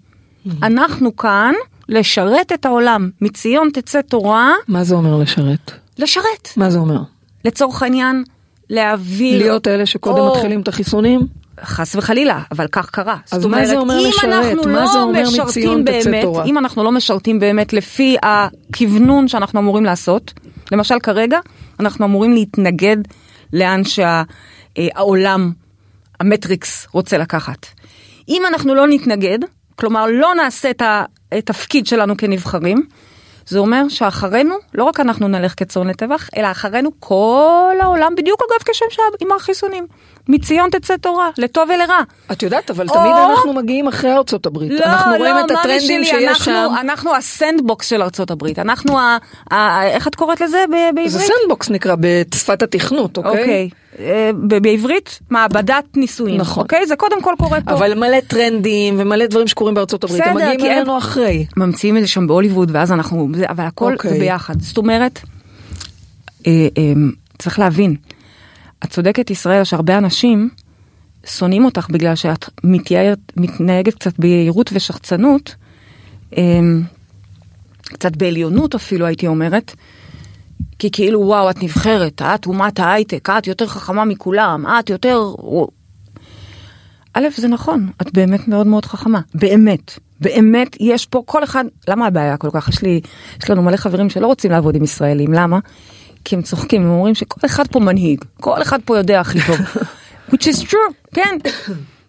אנחנו 0.64 1.16
כאן 1.16 1.54
לשרת 1.90 2.52
את 2.52 2.66
העולם. 2.66 3.10
מציון 3.22 3.70
תצא 3.74 4.02
תורה, 4.02 4.54
מה 4.68 4.84
זה 4.84 4.96
אומר 4.96 5.18
לשרת? 5.18 5.72
לשרת. 5.98 6.50
מה 6.58 6.70
זה 6.70 6.80
אומר? 6.80 7.00
לצורך 7.46 7.84
העניין, 7.84 8.24
להעביר... 8.70 9.38
להיות 9.38 9.68
אלה 9.68 9.86
שקודם 9.86 10.18
אור. 10.18 10.36
מתחילים 10.36 10.62
את 10.62 10.68
החיסונים? 10.68 11.28
חס 11.64 11.96
וחלילה, 11.96 12.42
אבל 12.52 12.68
כך 12.72 12.90
קרה. 12.90 13.18
אז 13.32 13.46
מה 13.46 13.66
זה 13.66 13.78
אומר 13.78 14.00
אם 14.00 14.10
לשרת? 14.10 14.46
אנחנו 14.46 14.64
מה 14.64 14.82
לא 14.82 14.88
זה 14.88 15.00
אומר 15.00 15.24
מציון 15.44 15.84
תצא 15.84 15.92
באמת, 15.92 16.24
תורה? 16.24 16.46
אם 16.46 16.58
אנחנו 16.58 16.84
לא 16.84 16.92
משרתים 16.92 17.40
באמת 17.40 17.74
לפי 17.74 18.18
הכוונון 18.24 19.28
שאנחנו 19.28 19.60
אמורים 19.60 19.86
לעשות, 19.86 20.34
למשל 20.72 21.00
כרגע, 21.00 21.40
אנחנו 21.80 22.06
אמורים 22.06 22.34
להתנגד 22.34 22.98
לאן 23.54 23.82
שהעולם, 23.84 25.52
המטריקס 26.20 26.88
רוצה 26.92 27.18
לקחת. 27.18 27.66
אם 28.30 28.42
אנחנו 28.48 28.76
לא 28.76 28.88
נתנגד, 28.88 29.40
כלומר 29.76 30.06
לא 30.12 30.36
נעשה 30.36 30.70
את 30.70 30.82
התפקיד 31.32 31.88
שלנו 31.88 32.18
כנבחרים, 32.18 32.84
זה 33.50 33.60
אומר 33.60 33.90
שאחרינו, 33.90 34.56
לא 34.74 34.84
רק 34.84 35.00
אנחנו 35.00 35.28
נלך 35.28 35.54
כצאן 35.58 35.88
לטבח, 35.88 36.30
אלא 36.38 36.52
אחרינו 36.52 36.90
כל 37.00 37.76
העולם, 37.82 38.16
בדיוק 38.18 38.42
אגב 38.42 38.64
כשם 38.74 38.86
שהיה 38.90 39.08
עם 39.22 39.32
החיסונים. 39.32 39.88
מציון 40.28 40.70
תצא 40.70 40.98
תורה, 40.98 41.30
לטוב 41.38 41.70
ולרע. 41.76 42.00
את 42.32 42.44
יודעת, 42.44 42.70
אבל 42.72 42.86
או- 42.90 42.94
תמיד 42.94 43.14
אנחנו 43.30 43.54
מגיעים 43.54 43.88
אחרי 43.88 44.14
ארצות 44.14 44.46
הברית. 44.46 44.72
לא, 44.72 44.86
אנחנו 44.86 45.12
רואים 45.18 45.36
לא, 45.36 45.40
את 45.46 45.52
מאמי 45.52 45.60
הטרנדים 45.60 46.04
שיש 46.04 46.24
אנחנו, 46.28 46.44
שם. 46.44 46.68
אנחנו 46.82 47.16
הסנדבוקס 47.16 47.88
של 47.90 48.02
ארצות 48.02 48.32
הברית, 48.32 48.60
אנחנו 48.60 49.00
ה... 49.00 49.18
ה 49.52 49.84
איך 49.88 50.08
את 50.08 50.16
קוראת 50.16 50.42
לזה 50.42 50.66
ב- 50.70 50.74
בעברית? 50.96 51.12
זה 51.12 51.20
sandbox 51.20 51.70
נקרא 51.70 51.96
בשפת 52.00 52.64
התכנות, 52.64 53.18
אוקיי? 53.18 53.32
אוקיי. 53.32 53.70
אה, 54.00 54.32
בעברית, 54.62 55.20
מעבדת 55.30 55.86
ניסויים. 55.96 56.38
נכון. 56.38 56.64
אוקיי? 56.64 56.88
זה 56.88 56.96
קודם 56.96 57.22
כל 57.22 57.34
קורה 57.38 57.62
פה. 57.62 57.72
אבל 57.72 58.00
מלא 58.00 58.20
טרנדים 58.28 58.96
ומלא 58.98 59.26
דברים 59.26 59.48
שקורים 59.48 59.76
בארצות 59.76 60.04
הברית, 60.04 60.22
הם 60.26 60.36
מגיעים 60.36 60.62
אלינו 60.62 60.98
אחרי. 60.98 61.46
ממציאים 61.58 61.98
את 61.98 62.02
זה 62.02 62.08
שם 62.08 62.28
בהוליווד, 62.28 62.70
ואז 62.74 62.92
אנחנו... 62.92 63.30
אבל 63.50 63.64
הכל 63.64 63.94
אוקיי. 63.94 64.12
זה 64.12 64.20
ביחד. 64.20 64.62
זאת 64.62 64.78
אומרת, 64.78 65.20
אה, 66.48 66.68
אה, 66.78 66.94
צריך 67.38 67.60
להבין, 67.60 67.96
את 68.84 68.90
צודקת 68.90 69.30
ישראל, 69.30 69.64
שהרבה 69.64 69.98
אנשים 69.98 70.50
שונאים 71.26 71.66
אותך 71.66 71.88
בגלל 71.90 72.16
שאת 72.16 72.46
מתייהרת, 72.64 73.20
מתנהגת 73.38 73.94
קצת 73.94 74.20
ביהירות 74.20 74.70
ושחצנות, 74.74 75.56
אה, 76.38 76.60
קצת 77.84 78.16
בעליונות 78.16 78.76
אפילו 78.76 79.06
הייתי 79.06 79.28
אומרת, 79.28 79.76
כי 80.80 80.92
כאילו 80.92 81.20
וואו 81.22 81.50
את 81.50 81.64
נבחרת, 81.64 82.22
את 82.22 82.46
אומת 82.46 82.80
ההייטק, 82.80 83.30
את 83.30 83.48
יותר 83.48 83.68
חכמה 83.68 84.06
מכולם, 84.06 84.66
את 84.80 84.90
יותר... 84.90 85.34
א', 87.14 87.28
זה 87.36 87.48
נכון, 87.48 87.90
את 88.02 88.14
באמת 88.14 88.48
מאוד 88.48 88.68
מאוד 88.68 88.86
חכמה, 88.86 89.20
באמת. 89.36 90.00
באמת 90.22 90.78
יש 90.80 91.06
פה 91.06 91.24
כל 91.26 91.44
אחד, 91.44 91.66
למה 91.88 92.08
הבעיה 92.08 92.38
כל 92.38 92.50
כך? 92.54 92.70
יש 92.70 92.82
לי, 92.82 93.02
יש 93.44 93.50
לנו 93.50 93.62
מלא 93.62 93.78
חברים 93.78 94.10
שלא 94.10 94.28
רוצים 94.28 94.52
לעבוד 94.52 94.76
עם 94.76 94.84
ישראלים, 94.84 95.34
למה? 95.34 95.60
כי 96.26 96.36
הם 96.36 96.42
צוחקים, 96.42 96.82
הם 96.82 96.90
אומרים 96.90 97.16
שכל 97.16 97.42
אחד 97.46 97.68
פה 97.68 97.80
מנהיג, 97.80 98.26
כל 98.40 98.62
אחד 98.62 98.80
פה 98.86 98.98
יודע 98.98 99.20
הכי 99.20 99.40
טוב. 99.48 99.58
which 100.32 100.48
is 100.48 100.64
true, 100.64 100.94
כן. 101.14 101.38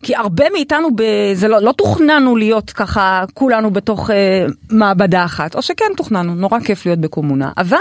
כי 0.02 0.16
הרבה 0.16 0.44
מאיתנו, 0.52 0.88
ב... 0.96 1.02
זה 1.34 1.48
לא, 1.48 1.58
לא 1.58 1.72
תוכננו 1.72 2.36
להיות 2.36 2.70
ככה 2.70 3.24
כולנו 3.34 3.70
בתוך 3.70 4.10
אה, 4.10 4.46
מעבדה 4.70 5.24
אחת, 5.24 5.54
או 5.54 5.62
שכן 5.62 5.84
תוכננו, 5.96 6.34
נורא 6.34 6.60
כיף 6.60 6.86
להיות 6.86 6.98
בקומונה, 6.98 7.52
אבל 7.56 7.76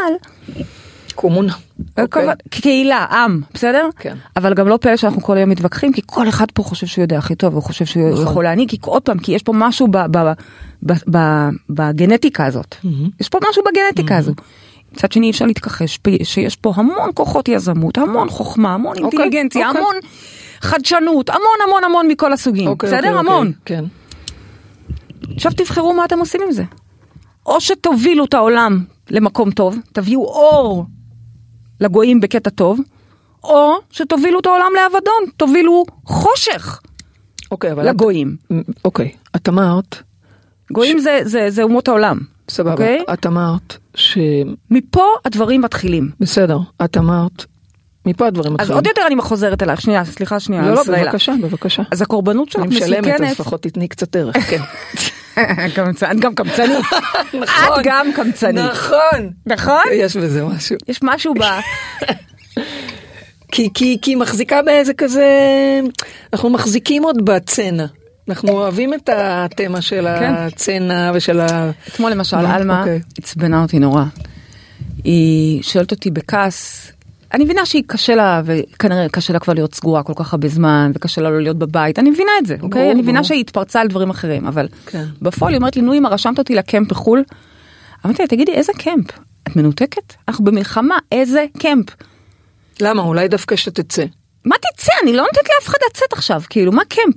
קומונה. 1.15 1.53
אוקיי. 1.89 2.07
כמובן, 2.11 2.33
כקהילה, 2.51 2.97
עם, 2.97 3.41
בסדר? 3.53 3.89
כן. 3.99 4.17
אבל 4.37 4.53
גם 4.53 4.67
לא 4.67 4.77
פלא 4.81 4.97
שאנחנו 4.97 5.21
כל 5.21 5.37
היום 5.37 5.49
מתווכחים, 5.49 5.93
כי 5.93 6.01
כל 6.05 6.29
אחד 6.29 6.45
פה 6.53 6.63
חושב 6.63 6.87
שהוא 6.87 7.03
יודע 7.03 7.17
הכי 7.17 7.35
טוב, 7.35 7.53
הוא 7.53 7.63
חושב 7.63 7.85
שהוא 7.85 8.09
נכון. 8.09 8.23
יכול 8.23 8.43
להעניק, 8.43 8.69
כי 8.69 8.77
עוד 8.85 9.01
פעם, 9.01 9.19
כי 9.19 9.31
יש 9.31 9.43
פה 9.43 9.53
משהו 9.55 9.87
ב, 9.87 9.97
ב, 9.97 10.33
ב, 10.83 10.93
ב, 11.11 11.17
בגנטיקה 11.69 12.45
הזאת. 12.45 12.75
יש 13.19 13.29
פה 13.29 13.39
משהו 13.49 13.63
בגנטיקה 13.71 14.17
הזו. 14.17 14.31
מצד 14.93 15.11
שני 15.11 15.25
אי 15.25 15.31
אפשר 15.31 15.45
להתכחש 15.45 15.99
שיש 16.23 16.55
פה 16.55 16.73
המון 16.75 17.09
כוחות 17.13 17.47
יזמות, 17.47 17.97
המון 17.97 18.29
חוכמה, 18.29 18.73
המון 18.73 18.97
אוקיי, 18.97 19.19
אינטליגנציה, 19.19 19.67
אוקיי. 19.67 19.81
המון 19.81 19.95
חדשנות, 20.61 21.29
המון 21.29 21.41
המון 21.67 21.83
המון 21.83 22.07
מכל 22.07 22.33
הסוגים, 22.33 22.67
אוקיי, 22.67 22.89
בסדר? 22.89 22.97
אוקיי, 23.07 23.19
המון. 23.19 23.47
אוקיי, 23.59 23.77
כן. 23.77 23.85
עכשיו 25.35 25.51
תבחרו 25.57 25.93
מה 25.93 26.05
אתם 26.05 26.19
עושים 26.19 26.41
עם 26.45 26.51
זה. 26.51 26.63
או 27.45 27.61
שתובילו 27.61 28.25
את 28.25 28.33
העולם 28.33 28.83
למקום 29.09 29.51
טוב, 29.51 29.77
תביאו 29.93 30.25
אור 30.25 30.85
לגויים 31.81 32.19
בקטע 32.19 32.49
טוב, 32.49 32.79
או 33.43 33.73
שתובילו 33.91 34.39
את 34.39 34.45
העולם 34.45 34.71
לאבדון, 34.75 35.31
תובילו 35.37 35.85
חושך 36.05 36.79
אוקיי, 37.51 37.71
אבל... 37.71 37.83
את- 37.89 37.93
לגויים. 37.95 38.35
אוקיי, 38.85 39.11
את 39.35 39.49
אמרת, 39.49 40.03
גויים 40.71 40.99
זה, 40.99 41.19
זה, 41.23 41.49
זה 41.49 41.63
אומות 41.63 41.87
העולם. 41.87 42.17
סבבה, 42.49 42.71
אוקיי? 42.71 43.03
את 43.13 43.25
אמרת 43.25 43.77
ש... 43.95 44.17
מפה 44.71 45.03
הדברים 45.25 45.61
מתחילים. 45.61 46.09
בסדר, 46.19 46.59
את 46.85 46.97
אמרת, 46.97 47.45
מפה 48.05 48.27
הדברים 48.27 48.51
אז 48.51 48.53
מתחילים. 48.53 48.75
עוד 48.75 48.87
יותר 48.87 49.01
אני 49.07 49.21
חוזרת 49.21 49.63
אלייך, 49.63 49.81
שנייה, 49.81 50.05
סליחה 50.05 50.39
שנייה, 50.39 50.61
לא, 50.61 50.75
לא. 50.75 50.83
בבקשה, 50.83 51.33
בבקשה. 51.41 51.83
אז 51.91 52.01
הקורבנות 52.01 52.49
שלך 52.49 52.61
אני 52.61 52.75
משלמת, 52.75 53.05
אז 53.05 53.11
מסוכנת. 53.11 53.31
לפחות 53.31 53.63
תתני 53.63 53.87
קצת 53.87 54.15
ערך, 54.15 54.37
כן. 54.37 54.61
את 56.11 56.19
גם 56.19 56.35
קמצנית. 56.35 56.85
את 57.33 57.83
גם 57.83 58.07
קמצנית. 58.15 58.65
נכון. 58.65 59.29
נכון? 59.45 59.83
יש 59.93 60.17
בזה 60.17 60.43
משהו. 60.43 60.75
יש 60.87 60.99
משהו 61.03 61.33
ב... 61.33 61.43
כי, 63.51 63.69
כי, 63.73 63.97
כי 64.01 64.15
מחזיקה 64.15 64.61
באיזה 64.61 64.93
כזה, 64.93 65.27
אנחנו 66.33 66.49
מחזיקים 66.49 67.03
עוד 67.03 67.25
בצנע. 67.25 67.85
אנחנו 68.29 68.51
אוהבים 68.51 68.93
את 68.93 69.09
התמה 69.13 69.81
של 69.81 70.07
כן. 70.19 70.33
הצנע 70.37 71.11
ושל 71.13 71.39
ה... 71.39 71.71
אתמול 71.87 72.11
למשל, 72.11 72.37
נו, 72.37 72.47
עלמה 72.47 72.79
אוקיי. 72.79 72.99
עצבנה 73.17 73.61
אותי 73.61 73.79
נורא. 73.79 74.03
היא 75.03 75.63
שואלת 75.63 75.91
אותי 75.91 76.11
בכעס, 76.11 76.91
אני 77.33 77.43
מבינה 77.43 77.65
שהיא 77.65 77.83
קשה 77.87 78.15
לה, 78.15 78.41
וכנראה 78.45 79.09
קשה 79.09 79.33
לה 79.33 79.39
כבר 79.39 79.53
להיות 79.53 79.75
סגורה 79.75 80.03
כל 80.03 80.13
כך 80.15 80.33
הרבה 80.33 80.47
זמן, 80.47 80.91
וקשה 80.95 81.21
לה 81.21 81.29
לא 81.29 81.41
להיות 81.41 81.57
בבית, 81.57 81.99
אני 81.99 82.09
מבינה 82.09 82.31
את 82.39 82.45
זה, 82.45 82.55
אוקיי? 82.61 82.81
ברור, 82.81 82.91
אני 82.91 83.01
מבינה 83.01 83.19
ברור. 83.19 83.27
שהיא 83.27 83.39
התפרצה 83.39 83.81
על 83.81 83.87
דברים 83.87 84.09
אחרים, 84.09 84.47
אבל 84.47 84.67
כן. 84.85 85.05
בפועל 85.21 85.53
היא 85.53 85.57
אומרת 85.57 85.75
לי, 85.75 85.81
נו 85.81 85.93
אמא, 85.93 86.07
רשמת 86.07 86.39
אותי 86.39 86.55
לקמפ 86.55 86.89
בחו"ל? 86.89 87.23
אמרתי 88.05 88.21
לה, 88.21 88.27
תגידי, 88.27 88.51
איזה 88.51 88.73
קמפ? 88.77 89.05
את 89.47 89.55
מנותקת? 89.55 90.13
אנחנו 90.27 90.45
במלחמה, 90.45 90.97
איזה 91.11 91.45
קמפ? 91.59 91.85
למה? 92.81 93.01
אולי 93.01 93.27
דווקא 93.27 93.55
שתצא. 93.55 94.05
מה 94.45 94.55
תצא? 94.55 94.91
אני 95.03 95.13
לא 95.13 95.21
נותנת 95.23 95.49
לאף 95.55 95.67
אחד 95.67 95.77
לצאת 95.89 96.13
עכשיו, 96.13 96.41
כאילו, 96.49 96.71
מה 96.71 96.81
קמפ? 96.89 97.15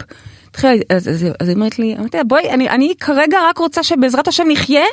התחילה, 0.48 0.72
אז 0.88 1.22
היא 1.48 1.54
אומרת 1.54 1.78
לי, 1.78 1.96
אמרתי 1.98 2.16
לה, 2.16 2.24
בואי, 2.24 2.50
אני, 2.50 2.70
אני 2.70 2.94
כרגע 3.00 3.38
רק 3.48 3.58
רוצה 3.58 3.82
שבעזרת 3.82 4.28
השם 4.28 4.44
נחיה, 4.48 4.84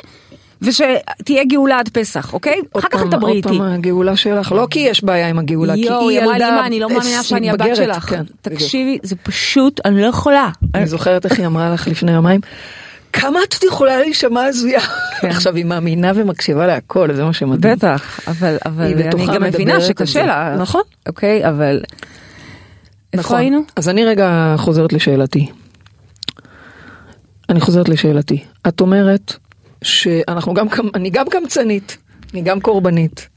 ושתהיה 0.62 1.44
גאולה 1.48 1.78
עד 1.78 1.88
פסח, 1.88 2.32
אוקיי? 2.32 2.60
עוד 2.72 2.84
אחר 2.84 2.98
כך 2.98 3.02
תדברי 3.06 3.32
עוד 3.32 3.36
איתי. 3.36 3.48
פעם 3.48 3.62
הגאולה 3.62 4.16
שלך, 4.16 4.52
לא 4.52 4.66
כי 4.70 4.80
יש 4.80 5.04
בעיה 5.04 5.28
עם 5.28 5.38
הגאולה, 5.38 5.74
כי 5.74 5.90
היא 5.90 6.20
ילדה 6.20 6.50
מה, 6.50 6.66
אני 6.66 6.80
לא 6.80 6.88
מאמינה 6.88 7.22
שאני 7.22 7.50
הבת 7.50 7.60
מתבגרת." 7.60 7.76
שלך. 7.76 8.04
כן. 8.04 8.24
תקשיבי, 8.42 8.98
זה 9.02 9.16
פשוט, 9.16 9.80
אני 9.84 10.00
לא 10.00 10.06
יכולה. 10.06 10.50
אני 10.74 10.86
זוכרת 10.86 11.24
איך 11.24 11.38
היא 11.38 11.46
אמרה 11.46 11.74
לך 11.74 11.88
לפני 11.88 12.12
יומיים, 12.12 12.40
כמה 13.12 13.38
את 13.48 13.54
עוד 13.54 13.72
יכולה 13.72 14.00
להישמע 14.00 14.44
הזויה? 14.44 14.80
כן. 15.20 15.28
עכשיו 15.28 15.56
היא 15.56 15.64
מאמינה 15.64 16.12
ומקשיבה 16.14 16.66
להכל, 16.66 17.14
זה 17.14 17.24
מה 17.24 17.32
שמדהים. 17.32 17.74
בטח, 17.74 18.20
אבל, 18.28 18.56
אבל 18.66 18.84
אני 18.84 19.26
גם 19.26 19.42
מבינה 19.42 19.80
שקשה. 19.80 20.26
לה. 20.26 20.56
נכון. 20.58 20.82
אוקיי, 21.08 21.48
אבל... 21.48 21.80
איפה 23.12 23.22
נכון. 23.22 23.38
היינו? 23.38 23.60
אז 23.76 23.88
אני 23.88 24.04
רגע 24.04 24.54
חוזרת 24.58 24.92
לשאלתי. 24.92 25.46
אני 27.48 27.60
חוזרת 27.60 27.88
לשאלתי. 27.88 28.44
את 28.68 28.80
אומרת 28.80 29.34
שאנחנו 29.84 30.54
גם, 30.54 30.66
אני 30.94 31.10
גם 31.10 31.26
קמצנית, 31.30 31.96
אני 32.32 32.42
גם 32.42 32.60
קורבנית. 32.60 33.28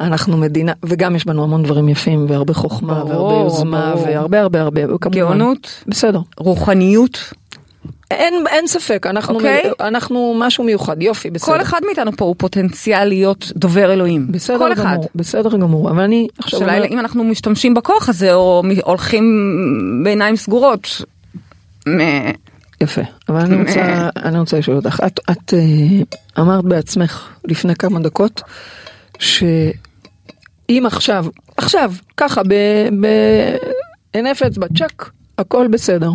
אנחנו 0.00 0.36
מדינה, 0.36 0.72
וגם 0.84 1.16
יש 1.16 1.24
בנו 1.26 1.42
המון 1.44 1.62
דברים 1.62 1.88
יפים, 1.88 2.26
והרבה 2.28 2.54
חוכמה, 2.54 2.94
ברור, 2.94 3.08
והרבה 3.26 3.34
יוזמה, 3.44 3.92
ברור. 3.94 4.06
והרבה 4.06 4.40
הרבה 4.40 4.60
הרבה, 4.62 4.80
כמובן. 5.00 5.10
גאונות, 5.18 5.84
בסדר. 5.86 6.20
רוחניות. 6.36 7.32
אין, 8.10 8.34
אין 8.50 8.66
ספק, 8.66 9.06
אנחנו, 9.06 9.34
אוקיי. 9.34 9.62
אנחנו 9.80 10.34
משהו 10.38 10.64
מיוחד, 10.64 11.02
יופי, 11.02 11.30
בסדר. 11.30 11.54
כל 11.54 11.60
אחד 11.60 11.80
מאיתנו 11.86 12.12
פה 12.16 12.24
הוא 12.24 12.34
פוטנציאל 12.38 13.04
להיות 13.04 13.52
דובר 13.56 13.92
אלוהים. 13.92 14.26
בסדר 14.32 14.58
כל 14.58 14.74
גמור, 14.74 14.86
אחד. 14.86 14.96
בסדר 15.14 15.50
גמור, 15.56 15.90
אבל 15.90 16.00
אני 16.02 16.28
עכשיו 16.38 16.60
השאלה 16.62 16.76
אומר, 16.76 16.86
אם 16.88 16.98
אנחנו 16.98 17.24
משתמשים 17.24 17.74
בכוח 17.74 18.08
הזה 18.08 18.34
או 18.34 18.62
מ- 18.64 18.80
הולכים 18.84 19.24
בעיניים 20.04 20.36
סגורות. 20.36 21.02
יפה, 22.80 23.02
אבל 23.28 23.40
אני 23.40 23.56
רוצה, 23.56 24.08
אני 24.16 24.38
רוצה 24.38 24.58
לשאול 24.58 24.76
אותך, 24.76 25.00
את, 25.06 25.20
את 25.30 25.54
אה, 25.54 26.42
אמרת 26.42 26.64
בעצמך 26.64 27.28
לפני 27.44 27.74
כמה 27.74 28.00
דקות, 28.00 28.42
שאם 29.18 30.82
עכשיו, 30.86 31.26
עכשיו, 31.56 31.92
ככה, 32.16 32.42
בהינף 34.14 34.42
אצבע, 34.42 34.66
צ'ק, 34.78 35.10
הכל 35.38 35.68
בסדר. 35.70 36.10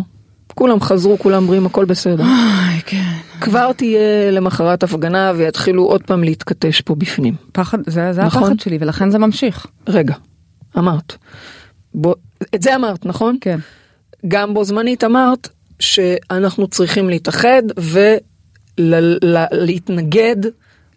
כולם 0.54 0.80
חזרו, 0.80 1.18
כולם 1.18 1.46
בריאים, 1.46 1.66
הכל 1.66 1.84
בסדר. 1.84 2.24
איי, 2.24 2.80
כן. 2.86 3.12
כבר 3.40 3.72
תהיה 3.72 4.30
למחרת 4.30 4.82
הפגנה 4.82 5.32
ויתחילו 5.36 5.84
עוד 5.84 6.02
פעם 6.02 6.24
להתכתש 6.24 6.80
פה 6.80 6.94
בפנים. 6.94 7.34
פחד, 7.52 7.78
זה, 7.86 8.12
זה 8.12 8.22
נכון. 8.22 8.42
הפחד 8.42 8.60
שלי 8.60 8.78
ולכן 8.80 9.10
זה 9.10 9.18
ממשיך. 9.18 9.66
רגע, 9.88 10.14
אמרת. 10.78 11.16
בוא, 11.94 12.14
את 12.54 12.62
זה 12.62 12.74
אמרת, 12.76 13.06
נכון? 13.06 13.36
כן. 13.40 13.58
גם 14.28 14.54
בו 14.54 14.64
זמנית 14.64 15.04
אמרת 15.04 15.48
שאנחנו 15.80 16.68
צריכים 16.68 17.08
להתאחד 17.08 17.62
ולהתנגד 18.78 20.36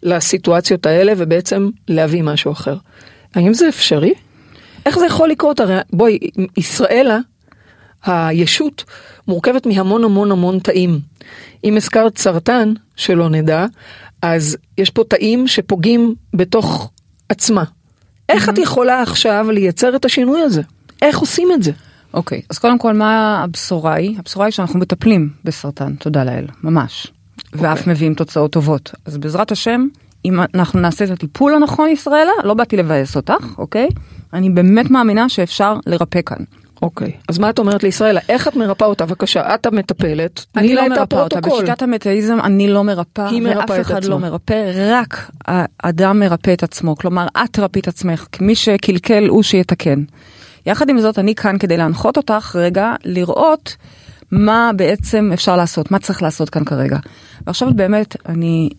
לסיטואציות 0.02 0.86
האלה 0.86 1.12
ובעצם 1.16 1.70
להביא 1.88 2.22
משהו 2.22 2.52
אחר. 2.52 2.76
האם 3.34 3.54
זה 3.54 3.68
אפשרי? 3.68 4.14
איך 4.86 4.98
זה 4.98 5.06
יכול 5.06 5.28
לקרות? 5.28 5.60
הרי 5.60 5.78
בואי, 5.92 6.18
ישראלה, 6.56 7.18
הישות, 8.04 8.84
מורכבת 9.28 9.66
מהמון 9.66 10.04
המון 10.04 10.32
המון 10.32 10.58
תאים. 10.58 11.00
אם 11.64 11.76
הזכרת 11.76 12.18
סרטן, 12.18 12.72
שלא 12.96 13.28
נדע, 13.28 13.66
אז 14.22 14.56
יש 14.78 14.90
פה 14.90 15.04
תאים 15.08 15.46
שפוגעים 15.48 16.14
בתוך 16.34 16.90
עצמה. 17.28 17.64
איך 18.28 18.48
את 18.48 18.58
יכולה 18.58 19.02
עכשיו 19.02 19.46
לייצר 19.50 19.96
את 19.96 20.04
השינוי 20.04 20.40
הזה? 20.40 20.62
איך 21.02 21.18
עושים 21.18 21.48
את 21.52 21.62
זה? 21.62 21.72
אוקיי, 22.14 22.42
אז 22.50 22.58
קודם 22.58 22.78
כל 22.78 22.92
מה 22.92 23.42
הבשורה 23.44 23.94
היא? 23.94 24.18
הבשורה 24.18 24.46
היא 24.46 24.52
שאנחנו 24.52 24.78
מטפלים 24.78 25.30
בסרטן, 25.44 25.94
תודה 25.94 26.24
לאל, 26.24 26.46
ממש. 26.62 27.06
ואף 27.52 27.86
מביאים 27.86 28.14
תוצאות 28.14 28.52
טובות. 28.52 28.92
אז 29.04 29.18
בעזרת 29.18 29.52
השם, 29.52 29.86
אם 30.24 30.40
אנחנו 30.54 30.80
נעשה 30.80 31.04
את 31.04 31.10
הטיפול 31.10 31.54
הנכון 31.54 31.88
ישראלה, 31.88 32.32
לא 32.44 32.54
באתי 32.54 32.76
לבאס 32.76 33.16
אותך, 33.16 33.58
אוקיי? 33.58 33.88
אני 34.32 34.50
באמת 34.50 34.90
מאמינה 34.90 35.28
שאפשר 35.28 35.76
לרפא 35.86 36.20
כאן. 36.26 36.44
אוקיי, 36.82 37.12
אז 37.28 37.38
מה 37.38 37.50
את 37.50 37.58
אומרת 37.58 37.82
לישראלה? 37.82 38.20
איך 38.28 38.48
את 38.48 38.56
מרפאה 38.56 38.88
אותה? 38.88 39.06
בבקשה, 39.06 39.54
את 39.54 39.66
המטפלת, 39.66 40.46
אני 40.56 40.74
לא 40.74 40.88
מרפאה 40.88 41.22
אותה. 41.22 41.40
בשיטת 41.40 41.82
המטאיזם 41.82 42.38
אני 42.44 42.68
לא 42.68 42.84
מרפאה, 42.84 43.28
היא 43.28 43.42
מרפאה 43.42 43.60
ואף 43.60 43.70
את 43.70 43.80
אחד 43.80 43.96
עצמה. 43.96 44.10
לא 44.10 44.18
מרפא, 44.18 44.72
רק 44.76 45.30
האדם 45.48 46.20
מרפא 46.20 46.52
את 46.52 46.62
עצמו, 46.62 46.96
כלומר 46.96 47.26
את 47.26 47.50
תרפי 47.52 47.80
את 47.80 47.88
עצמך, 47.88 48.26
כי 48.32 48.44
מי 48.44 48.54
שקלקל 48.54 49.28
הוא 49.28 49.42
שיתקן. 49.42 50.02
יחד 50.66 50.88
עם 50.88 51.00
זאת 51.00 51.18
אני 51.18 51.34
כאן 51.34 51.58
כדי 51.58 51.76
להנחות 51.76 52.16
אותך 52.16 52.56
רגע 52.58 52.94
לראות 53.04 53.76
מה 54.32 54.70
בעצם 54.76 55.30
אפשר 55.34 55.56
לעשות, 55.56 55.90
מה 55.90 55.98
צריך 55.98 56.22
לעשות 56.22 56.50
כאן 56.50 56.64
כרגע. 56.64 56.98
ועכשיו 57.46 57.74
באמת 57.74 58.16
אני 58.26 58.70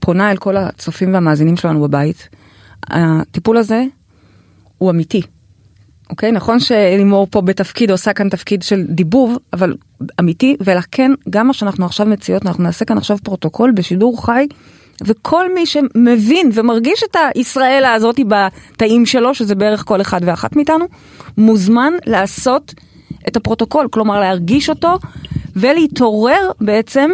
פונה 0.00 0.30
אל 0.30 0.36
כל 0.36 0.56
הצופים 0.56 1.14
והמאזינים 1.14 1.56
שלנו 1.56 1.82
בבית, 1.82 2.28
הטיפול 2.90 3.56
הזה 3.56 3.84
הוא 4.78 4.90
אמיתי. 4.90 5.22
אוקיי? 6.10 6.32
נכון 6.32 6.60
שלימור 6.60 7.26
פה 7.30 7.40
בתפקיד 7.40 7.90
עושה 7.90 8.12
כאן 8.12 8.28
תפקיד 8.28 8.62
של 8.62 8.84
דיבוב, 8.88 9.38
אבל 9.52 9.74
אמיתי, 10.20 10.56
ולכן 10.60 11.12
גם 11.30 11.46
מה 11.46 11.52
שאנחנו 11.52 11.86
עכשיו 11.86 12.06
מציעות, 12.06 12.46
אנחנו 12.46 12.62
נעשה 12.62 12.84
כאן 12.84 12.98
עכשיו 12.98 13.18
פרוטוקול 13.22 13.72
בשידור 13.72 14.26
חי, 14.26 14.46
וכל 15.06 15.54
מי 15.54 15.66
שמבין 15.66 16.50
ומרגיש 16.54 17.02
את 17.10 17.16
הישראלה 17.34 17.94
הזאת 17.94 18.20
בתאים 18.28 19.06
שלו, 19.06 19.34
שזה 19.34 19.54
בערך 19.54 19.84
כל 19.86 20.00
אחד 20.00 20.20
ואחת 20.24 20.56
מאיתנו, 20.56 20.84
מוזמן 21.38 21.92
לעשות 22.06 22.74
את 23.28 23.36
הפרוטוקול, 23.36 23.88
כלומר 23.90 24.20
להרגיש 24.20 24.70
אותו 24.70 24.98
ולהתעורר 25.56 26.50
בעצם 26.60 27.10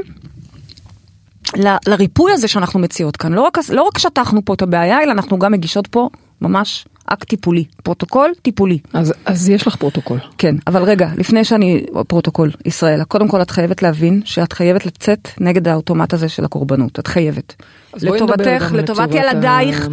ל- 1.57 1.77
לריפוי 1.87 2.33
הזה 2.33 2.49
שאנחנו 2.49 2.81
מציעות 2.81 3.17
כאן. 3.17 3.33
לא 3.33 3.41
רק, 3.41 3.59
לא 3.69 3.83
רק 3.83 3.99
שטחנו 3.99 4.45
פה 4.45 4.55
את 4.55 4.63
הבעיה, 4.63 5.03
אלא 5.03 5.13
אנחנו 5.13 5.39
גם 5.39 5.53
מגישות 5.53 5.87
פה 5.87 6.09
ממש 6.41 6.85
אקט 7.07 7.29
טיפולי, 7.29 7.65
פרוטוקול 7.83 8.33
טיפולי. 8.43 8.79
אז, 8.93 9.15
אז 9.25 9.49
יש 9.49 9.67
לך 9.67 9.77
פרוטוקול. 9.77 10.19
כן, 10.39 10.55
אבל 10.67 10.83
רגע, 10.83 11.09
לפני 11.17 11.45
שאני, 11.45 11.87
פרוטוקול, 12.09 12.51
ישראלה, 12.65 13.05
קודם 13.05 13.29
כל 13.29 13.43
את 13.43 13.51
חייבת 13.51 13.83
להבין 13.83 14.23
שאת 14.25 14.53
חייבת 14.53 14.87
לצאת 14.87 15.29
נגד 15.41 15.69
האוטומט 15.69 16.15
הזה 16.15 16.29
של 16.29 16.45
הקורבנות, 16.45 16.99
את 16.99 17.07
חייבת. 17.07 17.55
לטובתך, 17.95 18.73
לטובת 18.73 19.09
ילדייך, 19.15 19.89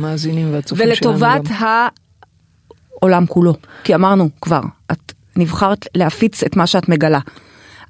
ולטובת. 0.78 1.41
העולם 3.02 3.26
כולו. 3.26 3.56
כי 3.84 3.96
אמרנו 3.96 4.30
כבר, 4.41 4.62
את 4.91 5.14
נבחרת 5.36 5.88
להפיץ 5.96 6.44
את 6.44 6.56
מה 6.56 6.68
שאת 6.68 6.89
מגלה. 6.89 7.20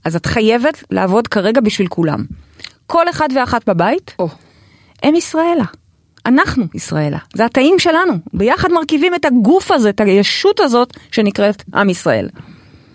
אז 0.05 0.15
את 0.15 0.25
חייבת 0.25 0.83
לעבוד 0.91 1.27
כרגע 1.27 1.61
בשביל 1.61 1.87
כולם. 1.87 2.25
כל 2.87 3.09
אחד 3.09 3.29
ואחת 3.35 3.69
בבית 3.69 4.15
או, 4.19 4.29
הם 5.03 5.15
ישראלה. 5.15 5.65
אנחנו 6.25 6.65
ישראלה. 6.73 7.17
זה 7.33 7.45
התאים 7.45 7.79
שלנו. 7.79 8.13
ביחד 8.33 8.71
מרכיבים 8.71 9.15
את 9.15 9.25
הגוף 9.25 9.71
הזה, 9.71 9.89
את 9.89 10.01
הישות 10.01 10.59
הזאת 10.59 10.93
שנקראת 11.11 11.63
עם 11.75 11.89
ישראל. 11.89 12.29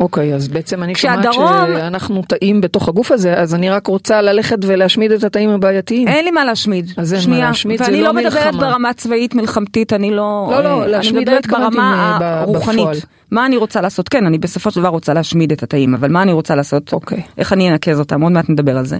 אוקיי, 0.00 0.34
אז 0.34 0.48
בעצם 0.48 0.82
אני 0.82 0.94
שומעת 0.94 1.18
כשהדרום- 1.18 1.66
שאנחנו 1.78 2.22
תאים 2.28 2.60
בתוך 2.60 2.88
הגוף 2.88 3.12
הזה, 3.12 3.34
אז 3.34 3.54
אני 3.54 3.70
רק 3.70 3.86
רוצה 3.86 4.22
ללכת 4.22 4.56
ולהשמיד 4.62 5.12
את 5.12 5.24
התאים 5.24 5.50
הבעייתיים. 5.50 6.08
אין 6.08 6.24
לי 6.24 6.30
מה 6.30 6.44
להשמיד. 6.44 6.92
אז 6.96 7.12
אין 7.12 7.18
מה 7.20 7.24
שנייה. 7.24 7.48
להשמיד, 7.48 7.78
זה 7.78 7.84
ואני 7.84 8.00
לא 8.00 8.06
לא 8.06 8.12
מדברת 8.14 8.32
מלחמה. 8.54 8.60
ברמה 8.70 8.92
צבאית 8.92 9.34
מלחמתית, 9.34 9.92
אני 9.92 10.10
לא... 10.10 10.48
לא, 10.50 10.62
לא, 10.64 10.82
אה, 10.82 10.86
להשמיד 10.86 11.28
אני 11.28 11.34
לא 11.34 11.38
התכוונתי 11.38 11.76
ברמה 11.76 12.18
ב- 12.20 12.22
הרוחנית. 12.22 12.80
בפועל. 12.80 12.96
מה 13.30 13.46
אני 13.46 13.56
רוצה 13.56 13.80
לעשות? 13.80 14.08
כן, 14.08 14.26
אני 14.26 14.38
בסופו 14.38 14.70
של 14.70 14.80
דבר 14.80 14.88
רוצה 14.88 15.14
להשמיד 15.14 15.52
את 15.52 15.62
התאים, 15.62 15.94
אבל 15.94 16.10
מה 16.10 16.22
אני 16.22 16.32
רוצה 16.32 16.54
לעשות? 16.54 16.92
אוקיי. 16.92 17.22
איך 17.38 17.52
אני 17.52 17.70
אנקז 17.70 17.98
אותם? 17.98 18.20
עוד 18.20 18.32
מעט 18.32 18.48
נדבר 18.50 18.76
על 18.78 18.86
זה. 18.86 18.98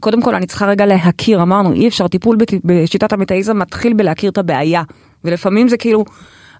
קודם 0.00 0.22
כל 0.22 0.34
אני 0.34 0.46
צריכה 0.46 0.66
רגע 0.66 0.86
להכיר, 0.86 1.42
אמרנו 1.42 1.72
אי 1.72 1.88
אפשר, 1.88 2.08
טיפול 2.08 2.36
בשיטת 2.64 3.12
המטאיזם 3.12 3.58
מתחיל 3.58 3.92
בלהכיר 3.92 4.30
את 4.30 4.38
הבעיה. 4.38 4.82
ולפעמים 5.24 5.68
זה 5.68 5.76
כאילו, 5.76 6.04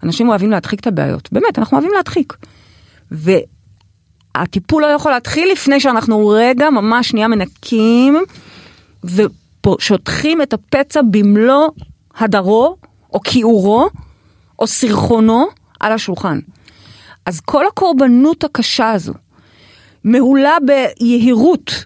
אנשים 0.02 0.28
אוהבים 0.28 0.50
להדחיק 0.50 0.80
את 0.80 0.86
הבעיות. 0.86 1.28
באמת, 1.32 1.58
אנחנו 1.58 1.76
אוהבים 1.76 1.92
להדחיק. 1.96 2.36
והטיפול 4.36 4.82
לא 4.82 4.86
יכול 4.86 5.12
להתחיל 5.12 5.52
לפני 5.52 5.80
שאנחנו 5.80 6.28
רגע 6.28 6.70
ממש 6.70 7.08
שנייה 7.08 7.28
מנקים 7.28 8.16
ושוטחים 9.04 10.42
את 10.42 10.52
הפצע 10.52 11.00
במלוא 11.10 11.68
הדרו 12.18 12.76
או 13.12 13.20
כיעורו 13.20 13.88
או 14.58 14.66
סרחונו 14.66 15.46
על 15.80 15.92
השולחן. 15.92 16.38
אז 17.26 17.40
כל 17.40 17.66
הקורבנות 17.66 18.44
הקשה 18.44 18.90
הזו 18.90 19.12
מהולה 20.04 20.56
ביהירות 20.66 21.84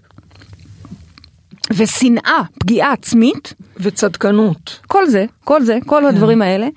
ושנאה, 1.77 2.41
פגיעה 2.59 2.91
עצמית, 2.93 3.53
וצדקנות. 3.77 4.79
כל 4.87 5.07
זה, 5.07 5.25
כל 5.43 5.63
זה, 5.63 5.77
כל 5.85 6.05
הדברים 6.05 6.41
האלה, 6.41 6.67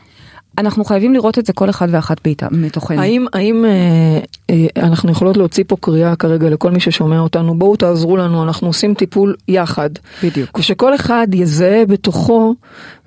אנחנו 0.58 0.84
חייבים 0.84 1.14
לראות 1.14 1.38
את 1.38 1.46
זה 1.46 1.52
כל 1.52 1.70
אחד 1.70 1.88
ואחת 1.90 2.26
מאיתה- 2.26 2.48
מתוכנו. 2.50 3.00
האם, 3.00 3.26
האם 3.32 3.64
אה, 3.64 3.70
אה, 4.50 4.66
אנחנו 4.86 5.10
יכולות 5.12 5.36
להוציא 5.36 5.64
פה 5.66 5.76
קריאה 5.80 6.16
כרגע 6.16 6.50
לכל 6.50 6.70
מי 6.70 6.80
ששומע 6.80 7.18
אותנו, 7.20 7.58
בואו 7.58 7.76
תעזרו 7.76 8.16
לנו, 8.16 8.42
אנחנו 8.42 8.66
עושים 8.66 8.94
טיפול 8.94 9.34
יחד. 9.48 9.90
בדיוק. 10.22 10.58
ושכל 10.58 10.94
אחד 10.94 11.26
יזהה 11.34 11.86
בתוכו, 11.86 12.54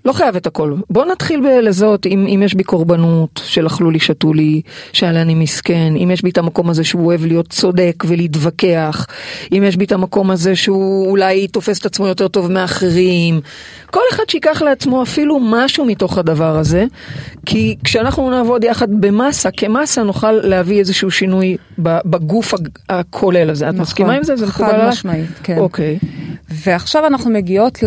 לא 0.06 0.14
חייב 0.14 0.36
את 0.36 0.48
הכל, 0.48 0.74
בואו 0.90 1.12
נתחיל 1.12 1.42
בלזהות 1.42 2.06
אם, 2.06 2.28
אם 2.36 2.42
יש 2.46 2.54
בי 2.54 2.64
קורבנות 2.64 3.42
של 3.46 3.68
אכלו 3.68 3.92
לי, 3.92 4.00
שתו 4.00 4.34
לי, 4.34 4.62
שהיה 4.94 5.22
אני 5.22 5.36
מסכן, 5.36 5.94
אם 6.04 6.12
יש 6.14 6.22
בי 6.24 6.30
את 6.30 6.38
המקום 6.38 6.70
הזה 6.70 6.84
שהוא 6.84 7.06
אוהב 7.06 7.26
להיות 7.26 7.50
צודק 7.50 8.04
ולהתווכח, 8.08 9.08
אם 9.52 9.64
יש 9.68 9.76
בי 9.76 9.86
את 9.86 9.92
המקום 9.92 10.32
הזה 10.32 10.56
שהוא 10.56 11.10
אולי 11.10 11.48
תופס 11.48 11.80
את 11.80 11.86
עצמו 11.86 12.08
יותר 12.08 12.28
טוב 12.28 12.52
מאחרים, 12.52 13.42
כל 13.92 14.02
אחד 14.12 14.24
שיקח 14.28 14.62
לעצמו 14.62 15.04
אפילו 15.04 15.40
משהו 15.40 15.86
מתוך 15.86 16.18
הדבר 16.18 16.58
הזה, 16.58 16.86
כי 17.46 17.76
כשאנחנו 17.84 18.30
נעבוד 18.30 18.64
יחד 18.64 18.88
במסה, 19.02 19.52
כמסה 19.52 20.04
נוכל 20.04 20.32
להביא 20.32 20.80
איזשהו 20.80 21.12
שינוי 21.12 21.58
בגוף 21.80 22.54
הכולל 22.90 23.50
הזה. 23.50 23.70
את 23.70 23.74
נכון, 23.74 23.82
מסכימה 23.82 24.14
עם 24.14 24.24
זה? 24.24 24.36
זה 24.36 24.46
מקובל 24.46 24.72
חד? 24.72 24.88
משמעית, 24.90 25.30
כן. 25.44 25.58
אוקיי. 25.58 26.00
ועכשיו 26.50 27.08
אנחנו 27.08 27.32
מגיעות 27.32 27.84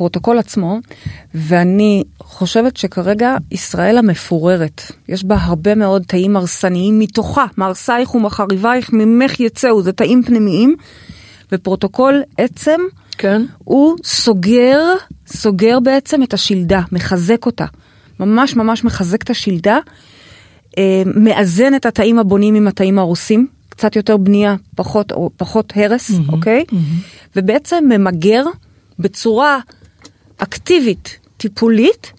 לפרוטוקול 0.00 0.38
עצמו, 0.38 0.78
ואני 1.34 2.04
חושבת 2.18 2.76
שכרגע 2.76 3.36
ישראל 3.50 3.98
המפוררת, 3.98 4.82
יש 5.08 5.24
בה 5.24 5.36
הרבה 5.40 5.74
מאוד 5.74 6.02
תאים 6.06 6.36
הרסניים 6.36 6.98
מתוכה, 6.98 7.46
מהרסייך 7.56 8.14
ומחריבייך 8.14 8.90
ממך 8.92 9.40
יצאו, 9.40 9.82
זה 9.82 9.92
תאים 9.92 10.22
פנימיים, 10.22 10.76
ופרוטוקול 11.52 12.22
עצם 12.38 12.80
כן. 13.18 13.42
הוא 13.58 13.96
סוגר, 14.04 14.80
סוגר 15.26 15.80
בעצם 15.80 16.22
את 16.22 16.34
השלדה, 16.34 16.82
מחזק 16.92 17.46
אותה. 17.46 17.66
ממש 18.20 18.56
ממש 18.56 18.84
מחזק 18.84 19.22
את 19.22 19.30
השלדה, 19.30 19.78
אה, 20.78 21.02
מאזן 21.06 21.74
את 21.74 21.86
התאים 21.86 22.18
הבונים 22.18 22.54
עם 22.54 22.68
התאים 22.68 22.98
ההורסים, 22.98 23.46
קצת 23.68 23.96
יותר 23.96 24.16
בנייה, 24.16 24.56
פחות, 24.76 25.12
או, 25.12 25.30
פחות 25.36 25.72
הרס, 25.76 26.10
mm-hmm, 26.10 26.32
אוקיי? 26.32 26.64
Mm-hmm. 26.68 27.36
ובעצם 27.36 27.84
ממגר 27.88 28.44
בצורה 28.98 29.58
אקטיבית, 30.42 31.18
טיפולית, 31.36 32.12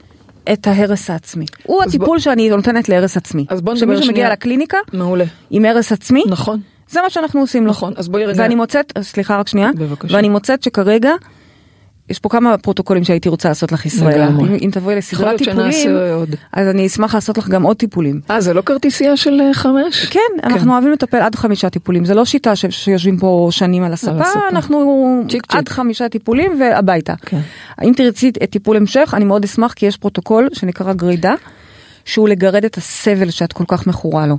את 0.54 0.68
ההרס 0.68 1.10
העצמי. 1.10 1.46
הוא 1.64 1.84
הטיפול 1.84 2.20
שאני 2.20 2.50
נותנת 2.50 2.90
להרס 2.90 3.18
עצמי. 3.18 3.46
אז 3.50 3.62
בוא 3.62 3.74
נדבר 3.74 3.86
שמי 3.86 3.96
שמגיע 3.98 4.14
שנייה- 4.14 4.30
לקליניקה 4.32 4.78
מעולה. 4.94 5.26
עם 5.50 5.66
הרס 5.66 5.92
עצמי, 5.92 6.24
נכון. 6.28 6.62
זה 6.90 7.02
מה 7.02 7.10
שאנחנו 7.10 7.40
עושים 7.40 7.64
לו. 7.66 7.70
נכון, 7.72 7.94
אז 7.96 8.08
בואי 8.10 8.26
רגע- 8.26 8.42
ואני 8.44 8.56
מוצאת, 8.56 8.94
סליחה 9.02 9.38
רק 9.40 9.48
שנייה, 9.48 9.70
בבקשה. 9.76 10.16
ואני 10.16 10.30
מוצאת 10.30 10.64
שכרגע, 10.64 11.12
יש 12.12 12.20
פה 12.20 12.30
כמה 12.30 12.58
פרוטוקולים 12.58 13.04
שהייתי 13.04 13.30
רוצה 13.30 13.50
לעשות 13.50 13.72
לך. 13.72 13.86
לגמרי. 14.02 14.50
אם, 14.50 14.56
אם 14.62 14.70
תבואי 14.72 14.96
לסדרת 14.96 15.38
טיפולים. 15.38 15.72
אז 16.54 16.68
אני 16.68 16.88
אשמח 16.88 17.16
לעשות 17.16 17.38
לך 17.38 17.48
גם 17.50 17.64
עוד 17.64 17.78
טיפולים. 17.78 18.22
אה, 18.32 18.42
זה 18.42 18.54
לא 18.54 18.62
כרטיסייה 18.62 19.18
של 19.18 19.42
אה, 19.42 19.54
חמש? 19.54 20.06
כן, 20.06 20.20
אנחנו 20.44 20.74
אוהבים 20.74 20.92
לטפל 20.92 21.18
עד 21.18 21.36
חמישה 21.36 21.70
טיפולים, 21.70 22.06
זה 22.06 22.14
לא 22.14 22.26
שיטה 22.26 22.56
ש- 22.56 22.66
שיושבים 22.70 23.18
פה 23.20 23.48
שנים 23.52 23.84
על 23.84 23.94
הספה, 23.94 24.12
הספה. 24.22 24.40
אנחנו 24.50 24.78
צ'יק 25.30 25.42
צ'יק. 25.46 25.56
עד 25.56 25.70
חמישה 25.70 26.10
טיפולים 26.10 26.52
והביתה. 26.60 27.14
כן. 27.26 27.40
אם 27.84 27.94
תרצי 27.96 28.30
את 28.44 28.50
טיפול 28.50 28.78
המשך, 28.78 29.14
אני 29.18 29.26
מאוד 29.26 29.44
אשמח 29.44 29.74
כי 29.74 29.86
יש 29.86 29.98
פרוטוקול 29.98 30.50
שנקרא 30.54 30.94
גרידה, 30.94 31.34
שהוא 32.06 32.30
לגרד 32.30 32.66
את 32.66 32.78
הסבל 32.78 33.30
שאת 33.30 33.54
כל 33.54 33.64
כך 33.68 33.88
מכורה 33.88 34.28
לו. 34.28 34.38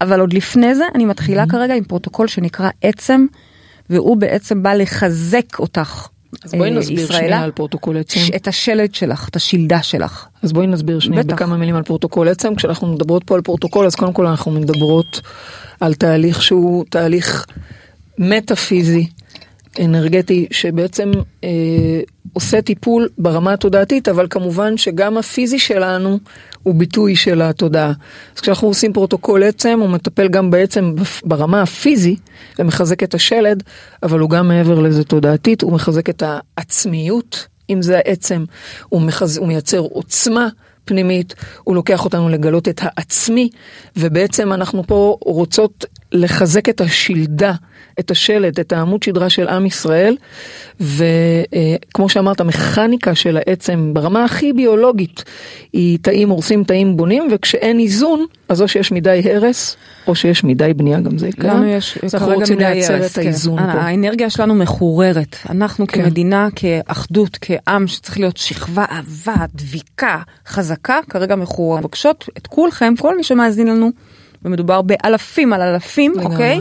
אבל 0.00 0.20
עוד 0.20 0.32
לפני 0.32 0.74
זה, 0.74 0.84
אני 0.94 1.04
מתחילה 1.04 1.44
כרגע 1.46 1.74
עם 1.74 1.84
פרוטוקול 1.84 2.26
שנקרא 2.28 2.68
עצם, 2.82 3.26
והוא 3.90 4.16
בעצם 4.16 4.62
בא 4.62 4.74
לחזק 4.74 5.58
אותך. 5.58 6.06
אז 6.44 6.52
בואי 6.54 6.70
אה, 6.70 6.74
נסביר 6.74 7.00
ישראלה, 7.00 7.18
שנייה 7.18 7.42
על 7.42 7.50
פרוטוקול 7.50 7.96
עצם. 7.96 8.20
את 8.36 8.48
השלד 8.48 8.94
שלך, 8.94 9.28
את 9.28 9.36
השלדה 9.36 9.82
שלך. 9.82 10.26
אז 10.42 10.52
בואי 10.52 10.66
נסביר 10.66 11.00
שנייה 11.00 11.22
בטח. 11.22 11.34
בכמה 11.34 11.56
מילים 11.56 11.76
על 11.76 11.82
פרוטוקול 11.82 12.28
עצם. 12.28 12.54
כשאנחנו 12.54 12.86
מדברות 12.86 13.24
פה 13.24 13.34
על 13.34 13.40
פרוטוקול, 13.40 13.86
אז 13.86 13.94
קודם 13.94 14.12
כל 14.12 14.26
אנחנו 14.26 14.50
מדברות 14.50 15.20
על 15.80 15.94
תהליך 15.94 16.42
שהוא 16.42 16.84
תהליך 16.90 17.46
מטאפיזי, 18.18 19.06
אנרגטי, 19.80 20.46
שבעצם 20.50 21.10
אה, 21.44 22.00
עושה 22.32 22.62
טיפול 22.62 23.08
ברמה 23.18 23.52
התודעתית, 23.52 24.08
אבל 24.08 24.26
כמובן 24.30 24.76
שגם 24.76 25.18
הפיזי 25.18 25.58
שלנו 25.58 26.18
הוא 26.62 26.74
ביטוי 26.74 27.16
של 27.16 27.42
התודעה. 27.42 27.92
אז 28.36 28.40
כשאנחנו 28.40 28.68
עושים 28.68 28.92
פרוטוקול 28.92 29.42
עצם, 29.42 29.78
הוא 29.80 29.88
מטפל 29.88 30.28
גם 30.28 30.50
בעצם 30.50 30.94
ברמה 31.24 31.62
הפיזי 31.62 32.16
ומחזק 32.58 33.02
את 33.02 33.14
השלד, 33.14 33.62
אבל 34.02 34.18
הוא 34.18 34.30
גם 34.30 34.48
מעבר 34.48 34.80
לזה 34.80 35.04
תודעתית, 35.04 35.62
הוא 35.62 35.72
מחזק 35.72 36.10
את 36.10 36.22
העצמיות, 36.26 37.46
אם 37.70 37.82
זה 37.82 37.96
העצם, 37.96 38.44
הוא, 38.88 39.02
מחז... 39.02 39.36
הוא 39.36 39.48
מייצר 39.48 39.78
עוצמה. 39.78 40.48
פנימית, 40.84 41.34
הוא 41.64 41.74
לוקח 41.74 42.04
אותנו 42.04 42.28
לגלות 42.28 42.68
את 42.68 42.80
העצמי, 42.82 43.50
ובעצם 43.96 44.52
אנחנו 44.52 44.86
פה 44.86 45.16
רוצות 45.20 45.84
לחזק 46.12 46.68
את 46.68 46.80
השלדה, 46.80 47.52
את 48.00 48.10
השלד, 48.10 48.60
את 48.60 48.72
העמוד 48.72 49.02
שדרה 49.02 49.30
של 49.30 49.48
עם 49.48 49.66
ישראל, 49.66 50.16
וכמו 50.80 52.08
שאמרת, 52.08 52.40
המכניקה 52.40 53.14
של 53.14 53.36
העצם 53.36 53.90
ברמה 53.94 54.24
הכי 54.24 54.52
ביולוגית 54.52 55.24
היא 55.72 55.98
תאים 56.02 56.28
הורסים, 56.28 56.64
תאים 56.64 56.96
בונים, 56.96 57.28
וכשאין 57.30 57.78
איזון, 57.78 58.26
אז 58.48 58.62
או 58.62 58.68
שיש 58.68 58.92
מדי 58.92 59.22
הרס, 59.24 59.76
או 60.06 60.14
שיש 60.14 60.44
מדי 60.44 60.74
בנייה, 60.76 61.00
גם 61.00 61.18
זה 61.18 61.28
יקרה. 61.28 61.54
לנו 61.54 61.66
יש 61.66 61.98
אז 62.02 62.14
אנחנו 62.14 62.34
רוצים 62.34 62.58
לייצר 62.58 62.94
הרס, 62.94 63.12
את 63.12 63.18
האיזון 63.18 63.58
כן. 63.58 63.72
פה. 63.72 63.78
האנרגיה 63.78 64.30
שלנו 64.30 64.54
מחוררת. 64.54 65.36
אנחנו 65.50 65.86
כן. 65.86 66.02
כמדינה, 66.02 66.48
כאחדות, 66.54 67.38
כעם 67.40 67.86
שצריך 67.86 68.18
להיות 68.18 68.36
שכבה 68.36 68.84
אהבה, 68.90 69.44
דביקה, 69.54 70.18
חזקה, 70.46 70.98
כרגע 71.10 71.36
מחוררת. 71.36 71.80
מבקשות 71.80 72.28
את 72.36 72.46
כולכם, 72.46 72.94
כל 72.98 73.16
מי 73.16 73.24
שמאזין 73.24 73.66
לנו, 73.66 73.90
ומדובר 74.44 74.82
באלפים 74.82 75.52
על 75.52 75.60
אלפים. 75.62 76.14
אוקיי? 76.20 76.60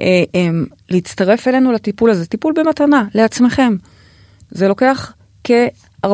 אה, 0.00 0.22
אה, 0.34 0.48
להצטרף 0.90 1.48
אלינו 1.48 1.72
לטיפול 1.72 2.10
הזה, 2.10 2.26
טיפול 2.26 2.54
במתנה, 2.56 3.04
לעצמכם. 3.14 3.76
זה 4.50 4.68
לוקח 4.68 5.12
כ-40 5.44 6.08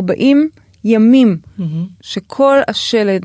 ימים 0.85 1.37
מהמם. 1.59 1.87
שכל 2.01 2.59
השלד 2.69 3.23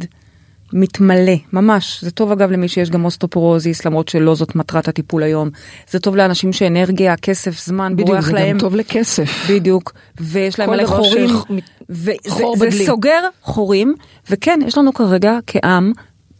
מתמלא, 0.75 1.33
ממש. 1.53 2.03
זה 2.03 2.11
טוב 2.11 2.31
אגב 2.31 2.51
למי 2.51 2.67
שיש 2.67 2.89
גם 2.89 3.05
אוסטופורוזיס, 3.05 3.85
למרות 3.85 4.07
שלא 4.09 4.35
זאת 4.35 4.55
מטרת 4.55 4.87
הטיפול 4.87 5.23
היום. 5.23 5.49
זה 5.89 5.99
טוב 5.99 6.15
לאנשים 6.15 6.53
שאנרגיה, 6.53 7.17
כסף, 7.17 7.65
זמן, 7.65 7.93
בדיוק, 7.93 8.09
בורח 8.09 8.25
זה 8.25 8.33
להם. 8.33 8.51
גם 8.53 8.59
טוב 8.59 8.75
לכסף. 8.75 9.49
בדיוק, 9.49 9.93
ויש 10.21 10.59
להם 10.59 10.69
מלא 10.69 10.85
חורים, 10.85 11.29
שח- 11.29 11.45
וזה 11.89 12.11
חור 12.29 12.57
זה 12.57 12.65
בדלי. 12.65 12.85
סוגר 12.85 13.21
חורים, 13.41 13.95
וכן, 14.29 14.59
יש 14.67 14.77
לנו 14.77 14.93
כרגע 14.93 15.37
כעם 15.47 15.91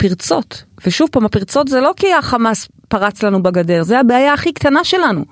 פרצות. 0.03 0.63
ושוב 0.87 1.09
פעם, 1.11 1.25
הפרצות 1.25 1.67
זה 1.67 1.81
לא 1.81 1.93
כי 1.95 2.13
החמאס 2.13 2.67
פרץ 2.87 3.23
לנו 3.23 3.43
בגדר, 3.43 3.83
זה 3.83 3.99
הבעיה 3.99 4.33
הכי 4.33 4.53
קטנה 4.53 4.83
שלנו. 4.83 5.25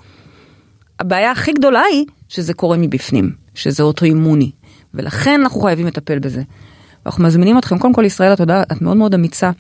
הבעיה 1.00 1.32
הכי 1.32 1.54
גדולה 1.54 1.82
היא 1.92 2.06
שזה 2.30 2.54
קורה 2.54 2.78
מבפנים, 2.78 3.32
שזה 3.56 3.84
אוטואימוני, 3.84 4.52
ולכן 4.94 5.42
אנחנו 5.42 5.62
חייבים 5.62 5.88
לטפל 5.88 6.20
בזה. 6.20 6.42
ואנחנו 7.06 7.24
מזמינים 7.24 7.58
אתכם, 7.58 7.78
קודם 7.80 7.94
כל 7.94 8.06
ישראל, 8.06 8.34
את 8.34 8.40
יודעת, 8.40 8.72
את 8.72 8.82
מאוד 8.82 8.98
מאוד 8.98 9.14
אמיצה, 9.14 9.52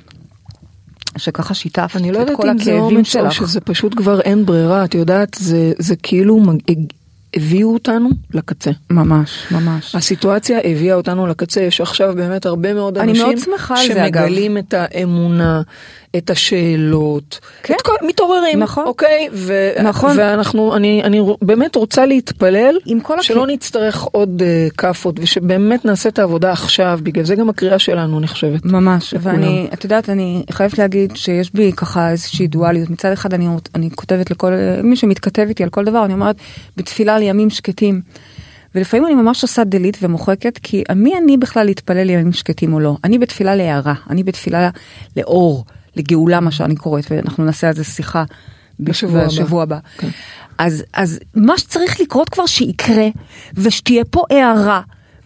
שככה 1.17 1.53
שיתפת 1.53 1.95
אני 1.95 2.11
לא 2.11 2.17
את 2.17 2.21
יודעת 2.21 2.37
כל 2.37 2.49
אם 2.49 2.57
זה 2.57 2.71
הכאבים 2.71 2.97
אומץ 2.97 3.15
או 3.15 3.31
שלך. 3.31 3.33
שזה 3.33 3.61
פשוט 3.61 3.95
כבר 3.95 4.21
אין 4.21 4.45
ברירה, 4.45 4.85
את 4.85 4.95
יודעת, 4.95 5.37
זה, 5.39 5.73
זה 5.79 5.95
כאילו 5.95 6.39
הביאו 7.35 7.73
אותנו 7.73 8.09
לקצה. 8.33 8.71
ממש, 8.89 9.47
ממש. 9.51 9.95
הסיטואציה 9.95 10.59
הביאה 10.63 10.95
אותנו 10.95 11.27
לקצה, 11.27 11.61
יש 11.61 11.81
עכשיו 11.81 12.13
באמת 12.15 12.45
הרבה 12.45 12.73
מאוד 12.73 12.97
אנשים 12.97 13.23
מאוד 13.23 13.33
על 13.69 13.77
זה. 13.87 13.93
שמגלים 13.93 14.57
את 14.57 14.73
האמונה, 14.77 15.61
את 16.17 16.29
השאלות, 16.29 17.39
כן. 17.63 17.73
את 17.73 17.81
כל, 17.81 17.93
מתעוררים, 18.07 18.59
נכון. 18.59 18.85
אוקיי? 18.87 19.29
ו, 19.33 19.71
נכון. 19.83 20.11
ואנחנו, 20.17 20.75
אני, 20.75 21.03
אני 21.03 21.21
באמת 21.41 21.75
רוצה 21.75 22.05
להתפלל, 22.05 22.75
הכ- 22.87 23.21
שלא 23.21 23.47
נצטרך 23.47 24.01
עוד 24.01 24.41
uh, 24.41 24.75
כאפות, 24.75 25.15
ושבאמת 25.19 25.85
נעשה 25.85 26.09
את 26.09 26.19
העבודה 26.19 26.51
עכשיו, 26.51 26.99
בגלל 27.03 27.25
זה 27.25 27.35
גם 27.35 27.49
הקריאה 27.49 27.79
שלנו, 27.79 28.19
אני 28.19 28.27
חושבת. 28.27 28.65
ממש, 28.65 29.13
לכולם. 29.13 29.35
ואני, 29.35 29.67
את 29.73 29.83
יודעת, 29.83 30.09
אני 30.09 30.43
חייבת 30.51 30.77
להגיד 30.77 31.15
שיש 31.15 31.53
בי 31.53 31.71
ככה 31.71 32.11
איזושהי 32.11 32.47
דואליות. 32.47 32.89
מצד 32.89 33.11
אחד 33.11 33.33
אני, 33.33 33.47
אני 33.75 33.89
כותבת 33.95 34.31
לכל, 34.31 34.53
מי 34.83 34.95
שמתכתב 34.95 35.45
איתי 35.49 35.63
על 35.63 35.69
כל 35.69 35.85
דבר, 35.85 36.05
אני 36.05 36.13
אומרת, 36.13 36.35
בתפילה 36.77 37.19
לימים 37.19 37.49
שקטים. 37.49 38.01
ולפעמים 38.75 39.05
אני 39.05 39.15
ממש 39.15 39.43
עושה 39.43 39.63
דלית 39.63 39.97
ומוחקת, 40.01 40.59
כי 40.63 40.83
מי 40.95 41.17
אני 41.17 41.37
בכלל 41.37 41.65
להתפלל 41.65 42.03
לימים 42.03 42.33
שקטים 42.33 42.73
או 42.73 42.79
לא? 42.79 42.95
אני 43.03 43.17
בתפילה 43.17 43.55
להערה, 43.55 43.93
אני 44.09 44.23
בתפילה 44.23 44.69
לאור, 45.17 45.65
לגאולה, 45.95 46.39
מה 46.39 46.51
שאני 46.51 46.75
קוראת, 46.75 47.05
ואנחנו 47.11 47.45
נעשה 47.45 47.67
על 47.67 47.73
זה 47.73 47.83
שיחה 47.83 48.23
בשבוע 48.79 49.19
הבא. 49.19 49.27
בשבוע 49.27 49.63
הבא. 49.63 49.79
כן. 49.97 50.09
אז, 50.57 50.83
אז 50.93 51.19
מה 51.35 51.57
שצריך 51.57 51.99
לקרות 51.99 52.29
כבר 52.29 52.45
שיקרה, 52.45 53.07
ושתהיה 53.53 54.05
פה 54.05 54.23
הערה 54.29 54.81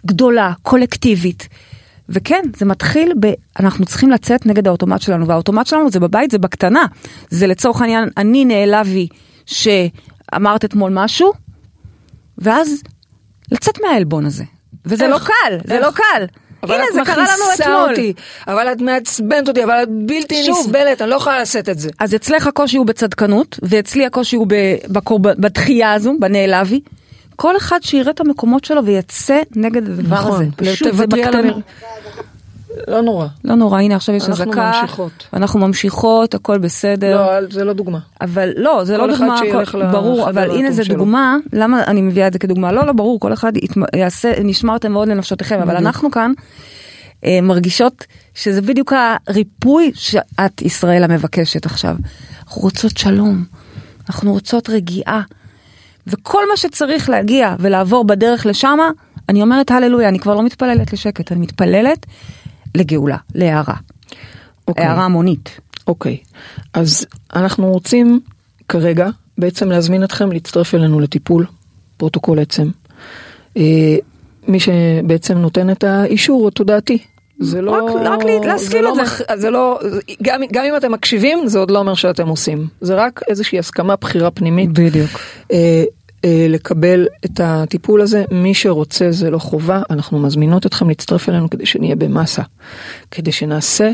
גדולה, 0.06 0.54
קולקטיבית. 0.62 1.48
וכן, 2.10 2.42
זה 2.58 2.66
מתחיל 2.66 3.14
ב... 3.20 3.34
אנחנו 3.60 3.86
צריכים 3.86 4.12
לצאת 4.12 4.46
נגד 4.46 4.68
האוטומט 4.68 5.02
שלנו, 5.02 5.28
והאוטומט 5.28 5.68
שלנו 5.68 5.92
זה 5.92 6.00
בבית, 6.00 6.32
זה 6.32 6.38
בקטנה. 6.38 6.86
זה 7.30 7.48
לצורך 7.48 7.82
העניין, 7.82 8.10
אני 8.18 8.46
נעלבי 8.46 9.08
שאמרת 9.46 10.66
אתמול 10.66 10.92
משהו, 10.94 11.32
ואז 12.38 12.82
לצאת 13.52 13.80
מהעלבון 13.82 14.26
הזה. 14.26 14.44
וזה 14.86 15.06
איך? 15.06 15.14
לא 15.14 15.20
קל, 15.20 15.58
זה 15.68 15.74
איך? 15.74 15.86
לא 15.86 15.92
קל. 15.92 16.26
אבל 16.66 16.76
הנה, 16.76 16.84
את 16.90 16.94
זה 16.94 17.02
קרה 17.06 17.24
לנו 17.24 17.44
אתמול. 17.64 17.90
אותי, 17.90 18.14
אבל 18.48 18.72
את 18.72 18.82
מעצבנת 18.82 19.48
אותי, 19.48 19.64
אבל 19.64 19.84
את 19.84 19.88
בלתי 19.92 20.44
שוב. 20.44 20.60
נסבלת, 20.60 21.02
אני 21.02 21.10
לא 21.10 21.16
יכולה 21.16 21.42
לשאת 21.42 21.70
את 21.70 21.80
זה. 21.80 21.90
אז 22.00 22.16
אצלך 22.16 22.48
הקושי 22.48 22.78
הוא 22.78 22.86
בצדקנות, 22.86 23.60
ואצלי 23.64 24.06
הקושי 24.06 24.36
הוא 24.36 24.48
ב- 24.50 24.54
בקורב... 24.88 25.28
בדחייה 25.28 25.94
הזו, 25.94 26.14
בנעלבי. 26.20 26.80
כל 27.36 27.58
אחד 27.58 27.80
שיראה 27.84 28.12
את 28.12 28.20
המקומות 28.20 28.66
שלו 28.66 28.86
ויצא 28.86 29.42
נגד 29.56 29.90
הדבר 29.90 30.16
הזה. 30.16 30.28
נכון, 30.28 30.52
פשוט 30.56 30.88
זה. 30.96 31.04
המר- 31.40 31.58
לא 32.88 33.02
נורא. 33.02 33.28
לא 33.44 33.56
נורא, 33.56 33.80
הנה 33.80 33.96
עכשיו 33.96 34.16
יש 34.16 34.30
אנחנו 34.30 34.44
אזעקה. 34.44 34.72
ממשיכות. 34.82 35.28
אנחנו 35.34 35.60
ממשיכות, 35.60 36.34
הכל 36.34 36.58
בסדר. 36.58 37.16
לא, 37.42 37.50
זה 37.50 37.64
לא 37.64 37.74
דוגמה. 37.74 38.00
אבל 38.22 38.50
לא, 38.58 38.84
זה 38.84 38.98
לא 38.98 39.08
דוגמה, 39.08 39.40
כל- 39.72 39.92
ברור, 39.92 40.30
אבל 40.30 40.52
הנה 40.52 40.72
זה 40.72 40.84
שלו. 40.84 40.96
דוגמה, 40.96 41.38
למה 41.54 41.84
אני 41.84 42.02
מביאה 42.02 42.28
את 42.28 42.34
זה 42.34 42.40
כדוגמה? 42.40 42.72
לא, 42.72 42.86
לא, 42.86 42.94
ברור, 42.94 43.20
כל 43.20 43.34
אחד 43.34 43.52
יעשה, 43.96 44.32
נשמרתם 44.44 44.92
מאוד 44.92 45.08
לנפשותיכם, 45.08 45.60
אבל. 45.62 45.76
אנחנו 45.78 46.12
כאן 46.12 46.32
אה, 47.26 47.40
מרגישות 47.42 48.06
שזה 48.36 48.62
בדיוק 48.62 48.94
הריפוי 49.28 49.92
שאת, 49.94 50.62
ישראלה, 50.62 51.04
מבקשת 51.04 51.66
עכשיו. 51.66 51.96
אנחנו 52.48 52.62
רוצות 52.62 52.98
שלום, 52.98 53.44
אנחנו 54.10 54.34
רוצות 54.34 54.70
רגיעה, 54.70 55.22
וכל 56.08 56.42
מה 56.52 56.58
שצריך 56.58 57.10
להגיע 57.10 57.56
ולעבור 57.60 58.04
בדרך 58.04 58.46
לשמה, 58.46 58.90
אני 59.30 59.42
אומרת 59.42 59.72
הללויה, 59.72 60.10
אני 60.10 60.20
כבר 60.20 60.36
לא 60.36 60.44
מתפללת 60.44 60.94
לשקט, 60.94 61.32
אני 61.32 61.40
מתפללת 61.42 62.06
לגאולה, 62.76 63.18
להארה. 63.36 63.74
אוקיי. 64.68 64.86
הארה 64.86 65.06
המונית. 65.06 65.60
אוקיי, 65.88 66.18
אז 66.74 67.06
אנחנו 67.36 67.68
רוצים 67.72 68.20
כרגע 68.70 69.08
בעצם 69.38 69.70
להזמין 69.70 70.04
אתכם 70.04 70.32
להצטרף 70.32 70.76
אלינו 70.76 71.00
לטיפול, 71.00 71.46
פרוטוקול 71.98 72.40
עצם. 72.40 72.68
אה, 73.58 73.96
מי 74.48 74.60
שבעצם 74.60 75.38
נותן 75.38 75.70
את 75.70 75.84
האישור 75.84 76.48
התודעתי. 76.48 76.98
זה 77.40 77.62
לא, 77.62 77.72
רק- 77.72 77.96
רק 78.06 78.24
לה- 78.24 78.48
להסכים 78.48 78.84
לא 78.84 78.90
את 78.90 78.96
זה. 78.96 79.02
מח- 79.02 79.22
זה 79.36 79.50
לא, 79.50 79.80
גם, 80.24 80.42
גם 80.52 80.66
אם 80.66 80.76
אתם 80.78 80.92
מקשיבים 80.92 81.48
זה 81.48 81.60
עוד 81.60 81.72
לא 81.72 81.80
אומר 81.80 81.94
שאתם 81.94 82.28
עושים, 82.28 82.68
זה 82.82 82.96
רק 82.96 83.22
איזושהי 83.28 83.60
הסכמה, 83.60 83.96
בחירה 83.96 84.32
פנימית. 84.32 84.70
בדיוק. 84.72 85.10
אה, 86.26 86.46
לקבל 86.50 87.08
את 87.26 87.40
הטיפול 87.44 88.02
הזה, 88.02 88.24
מי 88.32 88.54
שרוצה 88.54 89.12
זה 89.12 89.30
לא 89.30 89.38
חובה, 89.38 89.82
אנחנו 89.90 90.20
מזמינות 90.20 90.66
אתכם 90.66 90.88
להצטרף 90.88 91.30
אלינו 91.30 91.50
כדי 91.50 91.66
שנהיה 91.66 91.96
במסה, 91.96 92.42
כדי 93.12 93.32
שנעשה 93.32 93.92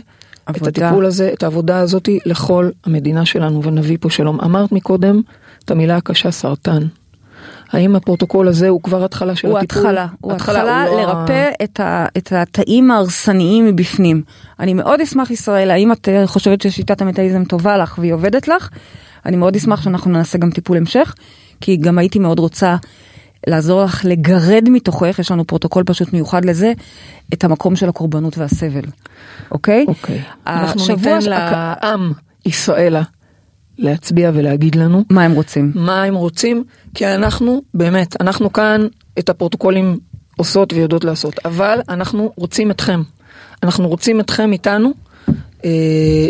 את 0.50 0.56
עבודה. 0.56 0.88
הטיפול 0.88 1.06
הזה, 1.06 1.30
את 1.34 1.44
העבודה 1.44 1.80
הזאתי 1.80 2.20
לכל 2.26 2.70
המדינה 2.86 3.26
שלנו 3.26 3.64
ונביא 3.64 3.98
פה 4.02 4.10
שלום. 4.10 4.42
אמרת 4.42 4.72
מקודם 4.72 5.22
את 5.66 5.72
המילה 5.72 5.98
הקשה 5.98 6.32
סרטן. 6.32 6.88
האם 7.72 7.96
הפרוטוקול 7.96 8.48
הזה 8.48 8.70
הוא 8.70 8.82
כבר 8.82 9.04
התחלה 9.04 9.36
של 9.36 9.48
הוא 9.48 9.58
הטיפול? 9.58 9.82
התחלה, 9.82 10.08
הוא 10.22 10.34
התחלה 10.34 10.84
הוא 10.86 10.98
לא 10.98 11.02
ה- 11.02 11.06
לרפא 11.06 11.50
את, 11.64 11.80
ה, 11.80 12.06
את 12.18 12.32
התאים 12.32 12.92
ההרסניים 12.92 13.66
מבפנים. 13.66 14.24
אני 14.60 14.74
מאוד 14.74 15.02
אשמח 15.02 15.32
ישראלה, 15.32 15.72
האם 15.72 15.92
את 15.92 16.10
אה, 16.10 16.28
חושבת 16.28 16.62
ששיטת 16.62 17.02
המטאיזם 17.02 17.44
טובה 17.44 17.78
לך 17.78 17.98
והיא 18.00 18.14
עובדת 18.14 18.48
לך? 18.48 18.70
אני 19.26 19.38
מאוד 19.38 19.56
אשמח 19.56 19.82
שאנחנו 19.82 20.12
נעשה 20.12 20.38
גם 20.38 20.52
טיפול 20.52 20.78
המשך, 20.78 21.16
כי 21.62 21.78
גם 21.78 21.98
הייתי 21.98 22.20
מאוד 22.20 22.40
רוצה 22.40 22.76
לעזור 23.48 23.84
לך 23.84 24.06
לגרד 24.06 24.70
מתוכך, 24.70 25.20
יש 25.20 25.32
לנו 25.32 25.48
פרוטוקול 25.48 25.84
פשוט 25.84 26.14
מיוחד 26.14 26.46
לזה, 26.46 26.74
את 27.34 27.44
המקום 27.44 27.76
של 27.76 27.90
הקורבנות 27.90 28.38
והסבל, 28.38 28.86
אוקיי? 29.52 29.86
אוקיי. 29.88 30.22
אנחנו 30.48 30.82
השבוע 30.82 31.18
ניתן 31.18 31.30
לעם 31.30 32.12
ישראלה 32.46 33.02
להצביע 33.78 34.32
ולהגיד 34.34 34.76
לנו 34.76 35.04
מה 35.10 35.24
הם 35.24 35.32
רוצים? 35.32 35.72
מה 35.76 36.04
הם 36.04 36.16
רוצים, 36.16 36.64
כי 36.94 37.08
אנחנו, 37.08 37.62
באמת, 37.74 38.22
אנחנו 38.22 38.54
כאן 38.54 38.88
את 39.20 39.30
הפרוטוקולים 39.30 40.00
עושות 40.38 40.74
ויודעות 40.74 41.04
לעשות, 41.04 41.40
אבל 41.46 41.80
אנחנו 41.90 42.32
רוצים 42.36 42.72
אתכם. 42.72 43.02
אנחנו 43.64 43.88
רוצים 43.88 44.20
אתכם 44.20 44.54
איתנו, 44.54 44.92
אה, 45.66 46.28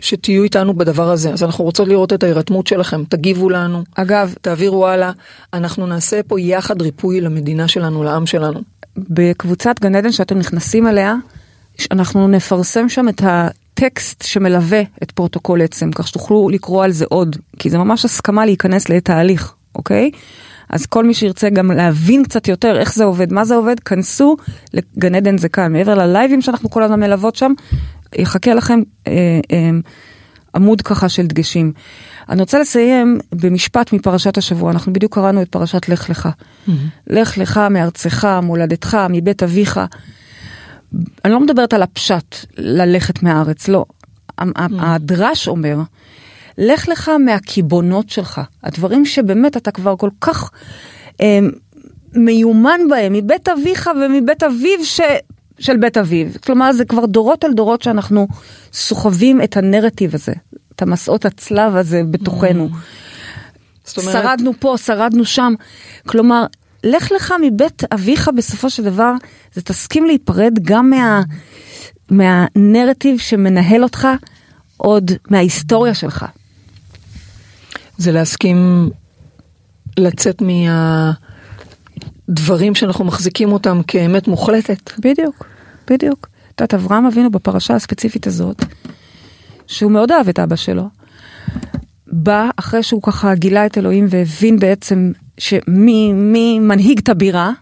שתהיו 0.00 0.42
איתנו 0.42 0.74
בדבר 0.74 1.10
הזה. 1.10 1.32
אז 1.32 1.42
אנחנו 1.42 1.64
רוצות 1.64 1.88
לראות 1.88 2.12
את 2.12 2.22
ההירתמות 2.22 2.66
שלכם, 2.66 3.04
תגיבו 3.08 3.50
לנו, 3.50 3.84
אגב, 3.94 4.34
תעבירו 4.40 4.86
הלאה, 4.86 5.12
אנחנו 5.54 5.86
נעשה 5.86 6.22
פה 6.22 6.40
יחד 6.40 6.82
ריפוי 6.82 7.20
למדינה 7.20 7.68
שלנו, 7.68 8.02
לעם 8.02 8.26
שלנו. 8.26 8.60
בקבוצת 8.96 9.80
גן 9.80 9.94
עדן 9.94 10.12
שאתם 10.12 10.38
נכנסים 10.38 10.86
אליה, 10.86 11.14
אנחנו 11.90 12.28
נפרסם 12.28 12.88
שם 12.88 13.08
את 13.08 13.22
הטקסט 13.24 14.22
שמלווה 14.22 14.82
את 15.02 15.10
פרוטוקול 15.10 15.62
עצם, 15.62 15.90
כך 15.92 16.08
שתוכלו 16.08 16.48
לקרוא 16.48 16.84
על 16.84 16.92
זה 16.92 17.04
עוד, 17.08 17.36
כי 17.58 17.70
זה 17.70 17.78
ממש 17.78 18.04
הסכמה 18.04 18.46
להיכנס 18.46 18.88
לתהליך, 18.88 19.54
אוקיי? 19.74 20.10
אז 20.70 20.86
כל 20.86 21.04
מי 21.04 21.14
שירצה 21.14 21.50
גם 21.50 21.70
להבין 21.70 22.24
קצת 22.24 22.48
יותר 22.48 22.78
איך 22.78 22.94
זה 22.94 23.04
עובד, 23.04 23.32
מה 23.32 23.44
זה 23.44 23.54
עובד, 23.54 23.80
כנסו 23.80 24.36
לגן 24.74 25.14
עדן 25.14 25.38
זה 25.38 25.48
כאן, 25.48 25.72
מעבר 25.72 25.94
ללייבים 25.94 26.42
שאנחנו 26.42 26.70
כל 26.70 26.82
הזמן 26.82 27.00
מלוות 27.00 27.36
שם, 27.36 27.52
יחכה 28.16 28.54
לכם 28.54 28.80
אה, 29.06 29.12
אה, 29.52 29.70
עמוד 30.54 30.82
ככה 30.82 31.08
של 31.08 31.26
דגשים. 31.26 31.72
אני 32.28 32.40
רוצה 32.40 32.58
לסיים 32.58 33.18
במשפט 33.32 33.92
מפרשת 33.92 34.38
השבוע, 34.38 34.70
אנחנו 34.70 34.92
בדיוק 34.92 35.14
קראנו 35.14 35.42
את 35.42 35.48
פרשת 35.48 35.88
לך 35.88 36.10
לך. 36.10 36.28
לך 37.06 37.38
לך 37.38 37.60
מארצך, 37.70 38.28
מולדתך, 38.42 38.96
מבית 39.10 39.42
אביך. 39.42 39.80
אני 41.24 41.32
לא 41.32 41.40
מדברת 41.40 41.72
על 41.74 41.82
הפשט, 41.82 42.36
ללכת 42.58 43.22
מהארץ, 43.22 43.68
לא. 43.68 43.84
ה- 44.38 44.44
הדרש 44.78 45.48
אומר, 45.48 45.78
לך 46.58 46.88
לך 46.88 47.10
מהקיבעונות 47.24 48.10
שלך, 48.10 48.40
הדברים 48.64 49.04
שבאמת 49.04 49.56
אתה 49.56 49.70
כבר 49.70 49.96
כל 49.96 50.10
כך 50.20 50.50
אה, 51.20 51.38
מיומן 52.14 52.80
בהם, 52.90 53.12
מבית 53.12 53.48
אביך 53.48 53.90
ומבית 54.04 54.42
אביו 54.42 54.84
ש... 54.84 55.00
של 55.60 55.76
בית 55.76 55.96
אביו. 55.96 56.26
כלומר, 56.44 56.72
זה 56.72 56.84
כבר 56.84 57.06
דורות 57.06 57.44
על 57.44 57.52
דורות 57.52 57.82
שאנחנו 57.82 58.28
סוחבים 58.72 59.42
את 59.42 59.56
הנרטיב 59.56 60.14
הזה, 60.14 60.32
את 60.74 60.82
המסעות 60.82 61.24
הצלב 61.24 61.76
הזה 61.76 62.02
בתוכנו. 62.10 62.68
זאת 63.84 63.98
אומרת, 63.98 64.12
שרדנו 64.12 64.52
פה, 64.58 64.74
שרדנו 64.84 65.24
שם. 65.24 65.54
כלומר, 66.06 66.46
לך 66.84 67.12
לך 67.12 67.34
מבית 67.42 67.82
אביך 67.94 68.30
בסופו 68.36 68.70
של 68.70 68.84
דבר, 68.84 69.12
זה 69.54 69.62
תסכים 69.62 70.04
להיפרד 70.04 70.58
גם 70.62 70.90
מה... 70.90 71.22
מהנרטיב 72.10 73.18
שמנהל 73.18 73.82
אותך 73.82 74.08
עוד 74.76 75.10
מההיסטוריה 75.30 75.94
שלך. 75.94 76.26
זה 77.98 78.12
להסכים 78.12 78.90
לצאת 79.98 80.42
מהדברים 82.28 82.74
שאנחנו 82.74 83.04
מחזיקים 83.04 83.52
אותם 83.52 83.80
כאמת 83.86 84.28
מוחלטת. 84.28 84.92
בדיוק, 84.98 85.46
בדיוק. 85.90 86.28
את 86.54 86.60
יודעת, 86.60 86.74
אברהם 86.74 87.06
אבינו 87.06 87.30
בפרשה 87.30 87.74
הספציפית 87.74 88.26
הזאת, 88.26 88.64
שהוא 89.66 89.92
מאוד 89.92 90.12
אהב 90.12 90.28
את 90.28 90.38
אבא 90.38 90.56
שלו, 90.56 90.88
בא 92.06 92.50
אחרי 92.56 92.82
שהוא 92.82 93.02
ככה 93.02 93.34
גילה 93.34 93.66
את 93.66 93.78
אלוהים 93.78 94.06
והבין 94.10 94.58
בעצם 94.58 95.12
שמי 95.38 96.12
מי 96.12 96.58
מנהיג 96.58 96.98
את 96.98 97.08
הבירה, 97.08 97.52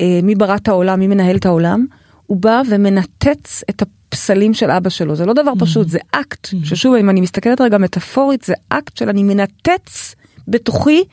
אה, 0.00 0.20
מי 0.22 0.34
ברא 0.34 0.56
את 0.56 0.68
העולם, 0.68 1.00
מי 1.00 1.06
מנהל 1.06 1.36
את 1.36 1.46
העולם, 1.46 1.86
הוא 2.26 2.36
בא 2.36 2.62
ומנתץ 2.68 3.62
את 3.70 3.82
הפסלים 3.82 4.54
של 4.54 4.70
אבא 4.70 4.90
שלו. 4.90 5.16
זה 5.16 5.26
לא 5.26 5.32
דבר 5.32 5.52
פשוט, 5.58 5.88
זה 5.88 5.98
אקט, 6.10 6.48
ששוב, 6.64 6.94
אם 6.94 7.10
אני 7.10 7.20
מסתכלת 7.20 7.60
רגע 7.60 7.78
מטאפורית, 7.78 8.44
זה 8.44 8.54
אקט 8.68 8.96
של 8.96 9.08
אני 9.08 9.22
מנתץ 9.22 10.14
בתוכי 10.48 11.04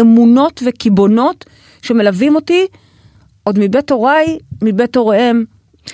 אמונות 0.00 0.62
וקיבעונות 0.66 1.44
שמלווים 1.82 2.34
אותי 2.34 2.66
עוד 3.44 3.58
מבית 3.58 3.90
הוריי, 3.90 4.38
מבית 4.62 4.96
הוריהם 4.96 5.44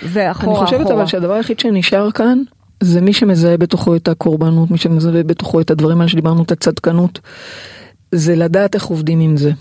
ואחורה 0.02 0.58
אני 0.58 0.66
חושבת 0.66 0.80
אחורה. 0.80 0.94
אבל 0.94 1.06
שהדבר 1.06 1.32
היחיד 1.32 1.60
שנשאר 1.60 2.10
כאן 2.10 2.42
זה 2.80 3.00
מי 3.00 3.12
שמזהה 3.12 3.56
בתוכו 3.56 3.96
את 3.96 4.08
הקורבנות, 4.08 4.70
מי 4.70 4.78
שמזהה 4.78 5.22
בתוכו 5.22 5.60
את 5.60 5.70
הדברים 5.70 6.00
האלה 6.00 6.08
שדיברנו, 6.08 6.42
את 6.42 6.52
הצדקנות, 6.52 7.18
זה 8.12 8.36
לדעת 8.36 8.74
איך 8.74 8.84
עובדים 8.84 9.20
עם 9.20 9.36
זה. 9.36 9.52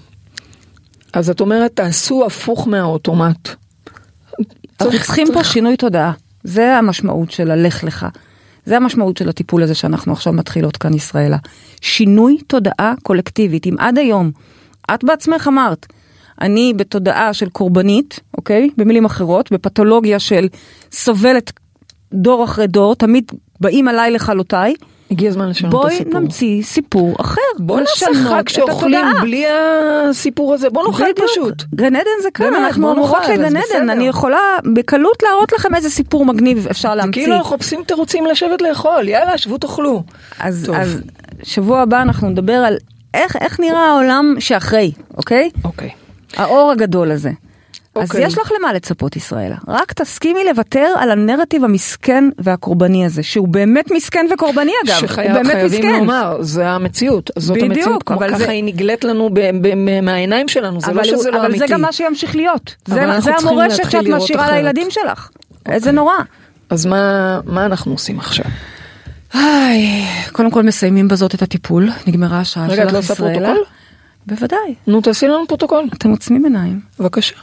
אז 1.14 1.30
את 1.30 1.42
אומרת, 1.42 1.72
תעשו 1.76 2.26
הפוך 2.26 2.68
מהאוטומט. 2.68 3.50
אנחנו 4.82 5.00
צריכים 5.00 5.28
פה 5.34 5.44
שינוי 5.44 5.78
תודעה. 5.78 6.12
זה 6.44 6.78
המשמעות 6.78 7.32
של 7.32 7.52
הלך 7.52 7.84
לך. 7.84 8.06
זה 8.66 8.78
המשמעות 8.78 9.18
של 9.18 9.30
הטיפול 9.30 9.64
הזה 9.64 9.76
שאנחנו 9.76 10.14
עכשיו 10.14 10.34
מתחילות 10.34 10.78
כאן 10.78 10.94
ישראלה. 10.94 11.38
שינוי 11.82 12.38
תודעה 12.48 12.94
קולקטיבית. 13.04 13.68
אם 13.68 13.76
עד 13.80 13.98
היום, 13.98 14.32
את 14.94 15.04
בעצמך 15.04 15.48
אמרת, 15.48 15.86
אני 16.42 16.74
בתודעה 16.76 17.34
של 17.34 17.50
קורבנית, 17.50 18.20
אוקיי? 18.38 18.70
במילים 18.78 19.06
אחרות, 19.06 19.52
בפתולוגיה 19.52 20.20
של 20.20 20.48
סובלת 20.92 21.52
דור 22.14 22.44
אחרי 22.44 22.68
דור, 22.68 22.96
תמיד 22.96 23.32
באים 23.60 23.88
עליי 23.88 24.12
לכלותיי. 24.12 24.74
הגיע 25.12 25.30
הזמן 25.30 25.50
לשנות 25.50 25.74
את 25.74 25.80
בואי 25.80 25.94
הסיפור. 25.94 26.20
נמציא 26.20 26.64
סיפור 26.64 27.16
אחר. 27.20 27.42
בוא 27.60 27.80
נעשה 27.80 28.06
חג 28.30 28.50
שאוכלים. 28.50 29.06
בלי 29.22 29.46
הסיפור 29.50 30.54
הזה, 30.54 30.70
בוא 30.70 30.88
נאכל. 30.88 31.04
פשוט. 31.16 31.64
גן 31.76 31.96
עדן 31.96 32.10
זה 32.24 32.32
כאן, 32.34 32.56
אנחנו 32.56 32.92
אמורות 32.92 33.24
לגן 33.30 33.58
עדן. 33.58 33.90
אני 33.90 34.08
יכולה 34.08 34.38
בקלות 34.74 35.24
להראות 35.24 35.54
לכם 35.54 35.76
איזה 35.76 35.90
סיפור 35.90 36.26
מגניב 36.26 36.68
אפשר 36.72 36.96
להמציא. 36.96 37.22
כאילו 37.22 37.36
אנחנו 37.36 37.56
מחפשים 37.56 37.84
תירוצים 37.84 38.26
לשבת 38.26 38.62
לאכול, 38.62 39.08
יאללה, 39.08 39.38
שבו 39.38 39.58
תאכלו. 39.58 40.04
אז. 40.40 40.72
אז 40.76 41.02
שבוע 41.44 41.82
הבא 41.82 42.02
אנחנו 42.02 42.30
נדבר 42.30 42.54
על 42.54 42.78
איך, 43.14 43.36
איך 43.36 43.60
נראה 43.60 43.86
העולם 43.90 44.36
שאחרי, 44.40 44.92
אוקיי? 45.18 45.50
אוקיי. 45.64 45.90
האור 46.38 46.72
הגדול 46.72 47.12
הזה. 47.12 47.32
אז 47.96 48.04
אוקיי. 48.10 48.26
יש 48.26 48.38
לך 48.38 48.52
למה 48.60 48.74
לצפות 48.74 49.16
ישראלה, 49.16 49.56
רק 49.68 49.94
תסכימי 49.94 50.40
לוותר 50.50 50.86
על 51.00 51.12
הנרטיב 51.12 51.64
המסכן 51.64 52.24
והקורבני 52.38 53.06
הזה, 53.06 53.24
שהוא 53.24 53.48
באמת 53.48 53.92
מסכן 53.92 54.26
וקורבני 54.34 54.72
אגב, 54.86 54.94
הוא 54.94 55.02
באמת 55.02 55.46
שחייבים 55.46 55.66
מסכן. 55.66 56.00
לומר, 56.00 56.38
זה 56.42 56.68
המציאות, 56.70 57.30
זאת 57.38 57.58
בדיוק, 57.58 57.72
המציאות, 57.78 58.04
כמו 58.04 58.16
אבל 58.18 58.30
ככה 58.30 58.38
זה- 58.38 58.50
היא 58.50 58.64
נגלית 58.64 59.04
לנו 59.04 59.30
ב- 59.34 59.40
ב- 59.62 60.00
מהעיניים 60.02 60.48
שלנו, 60.48 60.82
זה 60.82 60.88
לא 60.88 61.02
אבל, 61.02 61.10
הוא- 61.10 61.18
שזה 61.20 61.32
לא 61.32 61.38
אבל 61.38 61.46
אמיתי. 61.46 61.60
זה 61.60 61.74
גם 61.74 61.82
מה 61.82 61.92
שימשיך 61.92 62.36
להיות, 62.36 62.76
אבל 62.90 62.96
זה, 63.16 63.22
זה 63.22 63.32
המורשת 63.36 63.92
שאת 63.92 64.08
משאירה 64.08 64.46
אחרת. 64.46 64.56
לילדים 64.56 64.88
שלך, 64.90 65.30
איזה 65.66 65.92
נורא. 65.92 66.14
אז 66.70 66.86
מה 66.86 67.40
מה 67.46 67.66
אנחנו 67.66 67.92
עושים 67.92 68.20
עכשיו? 68.20 68.46
היי, 69.34 70.06
קודם 70.32 70.52
כל 70.52 70.64
מסיימים 70.64 71.08
בזאת 71.08 71.36
את 71.36 71.42
הטיפול, 71.42 71.90
נגמרה 72.08 72.40
השעה 72.40 72.68
רגע, 72.68 72.74
את 72.84 72.88
שלך 72.88 72.94
לא 72.94 73.00
עושה 73.00 73.14
ישראלה. 73.14 73.34
פרוטוקול? 73.40 73.64
בוודאי, 74.30 74.76
נו, 74.88 75.02
תעשי 75.02 75.28
לנו 75.28 75.48
פרוטוקול, 75.48 75.90
אתם 75.94 76.10
עוצמים 76.10 76.44
עיניים. 76.44 76.80
בבקשה. 77.00 77.36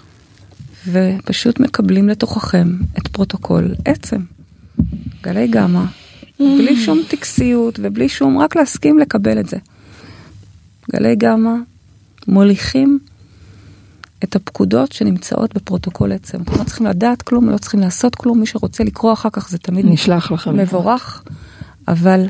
ופשוט 0.92 1.60
מקבלים 1.60 2.08
לתוככם 2.08 2.68
את 2.98 3.08
פרוטוקול 3.08 3.74
עצם. 3.84 4.20
גלי 5.22 5.48
גמא, 5.48 5.84
בלי 6.38 6.76
שום 6.76 7.00
טקסיות 7.08 7.78
ובלי 7.82 8.08
שום, 8.08 8.38
רק 8.38 8.56
להסכים 8.56 8.98
לקבל 8.98 9.40
את 9.40 9.48
זה. 9.48 9.56
גלי 10.92 11.16
גמא 11.16 11.50
מוליכים 12.28 12.98
את 14.24 14.36
הפקודות 14.36 14.92
שנמצאות 14.92 15.54
בפרוטוקול 15.54 16.12
עצם. 16.12 16.42
אתם 16.42 16.58
לא 16.58 16.64
צריכים 16.64 16.86
לדעת 16.86 17.22
כלום, 17.22 17.50
לא 17.50 17.58
צריכים 17.58 17.80
לעשות 17.80 18.14
כלום, 18.14 18.40
מי 18.40 18.46
שרוצה 18.46 18.84
לקרוא 18.84 19.12
אחר 19.12 19.28
כך 19.32 19.48
זה 19.48 19.58
תמיד 19.58 19.86
נשלח 19.88 20.32
לכם. 20.32 20.56
מבורך, 20.56 21.22
אבל 21.88 22.26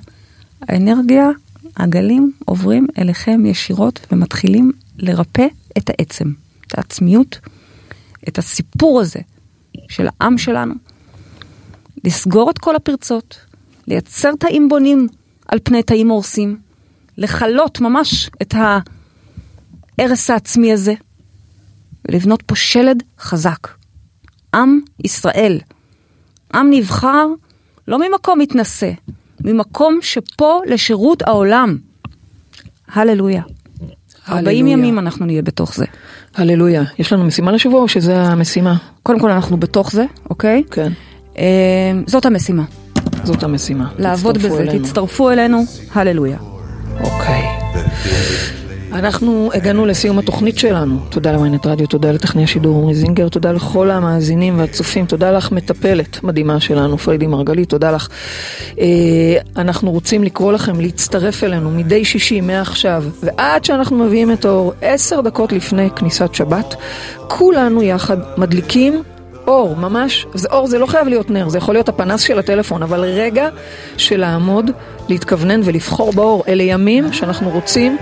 האנרגיה, 0.63 1.29
הגלים 1.77 2.33
עוברים 2.45 2.87
אליכם 2.99 3.47
ישירות 3.47 4.07
ומתחילים 4.13 4.73
לרפא 4.99 5.47
את 5.79 5.91
העצם, 5.91 6.33
את 6.67 6.79
העצמיות, 6.79 7.41
את 8.29 8.39
הסיפור 8.39 9.01
הזה 9.01 9.21
של 9.89 10.07
העם 10.21 10.39
שלנו, 10.39 10.75
לסגור 12.05 12.51
את 12.51 12.59
כל 12.59 12.77
הפרצות, 12.77 13.39
לייצר 13.89 14.31
תאים 14.39 14.69
בונים 14.69 15.07
על 15.49 15.59
פני 15.63 15.83
תאים 15.83 16.09
הורסים, 16.09 16.59
לכלות 17.19 17.81
ממש 17.81 18.31
את 18.43 18.55
ההרס 19.99 20.31
העצמי 20.31 20.73
הזה, 20.73 20.95
ולבנות 22.09 22.43
פה 22.43 22.57
שלד 22.57 23.03
חזק. 23.19 23.69
עם 24.55 24.81
ישראל. 25.05 25.61
עם 26.55 26.71
נבחר 26.71 27.27
לא 27.89 27.99
ממקום 27.99 28.39
מתנשא, 28.39 28.91
ממקום 29.45 29.99
שפה 30.03 30.61
לשירות 30.67 31.23
העולם. 31.23 31.77
הללויה. 32.93 33.43
40 34.29 34.47
הללויה. 34.49 34.73
ימים 34.73 34.99
אנחנו 34.99 35.27
נהיה 35.27 35.43
בתוך 35.43 35.75
זה. 35.75 35.85
הללויה. 36.35 36.83
יש 36.99 37.13
לנו 37.13 37.25
משימה 37.25 37.53
לשבוע 37.53 37.81
או 37.81 37.89
שזה 37.89 38.23
המשימה? 38.23 38.77
קודם 39.03 39.21
כל 39.21 39.31
אנחנו 39.31 39.57
בתוך 39.57 39.93
זה, 39.93 40.05
אוקיי? 40.31 40.63
כן, 40.71 40.93
אה, 41.39 41.45
זאת 42.07 42.27
המשימה. 42.27 42.65
זאת 43.25 43.43
המשימה. 43.43 43.89
לעבוד 43.99 44.39
בזה, 44.39 44.59
אלינו. 44.61 44.85
תצטרפו 44.85 45.31
אלינו, 45.31 45.65
הללויה. 45.95 46.39
אוקיי. 47.01 47.43
אנחנו 48.99 49.51
הגענו 49.55 49.87
לסיום 49.87 50.19
התוכנית 50.19 50.59
שלנו. 50.59 50.99
תודה 51.09 51.33
לוויינט 51.33 51.67
רדיו, 51.67 51.87
תודה 51.87 52.13
לטכנאי 52.13 52.45
השידור 52.45 52.79
עמרי 52.79 52.95
זינגר, 52.95 53.29
תודה 53.29 53.53
לכל 53.53 53.91
המאזינים 53.91 54.59
והצופים, 54.59 55.07
תודה 55.07 55.31
לך 55.31 55.53
מטפלת 55.53 56.25
מדהימה 56.25 56.61
שלנו, 56.61 56.99
פריידי 56.99 57.27
מרגלית, 57.27 57.69
תודה 57.69 57.91
לך. 57.91 58.09
אה, 58.81 58.87
אנחנו 59.57 59.91
רוצים 59.91 60.25
לקרוא 60.25 60.53
לכם 60.53 60.81
להצטרף 60.81 61.45
אלינו 61.45 61.71
מדי 61.71 62.05
שישי 62.05 62.41
מעכשיו 62.41 63.05
ועד 63.23 63.65
שאנחנו 63.65 64.05
מביאים 64.05 64.33
את 64.33 64.45
האור 64.45 64.73
עשר 64.83 65.21
דקות 65.21 65.53
לפני 65.53 65.91
כניסת 65.97 66.35
שבת, 66.35 66.75
כולנו 67.29 67.83
יחד 67.83 68.17
מדליקים 68.37 69.03
אור, 69.47 69.77
ממש, 69.77 70.27
זה 70.35 70.49
אור 70.51 70.67
זה 70.67 70.79
לא 70.79 70.87
חייב 70.87 71.09
להיות 71.09 71.31
נר, 71.31 71.49
זה 71.49 71.59
יכול 71.59 71.75
להיות 71.75 71.89
הפנס 71.89 72.21
של 72.21 72.39
הטלפון, 72.39 72.83
אבל 72.83 73.01
רגע 73.01 73.49
של 73.97 74.17
לעמוד, 74.17 74.71
להתכוונן 75.09 75.61
ולבחור 75.65 76.13
באור. 76.13 76.45
אלה 76.49 76.63
ימים 76.63 77.13
שאנחנו 77.13 77.51
רוצים 77.51 77.97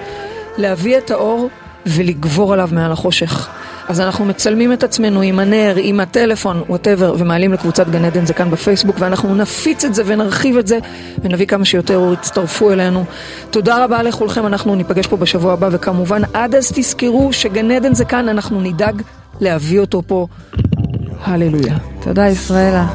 להביא 0.59 0.99
את 0.99 1.11
האור 1.11 1.49
ולגבור 1.87 2.53
עליו 2.53 2.69
מעל 2.73 2.93
החושך. 2.93 3.49
אז 3.89 4.01
אנחנו 4.01 4.25
מצלמים 4.25 4.73
את 4.73 4.83
עצמנו 4.83 5.21
עם 5.21 5.39
הנר, 5.39 5.75
עם 5.77 6.01
הטלפון, 6.01 6.63
whatever, 6.69 7.15
ומעלים 7.19 7.53
לקבוצת 7.53 7.89
גן 7.89 8.05
עדן 8.05 8.27
זה 8.27 8.35
כאן 8.35 8.51
בפייסבוק, 8.51 8.97
ואנחנו 8.99 9.35
נפיץ 9.35 9.85
את 9.85 9.95
זה 9.95 10.03
ונרחיב 10.07 10.57
את 10.57 10.67
זה, 10.67 10.79
ונביא 11.23 11.47
כמה 11.47 11.65
שיותר 11.65 11.97
אור, 11.97 12.13
יצטרפו 12.13 12.71
אלינו. 12.71 13.05
תודה 13.51 13.85
רבה 13.85 14.03
לכולכם, 14.03 14.47
אנחנו 14.47 14.75
ניפגש 14.75 15.07
פה 15.07 15.17
בשבוע 15.17 15.53
הבא, 15.53 15.69
וכמובן 15.73 16.23
עד 16.33 16.55
אז 16.55 16.73
תזכרו 16.75 17.33
שגן 17.33 17.71
עדן 17.71 17.95
זה 17.95 18.05
כאן, 18.05 18.29
אנחנו 18.29 18.61
נדאג 18.61 19.03
להביא 19.41 19.81
אותו 19.81 20.03
פה. 20.07 20.27
הללויה. 21.25 21.77
תודה 22.01 22.29
ישראלה, 22.29 22.87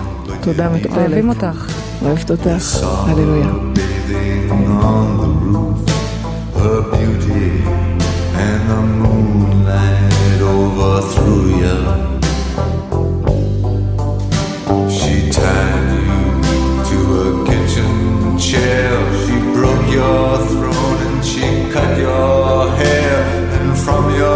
תודה 0.41 0.69
מטפלת. 0.69 0.97
אוהבים 0.97 1.29
אותך. 1.29 1.73
אוהבת 2.01 2.31
אותך. 2.31 2.83
הללויה. 2.83 3.49
her 6.59 6.81
beauty 6.91 7.38
the 8.69 8.81
moonlight 9.01 10.41
overthrew 10.55 11.45
you. 11.63 11.79
She 14.97 15.13
tied 15.37 15.89
you 16.07 16.23
to 16.89 16.97
a 17.23 17.29
kitchen 17.49 18.37
chair, 18.37 18.91
she 19.23 19.35
broke 19.55 19.87
your 19.99 20.37
throne 20.49 20.99
and 21.07 21.19
she 21.25 21.45
cut 21.73 21.97
your 21.97 22.69
hair, 22.81 23.15
and 23.57 23.69
from 23.83 24.03
your 24.21 24.28